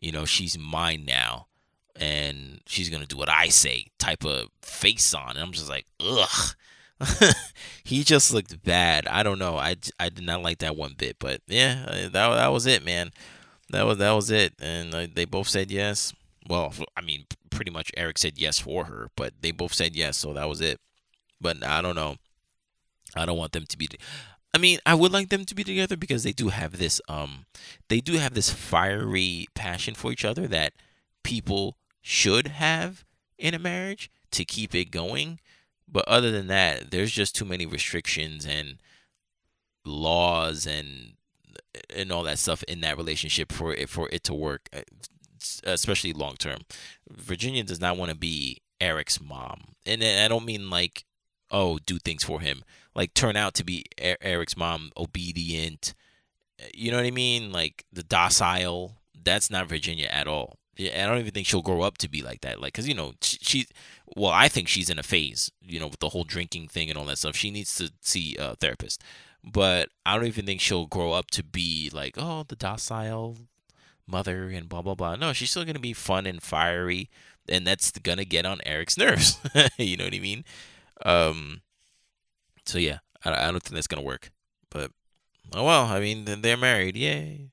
You 0.00 0.10
know, 0.10 0.24
she's 0.24 0.58
mine 0.58 1.04
now 1.06 1.46
and 1.94 2.60
she's 2.66 2.88
gonna 2.88 3.06
do 3.06 3.16
what 3.16 3.28
I 3.28 3.48
say 3.48 3.86
type 3.98 4.24
of 4.24 4.48
face 4.62 5.14
on. 5.14 5.30
And 5.30 5.40
I'm 5.40 5.52
just 5.52 5.68
like, 5.68 5.86
ugh. 6.00 6.54
he 7.84 8.04
just 8.04 8.32
looked 8.32 8.62
bad. 8.64 9.06
I 9.06 9.22
don't 9.22 9.38
know. 9.38 9.56
I, 9.56 9.76
I 9.98 10.08
did 10.08 10.24
not 10.24 10.42
like 10.42 10.58
that 10.58 10.76
one 10.76 10.94
bit, 10.96 11.16
but 11.18 11.40
yeah, 11.46 11.84
uh, 11.86 11.94
that 12.08 12.12
that 12.12 12.52
was 12.52 12.66
it, 12.66 12.84
man. 12.84 13.10
That 13.70 13.86
was 13.86 13.98
that 13.98 14.12
was 14.12 14.30
it, 14.30 14.54
and 14.60 14.94
uh, 14.94 15.06
they 15.12 15.24
both 15.24 15.48
said 15.48 15.70
yes. 15.70 16.12
Well, 16.48 16.72
I 16.96 17.00
mean, 17.00 17.26
pretty 17.50 17.70
much 17.70 17.90
Eric 17.96 18.18
said 18.18 18.38
yes 18.38 18.58
for 18.58 18.84
her, 18.84 19.08
but 19.16 19.34
they 19.40 19.50
both 19.52 19.72
said 19.72 19.94
yes, 19.96 20.16
so 20.16 20.32
that 20.34 20.48
was 20.48 20.60
it. 20.60 20.80
But 21.40 21.64
I 21.64 21.80
don't 21.82 21.96
know. 21.96 22.16
I 23.14 23.26
don't 23.26 23.38
want 23.38 23.52
them 23.52 23.66
to 23.66 23.78
be. 23.78 23.88
I 24.54 24.58
mean, 24.58 24.78
I 24.84 24.94
would 24.94 25.12
like 25.12 25.30
them 25.30 25.44
to 25.46 25.54
be 25.54 25.64
together 25.64 25.96
because 25.96 26.24
they 26.24 26.32
do 26.32 26.48
have 26.48 26.78
this 26.78 27.00
um, 27.08 27.46
they 27.88 28.00
do 28.00 28.14
have 28.14 28.34
this 28.34 28.50
fiery 28.50 29.46
passion 29.54 29.94
for 29.94 30.12
each 30.12 30.24
other 30.24 30.46
that 30.48 30.74
people 31.22 31.76
should 32.02 32.48
have 32.48 33.04
in 33.38 33.54
a 33.54 33.58
marriage 33.58 34.10
to 34.32 34.44
keep 34.44 34.74
it 34.74 34.90
going. 34.90 35.40
But 35.92 36.08
other 36.08 36.30
than 36.30 36.46
that, 36.46 36.90
there's 36.90 37.12
just 37.12 37.36
too 37.36 37.44
many 37.44 37.66
restrictions 37.66 38.46
and 38.46 38.78
laws 39.84 40.66
and 40.66 41.12
and 41.94 42.10
all 42.10 42.22
that 42.22 42.38
stuff 42.38 42.62
in 42.64 42.80
that 42.80 42.96
relationship 42.96 43.52
for 43.52 43.74
it 43.74 43.88
for 43.90 44.08
it 44.10 44.24
to 44.24 44.34
work, 44.34 44.68
uh, 44.72 44.80
especially 45.64 46.14
long 46.14 46.36
term. 46.36 46.60
Virginia 47.10 47.62
does 47.62 47.80
not 47.80 47.98
want 47.98 48.10
to 48.10 48.16
be 48.16 48.62
Eric's 48.80 49.20
mom, 49.20 49.74
and 49.84 50.02
I 50.02 50.28
don't 50.28 50.46
mean 50.46 50.70
like 50.70 51.04
oh 51.50 51.78
do 51.84 51.98
things 51.98 52.24
for 52.24 52.40
him, 52.40 52.64
like 52.94 53.12
turn 53.12 53.36
out 53.36 53.52
to 53.54 53.64
be 53.64 53.84
Eric's 53.98 54.56
mom, 54.56 54.90
obedient. 54.96 55.94
You 56.72 56.90
know 56.90 56.96
what 56.96 57.06
I 57.06 57.10
mean? 57.10 57.52
Like 57.52 57.84
the 57.92 58.02
docile. 58.02 58.96
That's 59.24 59.50
not 59.50 59.68
Virginia 59.68 60.08
at 60.10 60.26
all. 60.26 60.58
I 60.78 61.06
don't 61.06 61.18
even 61.18 61.32
think 61.32 61.46
she'll 61.46 61.62
grow 61.62 61.82
up 61.82 61.98
to 61.98 62.08
be 62.08 62.22
like 62.22 62.40
that. 62.40 62.60
Like, 62.60 62.72
cause 62.74 62.88
you 62.88 62.94
know, 62.94 63.12
she, 63.20 63.38
she, 63.40 63.66
well, 64.16 64.30
I 64.30 64.48
think 64.48 64.68
she's 64.68 64.90
in 64.90 64.98
a 64.98 65.02
phase, 65.02 65.50
you 65.62 65.80
know, 65.80 65.86
with 65.88 66.00
the 66.00 66.10
whole 66.10 66.24
drinking 66.24 66.68
thing 66.68 66.88
and 66.90 66.98
all 66.98 67.04
that 67.06 67.18
stuff. 67.18 67.36
She 67.36 67.50
needs 67.50 67.74
to 67.76 67.90
see 68.00 68.36
a 68.38 68.56
therapist, 68.56 69.02
but 69.44 69.88
I 70.04 70.16
don't 70.16 70.26
even 70.26 70.46
think 70.46 70.60
she'll 70.60 70.86
grow 70.86 71.12
up 71.12 71.30
to 71.32 71.42
be 71.42 71.90
like, 71.92 72.14
oh, 72.16 72.44
the 72.46 72.56
docile 72.56 73.36
mother 74.06 74.48
and 74.48 74.68
blah 74.68 74.82
blah 74.82 74.94
blah. 74.94 75.16
No, 75.16 75.32
she's 75.32 75.50
still 75.50 75.64
gonna 75.64 75.78
be 75.78 75.92
fun 75.92 76.26
and 76.26 76.42
fiery, 76.42 77.10
and 77.48 77.66
that's 77.66 77.90
gonna 77.92 78.24
get 78.24 78.46
on 78.46 78.60
Eric's 78.66 78.98
nerves. 78.98 79.38
you 79.78 79.96
know 79.96 80.04
what 80.04 80.14
I 80.14 80.20
mean? 80.20 80.44
Um, 81.04 81.62
so 82.66 82.78
yeah, 82.78 82.98
I, 83.24 83.48
I 83.48 83.50
don't 83.50 83.62
think 83.62 83.74
that's 83.74 83.86
gonna 83.86 84.02
work, 84.02 84.30
but 84.70 84.90
oh 85.54 85.64
well. 85.64 85.86
I 85.86 86.00
mean, 86.00 86.24
they're 86.24 86.56
married, 86.56 86.96
yay. 86.96 87.50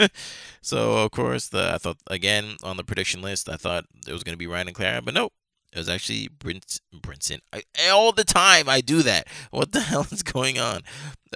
so 0.62 1.04
of 1.04 1.10
course, 1.10 1.48
the 1.48 1.72
I 1.74 1.78
thought 1.78 1.98
again 2.08 2.56
on 2.62 2.76
the 2.76 2.84
prediction 2.84 3.22
list, 3.22 3.48
I 3.48 3.56
thought 3.56 3.84
it 4.06 4.12
was 4.12 4.24
gonna 4.24 4.36
be 4.36 4.46
Ryan 4.46 4.68
and 4.68 4.76
Clara, 4.76 5.02
but 5.02 5.14
nope. 5.14 5.32
It 5.72 5.78
was 5.78 5.88
actually 5.88 6.28
Brent, 6.28 6.80
Brinson. 6.94 7.40
I, 7.52 7.62
all 7.90 8.12
the 8.12 8.24
time 8.24 8.68
I 8.68 8.80
do 8.80 9.02
that. 9.02 9.26
What 9.50 9.72
the 9.72 9.80
hell 9.90 10.06
is 10.10 10.22
going 10.22 10.58
on? 10.58 10.82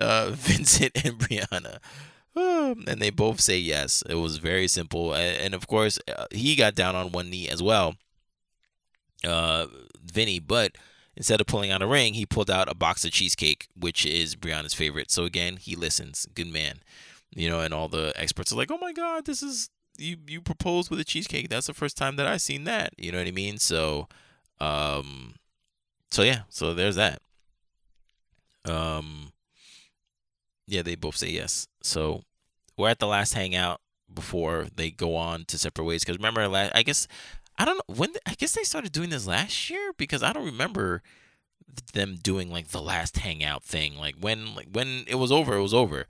Uh, 0.01 0.31
Vincent 0.35 0.92
and 1.05 1.18
Brianna. 1.18 1.79
And 2.37 3.01
they 3.01 3.09
both 3.09 3.40
say 3.40 3.57
yes. 3.57 4.03
It 4.07 4.16
was 4.16 4.37
very 4.37 4.68
simple. 4.68 5.14
And, 5.14 5.38
and 5.38 5.55
of 5.55 5.66
course, 5.66 5.99
uh, 6.07 6.27
he 6.31 6.55
got 6.55 6.75
down 6.75 6.94
on 6.94 7.11
one 7.11 7.31
knee 7.31 7.49
as 7.49 7.62
well, 7.62 7.94
uh, 9.25 9.68
Vinny. 10.05 10.38
But 10.38 10.77
instead 11.16 11.40
of 11.40 11.46
pulling 11.46 11.70
out 11.70 11.81
a 11.81 11.87
ring, 11.87 12.12
he 12.12 12.27
pulled 12.27 12.51
out 12.51 12.70
a 12.70 12.75
box 12.75 13.07
of 13.07 13.12
cheesecake, 13.12 13.68
which 13.75 14.05
is 14.05 14.37
Brianna's 14.37 14.75
favorite. 14.75 15.11
So 15.11 15.25
again, 15.25 15.57
he 15.57 15.75
listens. 15.77 16.27
Good 16.35 16.53
man 16.53 16.81
you 17.37 17.51
know, 17.51 17.61
and 17.61 17.75
all 17.75 17.88
the 17.88 18.12
experts 18.16 18.53
are 18.53 18.57
like, 18.57 18.70
"Oh 18.70 18.79
my 18.79 18.92
God, 18.92 19.27
this 19.27 19.42
is 19.42 19.70
you 19.99 20.16
you 20.27 20.40
proposed 20.40 20.90
with 20.90 20.99
a 21.01 21.05
cheesecake. 21.05 21.49
That's 21.49 21.66
the 21.66 21.75
first 21.75 21.96
time 21.96 22.16
that 22.16 22.27
I've 22.27 22.40
seen 22.40 22.64
that." 22.64 22.94
You 22.96 23.12
know 23.12 23.18
what 23.18 23.27
I 23.27 23.33
mean? 23.33 23.59
So, 23.59 24.09
um, 24.61 25.35
so 26.11 26.23
yeah, 26.23 26.42
so 26.49 26.75
there's 26.75 26.97
that. 26.97 27.21
Um, 28.64 29.33
yeah, 30.66 30.83
they 30.83 30.95
both 30.95 31.16
say 31.16 31.31
yes. 31.31 31.69
So 31.83 32.23
we're 32.77 32.88
at 32.88 32.99
the 32.99 33.07
last 33.07 33.35
hangout 33.35 33.81
before 34.12 34.66
they 34.75 34.90
go 34.90 35.16
on 35.16 35.45
to 35.47 35.59
separate 35.59 35.85
ways. 35.85 36.05
Because 36.05 36.16
remember, 36.16 36.47
last 36.49 36.73
I 36.75 36.83
guess 36.83 37.07
I 37.59 37.64
don't 37.64 37.77
know 37.77 37.95
when 37.95 38.12
I 38.27 38.35
guess 38.35 38.53
they 38.53 38.62
started 38.62 38.92
doing 38.92 39.11
this 39.11 39.27
last 39.27 39.71
year 39.71 39.92
because 39.97 40.23
I 40.23 40.33
don't 40.33 40.47
remember 40.47 41.03
them 41.92 42.16
doing 42.23 42.51
like 42.51 42.69
the 42.69 42.83
last 42.83 43.19
hangout 43.19 43.62
thing. 43.62 43.97
Like 43.97 44.16
when 44.21 44.55
like 44.55 44.69
when 44.73 45.05
it 45.07 45.16
was 45.16 45.33
over, 45.33 45.55
it 45.57 45.62
was 45.62 45.75
over. 45.75 46.07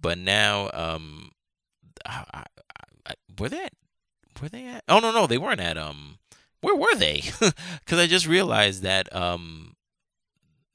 But 0.00 0.18
now, 0.18 0.70
um, 0.72 1.32
I, 2.06 2.44
I, 3.06 3.14
were 3.38 3.48
they 3.48 3.64
at, 3.64 3.72
were 4.40 4.48
they 4.48 4.66
at? 4.66 4.84
Oh 4.88 5.00
no, 5.00 5.10
no, 5.10 5.26
they 5.26 5.38
weren't 5.38 5.60
at. 5.60 5.76
Um, 5.76 6.18
where 6.60 6.76
were 6.76 6.94
they? 6.94 7.22
Because 7.40 7.98
I 7.98 8.06
just 8.06 8.26
realized 8.26 8.82
that 8.82 9.14
um, 9.14 9.76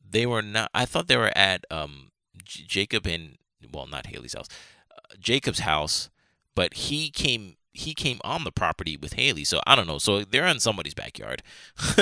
they 0.08 0.26
were 0.26 0.41
not. 0.41 0.69
I 0.74 0.86
thought 0.86 1.08
they 1.08 1.17
were 1.17 1.36
at 1.36 1.65
um, 1.69 2.12
J- 2.43 2.63
Jacob 2.67 3.06
and 3.06 3.38
well, 3.72 3.88
not 3.88 4.08
Haley's 4.08 4.34
house, 4.34 4.48
uh, 4.91 5.15
Jacob's 5.19 5.60
house, 5.60 6.10
but 6.56 6.74
he 6.74 7.10
came 7.10 7.58
he 7.74 7.93
came 7.93 8.19
on 8.24 8.43
the 8.43 8.52
property 8.52 8.98
with 8.98 9.13
Haley. 9.13 9.43
So 9.43 9.62
I 9.65 9.76
don't 9.76 9.88
know. 9.88 9.98
So 9.98 10.24
they're 10.24 10.48
in 10.48 10.60
somebody's 10.60 10.93
backyard. 10.93 11.41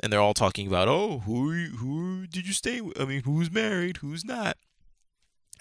and 0.00 0.12
they're 0.12 0.20
all 0.20 0.34
talking 0.34 0.66
about, 0.66 0.88
oh, 0.88 1.20
who 1.20 1.52
who 1.76 2.26
did 2.26 2.46
you 2.46 2.52
stay 2.52 2.80
with? 2.80 3.00
I 3.00 3.04
mean, 3.04 3.22
who's 3.22 3.50
married, 3.50 3.98
who's 3.98 4.24
not? 4.24 4.56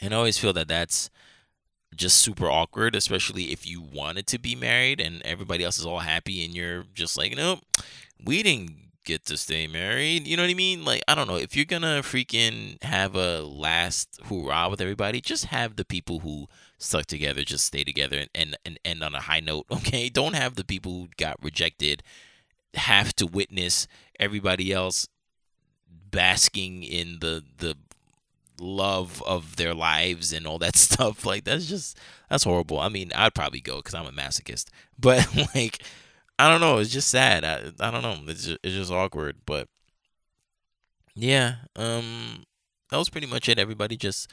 And 0.02 0.14
I 0.14 0.18
always 0.18 0.38
feel 0.38 0.54
that 0.54 0.68
that's 0.68 1.10
just 1.96 2.18
super 2.18 2.50
awkward, 2.50 2.96
especially 2.96 3.52
if 3.52 3.68
you 3.68 3.82
wanted 3.82 4.28
to 4.28 4.40
be 4.40 4.56
married 4.56 5.02
and 5.02 5.22
everybody 5.24 5.64
else 5.64 5.78
is 5.78 5.86
all 5.86 6.00
happy 6.00 6.46
and 6.46 6.54
you're 6.54 6.84
just 6.94 7.18
like, 7.18 7.36
nope, 7.36 7.60
we 8.24 8.44
didn't 8.44 8.90
get 9.06 9.26
to 9.26 9.38
stay 9.38 9.68
married. 9.68 10.28
You 10.28 10.38
know 10.38 10.44
what 10.44 10.52
I 10.52 10.56
mean? 10.56 10.86
Like, 10.86 11.02
I 11.08 11.16
don't 11.16 11.28
know. 11.28 11.36
If 11.36 11.56
you're 11.56 11.66
gonna 11.66 12.02
freaking 12.04 12.82
have 12.84 13.16
a 13.16 13.42
last 13.42 14.20
hurrah 14.26 14.70
with 14.70 14.82
everybody, 14.82 15.20
just 15.20 15.46
have 15.46 15.76
the 15.76 15.86
people 15.86 16.20
who 16.20 16.48
stuck 16.78 17.06
together 17.06 17.44
just 17.44 17.66
stay 17.66 17.84
together 17.84 18.20
and, 18.20 18.30
and, 18.34 18.58
and 18.66 18.80
end 18.86 19.04
on 19.04 19.16
a 19.16 19.22
high 19.22 19.40
note, 19.40 19.66
okay? 19.72 20.10
Don't 20.10 20.36
have 20.36 20.56
the 20.56 20.64
people 20.64 20.92
who 20.94 21.08
got 21.18 21.44
rejected 21.44 22.04
have 22.76 23.16
to 23.16 23.26
witness 23.26 23.88
everybody 24.20 24.72
else 24.72 25.08
basking 26.12 26.84
in 26.84 27.18
the 27.20 27.44
the 27.58 27.76
love 28.60 29.24
of 29.24 29.56
their 29.56 29.74
lives 29.74 30.34
and 30.34 30.46
all 30.48 30.60
that 30.60 30.76
stuff. 30.88 31.26
Like 31.26 31.44
that's 31.44 31.66
just 31.66 31.98
that's 32.30 32.44
horrible. 32.44 32.80
I 32.80 32.90
mean, 32.90 33.12
I'd 33.16 33.34
probably 33.34 33.62
go 33.62 33.78
because 33.78 33.94
I'm 33.94 34.06
a 34.06 34.12
masochist, 34.12 34.70
but 35.00 35.28
like 35.56 35.82
I 36.38 36.50
don't 36.50 36.62
know. 36.62 36.78
It's 36.78 36.92
just 36.92 37.10
sad. 37.10 37.44
I 37.44 37.72
I 37.80 37.92
don't 37.92 38.02
know. 38.02 38.18
It's 38.28 38.46
just, 38.46 38.60
it's 38.64 38.76
just 38.76 38.92
awkward. 38.92 39.38
But 39.46 39.68
yeah, 41.16 41.56
um, 41.76 42.44
that 42.90 42.98
was 42.98 43.10
pretty 43.10 43.28
much 43.28 43.50
it. 43.50 43.60
Everybody 43.60 43.98
just 43.98 44.32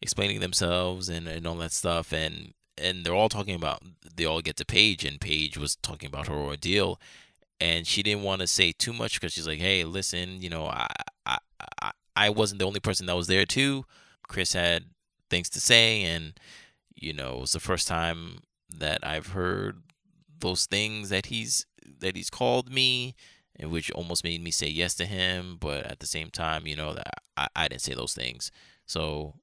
explaining 0.00 0.40
themselves 0.40 1.08
and 1.08 1.26
and 1.26 1.46
all 1.46 1.56
that 1.56 1.72
stuff 1.72 2.12
and 2.12 2.52
and 2.80 3.04
they're 3.04 3.14
all 3.14 3.28
talking 3.28 3.56
about 3.56 3.82
they 4.14 4.24
all 4.24 4.40
get 4.40 4.56
to 4.56 4.64
Paige 4.64 5.04
and 5.04 5.20
Paige 5.20 5.58
was 5.58 5.74
talking 5.74 6.06
about 6.06 6.28
her 6.28 6.34
ordeal 6.34 7.00
and 7.60 7.86
she 7.86 8.02
didn't 8.02 8.22
want 8.22 8.40
to 8.40 8.46
say 8.46 8.72
too 8.72 8.92
much 8.92 9.20
because 9.20 9.32
she's 9.32 9.46
like, 9.46 9.58
hey, 9.58 9.84
listen, 9.84 10.40
you 10.40 10.48
know, 10.48 10.66
I, 10.66 10.86
I, 11.26 11.38
I, 11.82 11.90
I 12.18 12.30
wasn't 12.30 12.58
the 12.58 12.66
only 12.66 12.80
person 12.80 13.06
that 13.06 13.14
was 13.14 13.28
there 13.28 13.46
too. 13.46 13.84
Chris 14.26 14.52
had 14.52 14.86
things 15.30 15.48
to 15.50 15.60
say, 15.60 16.02
and 16.02 16.38
you 16.96 17.12
know, 17.12 17.34
it 17.34 17.40
was 17.42 17.52
the 17.52 17.60
first 17.60 17.86
time 17.86 18.40
that 18.76 18.98
I've 19.06 19.28
heard 19.28 19.82
those 20.40 20.66
things 20.66 21.10
that 21.10 21.26
he's 21.26 21.64
that 22.00 22.16
he's 22.16 22.28
called 22.28 22.72
me, 22.72 23.14
and 23.56 23.70
which 23.70 23.92
almost 23.92 24.24
made 24.24 24.42
me 24.42 24.50
say 24.50 24.66
yes 24.66 24.94
to 24.94 25.06
him. 25.06 25.58
But 25.60 25.84
at 25.86 26.00
the 26.00 26.06
same 26.06 26.30
time, 26.30 26.66
you 26.66 26.74
know, 26.74 26.92
that 26.94 27.22
I, 27.36 27.46
I 27.54 27.68
didn't 27.68 27.82
say 27.82 27.94
those 27.94 28.14
things. 28.14 28.50
So, 28.84 29.34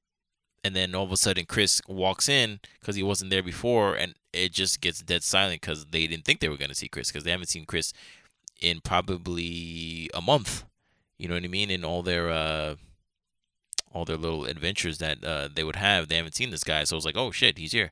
and 0.62 0.76
then 0.76 0.94
all 0.94 1.04
of 1.04 1.12
a 1.12 1.16
sudden, 1.16 1.46
Chris 1.46 1.80
walks 1.88 2.28
in 2.28 2.60
because 2.78 2.96
he 2.96 3.02
wasn't 3.02 3.30
there 3.30 3.42
before, 3.42 3.94
and 3.94 4.14
it 4.34 4.52
just 4.52 4.82
gets 4.82 5.00
dead 5.00 5.22
silent 5.22 5.62
because 5.62 5.86
they 5.86 6.06
didn't 6.06 6.26
think 6.26 6.40
they 6.40 6.50
were 6.50 6.58
gonna 6.58 6.74
see 6.74 6.88
Chris 6.88 7.10
because 7.10 7.24
they 7.24 7.30
haven't 7.30 7.48
seen 7.48 7.64
Chris 7.64 7.94
in 8.60 8.80
probably 8.82 10.10
a 10.12 10.20
month. 10.20 10.64
You 11.18 11.28
know 11.28 11.34
what 11.34 11.44
I 11.44 11.48
mean? 11.48 11.70
In 11.70 11.84
all 11.84 12.02
their 12.02 12.30
uh, 12.30 12.76
all 13.92 14.04
their 14.04 14.16
little 14.16 14.44
adventures 14.44 14.98
that 14.98 15.24
uh, 15.24 15.48
they 15.52 15.64
would 15.64 15.76
have, 15.76 16.08
they 16.08 16.16
haven't 16.16 16.34
seen 16.34 16.50
this 16.50 16.64
guy. 16.64 16.84
So 16.84 16.96
it's 16.96 17.06
like, 17.06 17.16
oh 17.16 17.30
shit, 17.30 17.58
he's 17.58 17.72
here. 17.72 17.90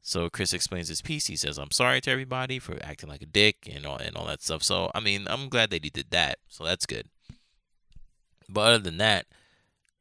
So 0.00 0.28
Chris 0.28 0.52
explains 0.52 0.88
his 0.88 1.00
piece. 1.00 1.26
He 1.28 1.36
says, 1.36 1.58
"I'm 1.58 1.70
sorry 1.70 2.00
to 2.00 2.10
everybody 2.10 2.58
for 2.58 2.76
acting 2.82 3.08
like 3.08 3.22
a 3.22 3.26
dick 3.26 3.68
and 3.72 3.86
all 3.86 3.96
and 3.96 4.16
all 4.16 4.26
that 4.26 4.42
stuff." 4.42 4.62
So 4.62 4.90
I 4.94 5.00
mean, 5.00 5.26
I'm 5.28 5.48
glad 5.48 5.70
that 5.70 5.84
he 5.84 5.90
did 5.90 6.10
that. 6.10 6.38
So 6.48 6.64
that's 6.64 6.86
good. 6.86 7.06
But 8.48 8.60
other 8.62 8.78
than 8.78 8.98
that, 8.98 9.26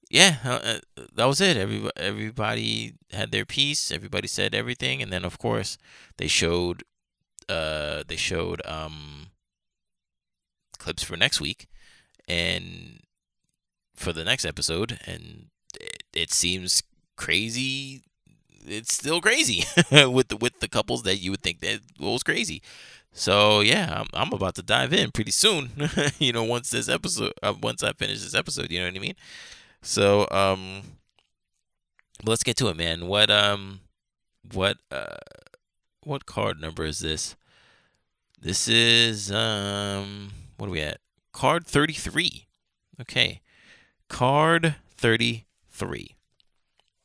yeah, 0.10 0.38
uh, 0.44 0.80
uh, 0.98 1.04
that 1.14 1.26
was 1.26 1.40
it. 1.40 1.56
Everybody, 1.56 1.92
everybody 1.96 2.94
had 3.12 3.32
their 3.32 3.46
piece. 3.46 3.92
Everybody 3.92 4.28
said 4.28 4.56
everything, 4.56 5.02
and 5.02 5.14
then 5.14 5.24
of 5.24 5.38
course 5.38 5.78
they 6.18 6.28
showed, 6.28 6.84
uh, 7.48 8.04
they 8.08 8.18
showed 8.18 8.62
um 8.66 9.28
clips 10.80 11.04
for 11.04 11.16
next 11.16 11.40
week, 11.40 11.68
and 12.28 13.00
for 13.96 14.14
the 14.14 14.24
next 14.24 14.46
episode, 14.46 15.00
and 15.06 15.48
it, 15.80 16.04
it 16.14 16.32
seems 16.32 16.84
crazy. 17.16 18.02
It's 18.66 18.94
still 18.94 19.22
crazy 19.22 19.64
with 19.92 20.30
the 20.30 20.38
with 20.38 20.60
the 20.60 20.68
couples 20.68 21.04
that 21.04 21.18
you 21.18 21.32
would 21.32 21.42
think 21.42 21.62
that 21.62 21.82
was 22.00 22.24
crazy. 22.24 22.62
So 23.14 23.60
yeah, 23.60 23.94
I'm, 24.02 24.08
I'm 24.14 24.34
about 24.34 24.56
to 24.56 24.64
dive 24.64 24.94
in 24.94 25.12
pretty 25.12 25.32
soon. 25.32 25.72
you 26.20 26.32
know, 26.32 26.44
once 26.44 26.70
this 26.70 26.88
episode, 26.88 27.34
uh, 27.44 27.54
once 27.62 27.84
I 27.84 27.94
finish 27.94 28.22
this 28.22 28.36
episode, 28.36 28.72
you 28.72 28.80
know 28.80 28.86
what 28.86 28.96
I 28.96 29.00
mean. 29.00 29.16
So 29.82 30.28
um, 30.32 30.84
let's 32.24 32.44
get 32.44 32.56
to 32.58 32.68
it, 32.70 32.78
man. 32.78 33.08
What 33.08 33.30
um, 33.30 33.82
what 34.54 34.78
uh, 34.92 35.18
what 36.04 36.26
card 36.26 36.62
number 36.62 36.86
is 36.86 37.00
this? 37.00 37.36
This 38.40 38.68
is 38.68 39.32
um, 39.32 40.32
what 40.58 40.68
are 40.68 40.72
we 40.72 40.82
at? 40.82 41.01
Card 41.34 41.66
thirty 41.66 41.94
three. 41.94 42.48
Okay, 43.00 43.42
card 44.10 44.76
thirty 44.96 45.46
three. 45.70 46.16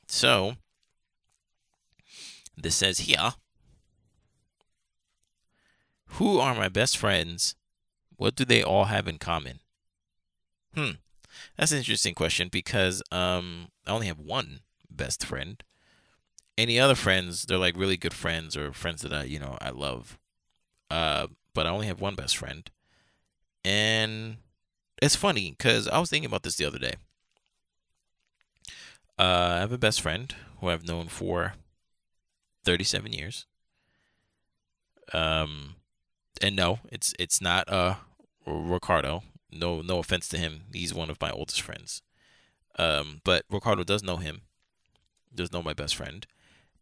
So 0.08 0.56
this 2.56 2.76
says 2.76 3.00
here 3.00 3.34
who 6.16 6.38
are 6.38 6.54
my 6.54 6.68
best 6.68 6.96
friends? 6.96 7.54
What 8.16 8.34
do 8.34 8.44
they 8.44 8.62
all 8.62 8.84
have 8.84 9.06
in 9.06 9.18
common? 9.18 9.60
Hmm. 10.74 10.92
That's 11.56 11.72
an 11.72 11.78
interesting 11.78 12.14
question 12.14 12.48
because 12.50 13.02
um 13.12 13.68
I 13.86 13.90
only 13.90 14.06
have 14.06 14.18
one 14.18 14.60
best 14.90 15.24
friend. 15.24 15.62
Any 16.56 16.80
other 16.80 16.94
friends, 16.94 17.42
they're 17.42 17.58
like 17.58 17.76
really 17.76 17.98
good 17.98 18.14
friends 18.14 18.56
or 18.56 18.72
friends 18.72 19.02
that 19.02 19.12
I, 19.12 19.24
you 19.24 19.38
know, 19.38 19.58
I 19.60 19.70
love. 19.70 20.18
Uh 20.90 21.28
but 21.54 21.66
I 21.66 21.70
only 21.70 21.86
have 21.86 22.00
one 22.00 22.14
best 22.14 22.36
friend. 22.36 22.70
And 23.66 24.36
it's 25.02 25.16
funny 25.16 25.56
cuz 25.58 25.88
I 25.88 25.98
was 25.98 26.08
thinking 26.08 26.26
about 26.30 26.44
this 26.44 26.56
the 26.56 26.64
other 26.64 26.78
day. 26.78 26.94
Uh 29.18 29.54
I 29.56 29.58
have 29.58 29.72
a 29.72 29.78
best 29.78 30.00
friend 30.00 30.32
who 30.60 30.68
I've 30.68 30.86
known 30.86 31.08
for 31.08 31.54
37 32.64 33.12
years. 33.12 33.46
Um 35.12 35.76
and 36.40 36.54
no, 36.54 36.80
it's 36.92 37.12
it's 37.18 37.40
not 37.40 37.68
uh 37.68 37.96
Ricardo. 38.46 39.24
No 39.50 39.80
no 39.82 39.98
offense 39.98 40.28
to 40.28 40.38
him. 40.38 40.64
He's 40.72 40.94
one 40.94 41.10
of 41.10 41.20
my 41.20 41.30
oldest 41.30 41.60
friends. 41.62 42.02
Um, 42.78 43.22
but 43.24 43.44
Ricardo 43.50 43.84
does 43.84 44.02
know 44.02 44.18
him. 44.18 44.42
Does 45.34 45.52
know 45.52 45.62
my 45.62 45.72
best 45.72 45.96
friend. 45.96 46.26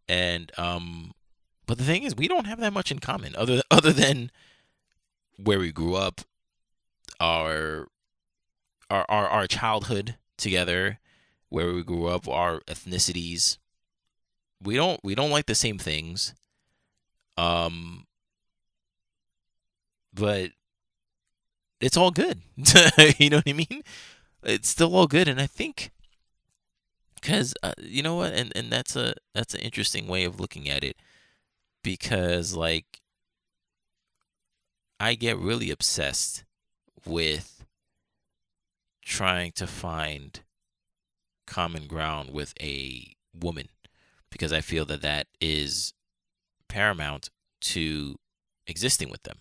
And 0.09 0.53
um 0.59 1.15
but 1.67 1.79
the 1.79 1.85
thing 1.85 2.03
is 2.03 2.15
we 2.17 2.29
don't 2.29 2.47
have 2.47 2.61
that 2.61 2.73
much 2.75 2.91
in 2.91 2.99
common 2.99 3.35
other 3.37 3.63
other 3.71 3.93
than 3.93 4.31
where 5.37 5.59
we 5.59 5.73
grew 5.73 5.95
up, 5.95 6.21
our 7.21 7.89
our 8.91 9.07
our, 9.09 9.29
our 9.29 9.47
childhood 9.47 10.17
together, 10.37 10.99
where 11.49 11.73
we 11.73 11.83
grew 11.83 12.07
up, 12.07 12.29
our 12.29 12.61
ethnicities. 12.61 13.59
We 14.63 14.77
don't 14.77 15.01
we 15.05 15.15
don't 15.15 15.31
like 15.31 15.47
the 15.47 15.55
same 15.55 15.79
things. 15.79 16.35
Um 17.37 18.07
but 20.13 20.53
it's 21.81 21.97
all 21.97 22.11
good. 22.11 22.41
you 23.19 23.31
know 23.31 23.39
what 23.39 23.49
I 23.49 23.53
mean? 23.53 23.83
It's 24.45 24.69
still 24.69 24.95
all 24.95 25.07
good, 25.07 25.29
and 25.29 25.41
I 25.41 25.47
think 25.47 25.91
because 27.15 27.55
uh, 27.63 27.73
you 27.79 28.03
know 28.03 28.15
what, 28.17 28.33
and 28.35 28.53
and 28.55 28.71
that's 28.71 28.97
a 28.97 29.15
that's 29.35 29.55
an 29.55 29.61
interesting 29.61 30.07
way 30.07 30.25
of 30.25 30.39
looking 30.39 30.69
at 30.69 30.85
it 30.85 30.97
because 31.83 32.55
like 32.55 33.01
I 35.01 35.15
get 35.15 35.39
really 35.39 35.71
obsessed 35.71 36.45
with 37.07 37.65
trying 39.03 39.53
to 39.53 39.67
find 39.67 40.41
common 41.47 41.87
ground 41.87 42.31
with 42.33 42.55
a 42.61 43.15
woman 43.39 43.69
because 44.31 44.53
I 44.53 44.61
feel 44.61 44.85
that 44.87 45.03
that 45.03 45.27
is 45.41 45.93
paramount 46.69 47.31
to 47.61 48.17
existing 48.67 49.11
with 49.11 49.23
them 49.25 49.39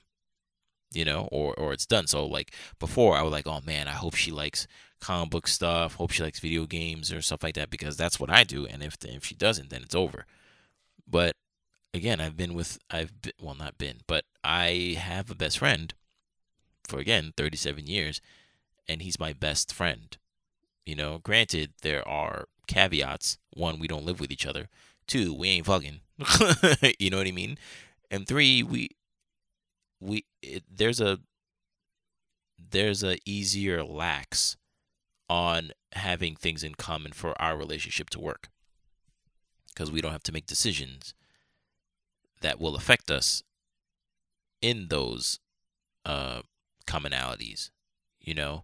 you 0.94 1.04
know, 1.04 1.28
or 1.32 1.54
or 1.56 1.74
it's 1.74 1.86
done. 1.86 2.08
So 2.08 2.26
like 2.26 2.54
before, 2.80 3.18
I 3.18 3.24
was 3.24 3.32
like, 3.32 3.48
oh 3.48 3.62
man, 3.66 3.88
I 3.88 3.92
hope 3.92 4.16
she 4.16 4.32
likes 4.32 4.68
comic 5.02 5.32
book 5.32 5.48
stuff. 5.48 5.96
Hope 5.96 6.12
she 6.12 6.24
likes 6.24 6.40
video 6.40 6.66
games 6.66 7.12
or 7.12 7.22
stuff 7.22 7.44
like 7.44 7.56
that 7.56 7.70
because 7.70 7.98
that's 7.98 8.20
what 8.20 8.30
I 8.30 8.44
do. 8.44 8.66
And 8.66 8.84
if 8.84 8.98
if 9.04 9.26
she 9.26 9.36
doesn't, 9.36 9.70
then 9.70 9.82
it's 9.84 9.96
over. 9.96 10.26
But 11.08 11.36
again, 11.94 12.22
I've 12.22 12.38
been 12.38 12.54
with 12.54 12.80
I've 12.90 13.22
been, 13.22 13.34
well 13.42 13.56
not 13.56 13.78
been, 13.78 14.02
but 14.08 14.26
I 14.44 14.96
have 15.00 15.30
a 15.32 15.36
best 15.36 15.60
friend 15.60 15.94
for 16.88 17.00
again 17.00 17.34
37 17.38 17.88
years, 17.88 18.22
and 18.88 19.02
he's 19.02 19.20
my 19.20 19.34
best 19.34 19.74
friend. 19.74 20.18
You 20.86 20.96
know, 20.96 21.20
granted 21.20 21.74
there 21.82 22.08
are 22.08 22.46
caveats. 22.68 23.38
One, 23.54 23.80
we 23.80 23.88
don't 23.88 24.06
live 24.06 24.20
with 24.20 24.32
each 24.32 24.46
other. 24.46 24.68
Two, 25.08 25.34
we 25.34 25.50
ain't 25.50 25.66
fucking. 25.66 26.02
you 27.00 27.10
know 27.10 27.18
what 27.18 27.28
I 27.28 27.32
mean? 27.32 27.58
And 28.12 28.28
three, 28.28 28.64
we 28.64 28.90
we 30.00 30.26
it, 30.42 30.64
there's 30.70 31.00
a 31.02 31.20
there's 32.58 33.04
a 33.04 33.18
easier 33.26 33.84
lax 33.84 34.58
on 35.30 35.72
having 35.94 36.36
things 36.36 36.64
in 36.64 36.76
common 36.76 37.12
for 37.12 37.40
our 37.42 37.58
relationship 37.58 38.10
to 38.12 38.20
work 38.20 38.50
because 39.70 39.92
we 39.92 40.02
don't 40.02 40.12
have 40.12 40.24
to 40.24 40.32
make 40.32 40.46
decisions 40.46 41.14
that 42.42 42.60
will 42.60 42.76
affect 42.76 43.10
us 43.10 43.42
in 44.62 44.88
those 44.90 45.40
uh, 46.06 46.42
commonalities 46.94 47.72
you 48.20 48.34
know 48.34 48.64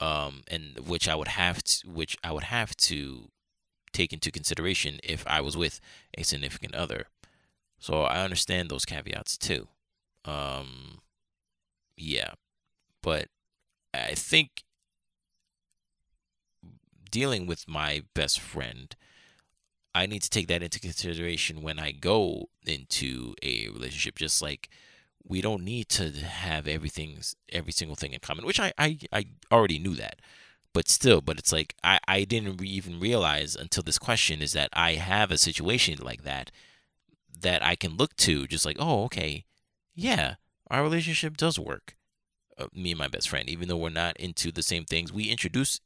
um, 0.00 0.44
and 0.48 0.78
which 0.86 1.08
I 1.08 1.16
would 1.16 1.28
have 1.28 1.62
to 1.64 1.88
which 1.88 2.16
I 2.22 2.30
would 2.32 2.44
have 2.44 2.76
to 2.76 3.30
take 3.92 4.12
into 4.12 4.30
consideration 4.30 5.00
if 5.02 5.26
I 5.26 5.40
was 5.40 5.56
with 5.56 5.80
a 6.16 6.22
significant 6.22 6.74
other 6.74 7.06
so 7.78 8.02
I 8.02 8.22
understand 8.22 8.68
those 8.68 8.84
caveats 8.84 9.36
too 9.36 9.68
um, 10.24 11.00
yeah, 11.96 12.32
but 13.02 13.28
I 13.94 14.14
think 14.14 14.62
dealing 17.10 17.46
with 17.46 17.66
my 17.66 18.02
best 18.14 18.40
friend, 18.40 18.94
I 19.94 20.06
need 20.06 20.22
to 20.22 20.30
take 20.30 20.48
that 20.48 20.62
into 20.62 20.80
consideration 20.80 21.62
when 21.62 21.78
I 21.78 21.92
go 21.92 22.50
into 22.64 23.34
a 23.42 23.68
relationship. 23.68 24.16
Just 24.16 24.42
like 24.42 24.68
we 25.24 25.40
don't 25.40 25.64
need 25.64 25.88
to 25.90 26.10
have 26.12 26.66
everything, 26.66 27.20
every 27.52 27.72
single 27.72 27.96
thing 27.96 28.12
in 28.12 28.20
common, 28.20 28.46
which 28.46 28.60
I, 28.60 28.72
I, 28.78 28.98
I 29.12 29.26
already 29.52 29.78
knew 29.78 29.94
that. 29.96 30.20
But 30.72 30.88
still, 30.88 31.20
but 31.20 31.38
it's 31.38 31.52
like 31.52 31.74
I, 31.82 31.98
I 32.06 32.24
didn't 32.24 32.62
even 32.62 33.00
realize 33.00 33.56
until 33.56 33.82
this 33.82 33.98
question 33.98 34.42
is 34.42 34.52
that 34.52 34.68
I 34.72 34.92
have 34.94 35.30
a 35.30 35.38
situation 35.38 35.98
like 36.00 36.22
that 36.24 36.50
that 37.40 37.64
I 37.64 37.76
can 37.76 37.96
look 37.96 38.16
to, 38.16 38.46
just 38.46 38.66
like, 38.66 38.76
oh, 38.78 39.04
okay, 39.04 39.44
yeah, 39.94 40.34
our 40.70 40.82
relationship 40.82 41.36
does 41.36 41.58
work. 41.58 41.96
Uh, 42.56 42.66
me 42.74 42.90
and 42.90 42.98
my 42.98 43.08
best 43.08 43.28
friend, 43.28 43.48
even 43.48 43.68
though 43.68 43.76
we're 43.76 43.90
not 43.90 44.16
into 44.16 44.50
the 44.50 44.62
same 44.62 44.84
things, 44.84 45.12
we 45.12 45.24
introduce 45.24 45.80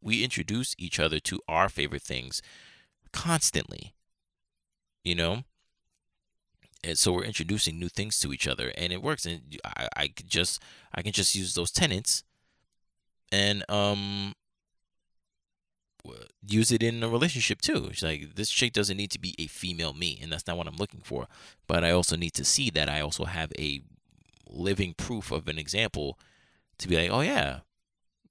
we 0.00 0.22
introduce 0.22 0.74
each 0.78 1.00
other 1.00 1.18
to 1.18 1.40
our 1.48 1.68
favorite 1.68 2.02
things 2.02 2.40
constantly. 3.12 3.94
You 5.02 5.14
know, 5.14 5.44
and 6.84 6.96
so 6.96 7.12
we're 7.12 7.24
introducing 7.24 7.78
new 7.78 7.88
things 7.88 8.20
to 8.20 8.32
each 8.32 8.46
other, 8.46 8.72
and 8.76 8.92
it 8.92 9.02
works. 9.02 9.26
And 9.26 9.58
I, 9.64 9.88
I 9.96 10.08
could 10.08 10.28
just 10.28 10.62
I 10.94 11.02
can 11.02 11.12
just 11.12 11.34
use 11.34 11.54
those 11.54 11.70
tenants, 11.70 12.24
and 13.32 13.64
um, 13.68 14.34
use 16.46 16.72
it 16.72 16.82
in 16.82 17.02
a 17.02 17.08
relationship 17.08 17.60
too. 17.60 17.88
It's 17.90 18.02
like 18.02 18.34
this 18.34 18.50
chick 18.50 18.72
doesn't 18.72 18.96
need 18.96 19.10
to 19.12 19.18
be 19.18 19.34
a 19.38 19.46
female 19.46 19.94
me, 19.94 20.18
and 20.22 20.32
that's 20.32 20.46
not 20.46 20.56
what 20.56 20.66
I'm 20.66 20.76
looking 20.76 21.02
for. 21.02 21.26
But 21.66 21.84
I 21.84 21.90
also 21.90 22.16
need 22.16 22.34
to 22.34 22.44
see 22.44 22.70
that 22.70 22.88
I 22.88 23.00
also 23.00 23.24
have 23.24 23.52
a 23.58 23.82
living 24.48 24.94
proof 24.94 25.30
of 25.30 25.48
an 25.48 25.58
example 25.58 26.18
to 26.78 26.88
be 26.88 26.96
like, 26.96 27.10
oh 27.10 27.20
yeah, 27.20 27.60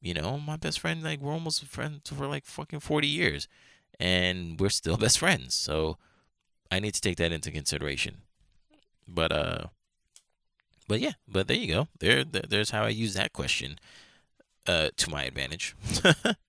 you 0.01 0.13
know, 0.13 0.39
my 0.39 0.55
best 0.55 0.79
friend, 0.79 1.03
like 1.03 1.19
we're 1.19 1.33
almost 1.33 1.63
friends 1.65 2.09
for 2.09 2.27
like 2.27 2.45
fucking 2.45 2.79
40 2.79 3.07
years, 3.07 3.47
and 3.99 4.59
we're 4.59 4.69
still 4.69 4.97
best 5.05 5.19
friends. 5.19 5.53
So 5.53 5.97
I 6.71 6.79
need 6.79 6.93
to 6.93 7.01
take 7.01 7.17
that 7.17 7.31
into 7.31 7.51
consideration. 7.51 8.21
But 9.07 9.31
uh, 9.31 9.67
but 10.87 10.99
yeah, 10.99 11.13
but 11.27 11.47
there 11.47 11.57
you 11.57 11.67
go. 11.67 11.87
There, 11.99 12.23
there 12.23 12.43
there's 12.47 12.71
how 12.71 12.83
I 12.83 12.89
use 12.89 13.13
that 13.13 13.33
question 13.33 13.79
uh 14.67 14.89
to 14.97 15.09
my 15.09 15.23
advantage. 15.23 15.75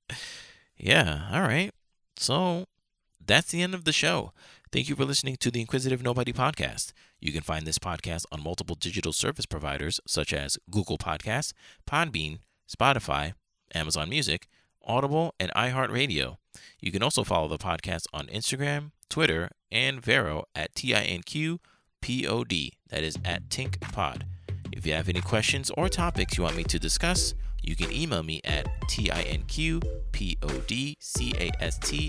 yeah, 0.77 1.29
all 1.33 1.43
right. 1.43 1.73
So 2.17 2.67
that's 3.25 3.51
the 3.51 3.63
end 3.63 3.75
of 3.75 3.85
the 3.85 3.93
show. 3.93 4.33
Thank 4.71 4.89
you 4.89 4.97
for 4.97 5.05
listening 5.05 5.37
to 5.37 5.51
the 5.51 5.61
Inquisitive 5.61 6.03
Nobody 6.03 6.33
podcast. 6.33 6.93
You 7.21 7.33
can 7.33 7.41
find 7.41 7.67
this 7.67 7.79
podcast 7.79 8.25
on 8.31 8.43
multiple 8.43 8.77
digital 8.77 9.13
service 9.13 9.47
providers 9.47 9.99
such 10.07 10.33
as 10.33 10.59
Google 10.71 10.99
Podcasts, 10.99 11.53
Podbean, 11.89 12.41
Spotify, 12.69 13.33
Amazon 13.75 14.11
Music, 14.11 14.47
Audible, 14.85 15.35
and 15.41 15.51
iHeartRadio. 15.57 16.37
You 16.81 16.93
can 16.93 17.03
also 17.03 17.25
follow 17.25 17.49
the 17.49 17.59
podcast 17.59 18.05
on 18.13 18.27
Instagram, 18.27 18.91
Twitter, 19.09 19.51
and 19.71 20.03
Vero 20.03 20.45
at 20.55 20.75
TINQPOD. 22.03 22.71
That 22.89 23.03
is 23.03 23.19
at 23.25 23.49
TinkPod. 23.49 24.23
If 24.73 24.87
you 24.87 24.93
have 24.93 25.09
any 25.09 25.21
questions 25.21 25.71
or 25.77 25.89
topics 25.89 26.37
you 26.37 26.45
want 26.45 26.57
me 26.57 26.65
to 26.65 26.79
discuss, 26.79 27.35
you 27.63 27.77
can 27.77 27.93
email 27.93 28.23
me 28.23 28.41
at 28.45 28.67
tinqpodcast 28.83 29.85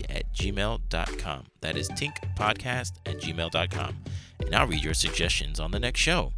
at 0.09 0.33
gmail.com. 0.33 1.45
That 1.61 1.75
is 1.75 1.89
tinkpodcast 1.89 2.91
at 3.05 3.19
gmail.com. 3.19 3.97
And 4.45 4.55
I'll 4.55 4.67
read 4.67 4.83
your 4.83 4.93
suggestions 4.93 5.59
on 5.59 5.71
the 5.71 5.79
next 5.79 5.99
show. 5.99 6.33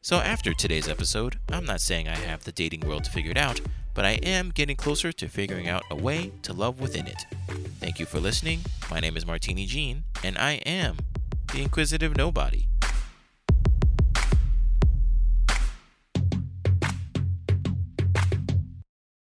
So, 0.00 0.18
after 0.18 0.54
today's 0.54 0.88
episode, 0.88 1.38
I'm 1.50 1.64
not 1.64 1.80
saying 1.80 2.08
I 2.08 2.16
have 2.16 2.44
the 2.44 2.52
dating 2.52 2.80
world 2.80 3.06
figured 3.06 3.38
out, 3.38 3.60
but 3.94 4.04
I 4.04 4.12
am 4.22 4.50
getting 4.50 4.76
closer 4.76 5.12
to 5.12 5.28
figuring 5.28 5.68
out 5.68 5.82
a 5.90 5.96
way 5.96 6.30
to 6.42 6.52
love 6.52 6.80
within 6.80 7.06
it. 7.06 7.24
Thank 7.80 7.98
you 7.98 8.06
for 8.06 8.20
listening. 8.20 8.60
My 8.90 9.00
name 9.00 9.16
is 9.16 9.26
Martini 9.26 9.66
Jean, 9.66 10.04
and 10.22 10.38
I 10.38 10.52
am 10.66 10.98
the 11.52 11.62
Inquisitive 11.62 12.16
Nobody. 12.16 12.66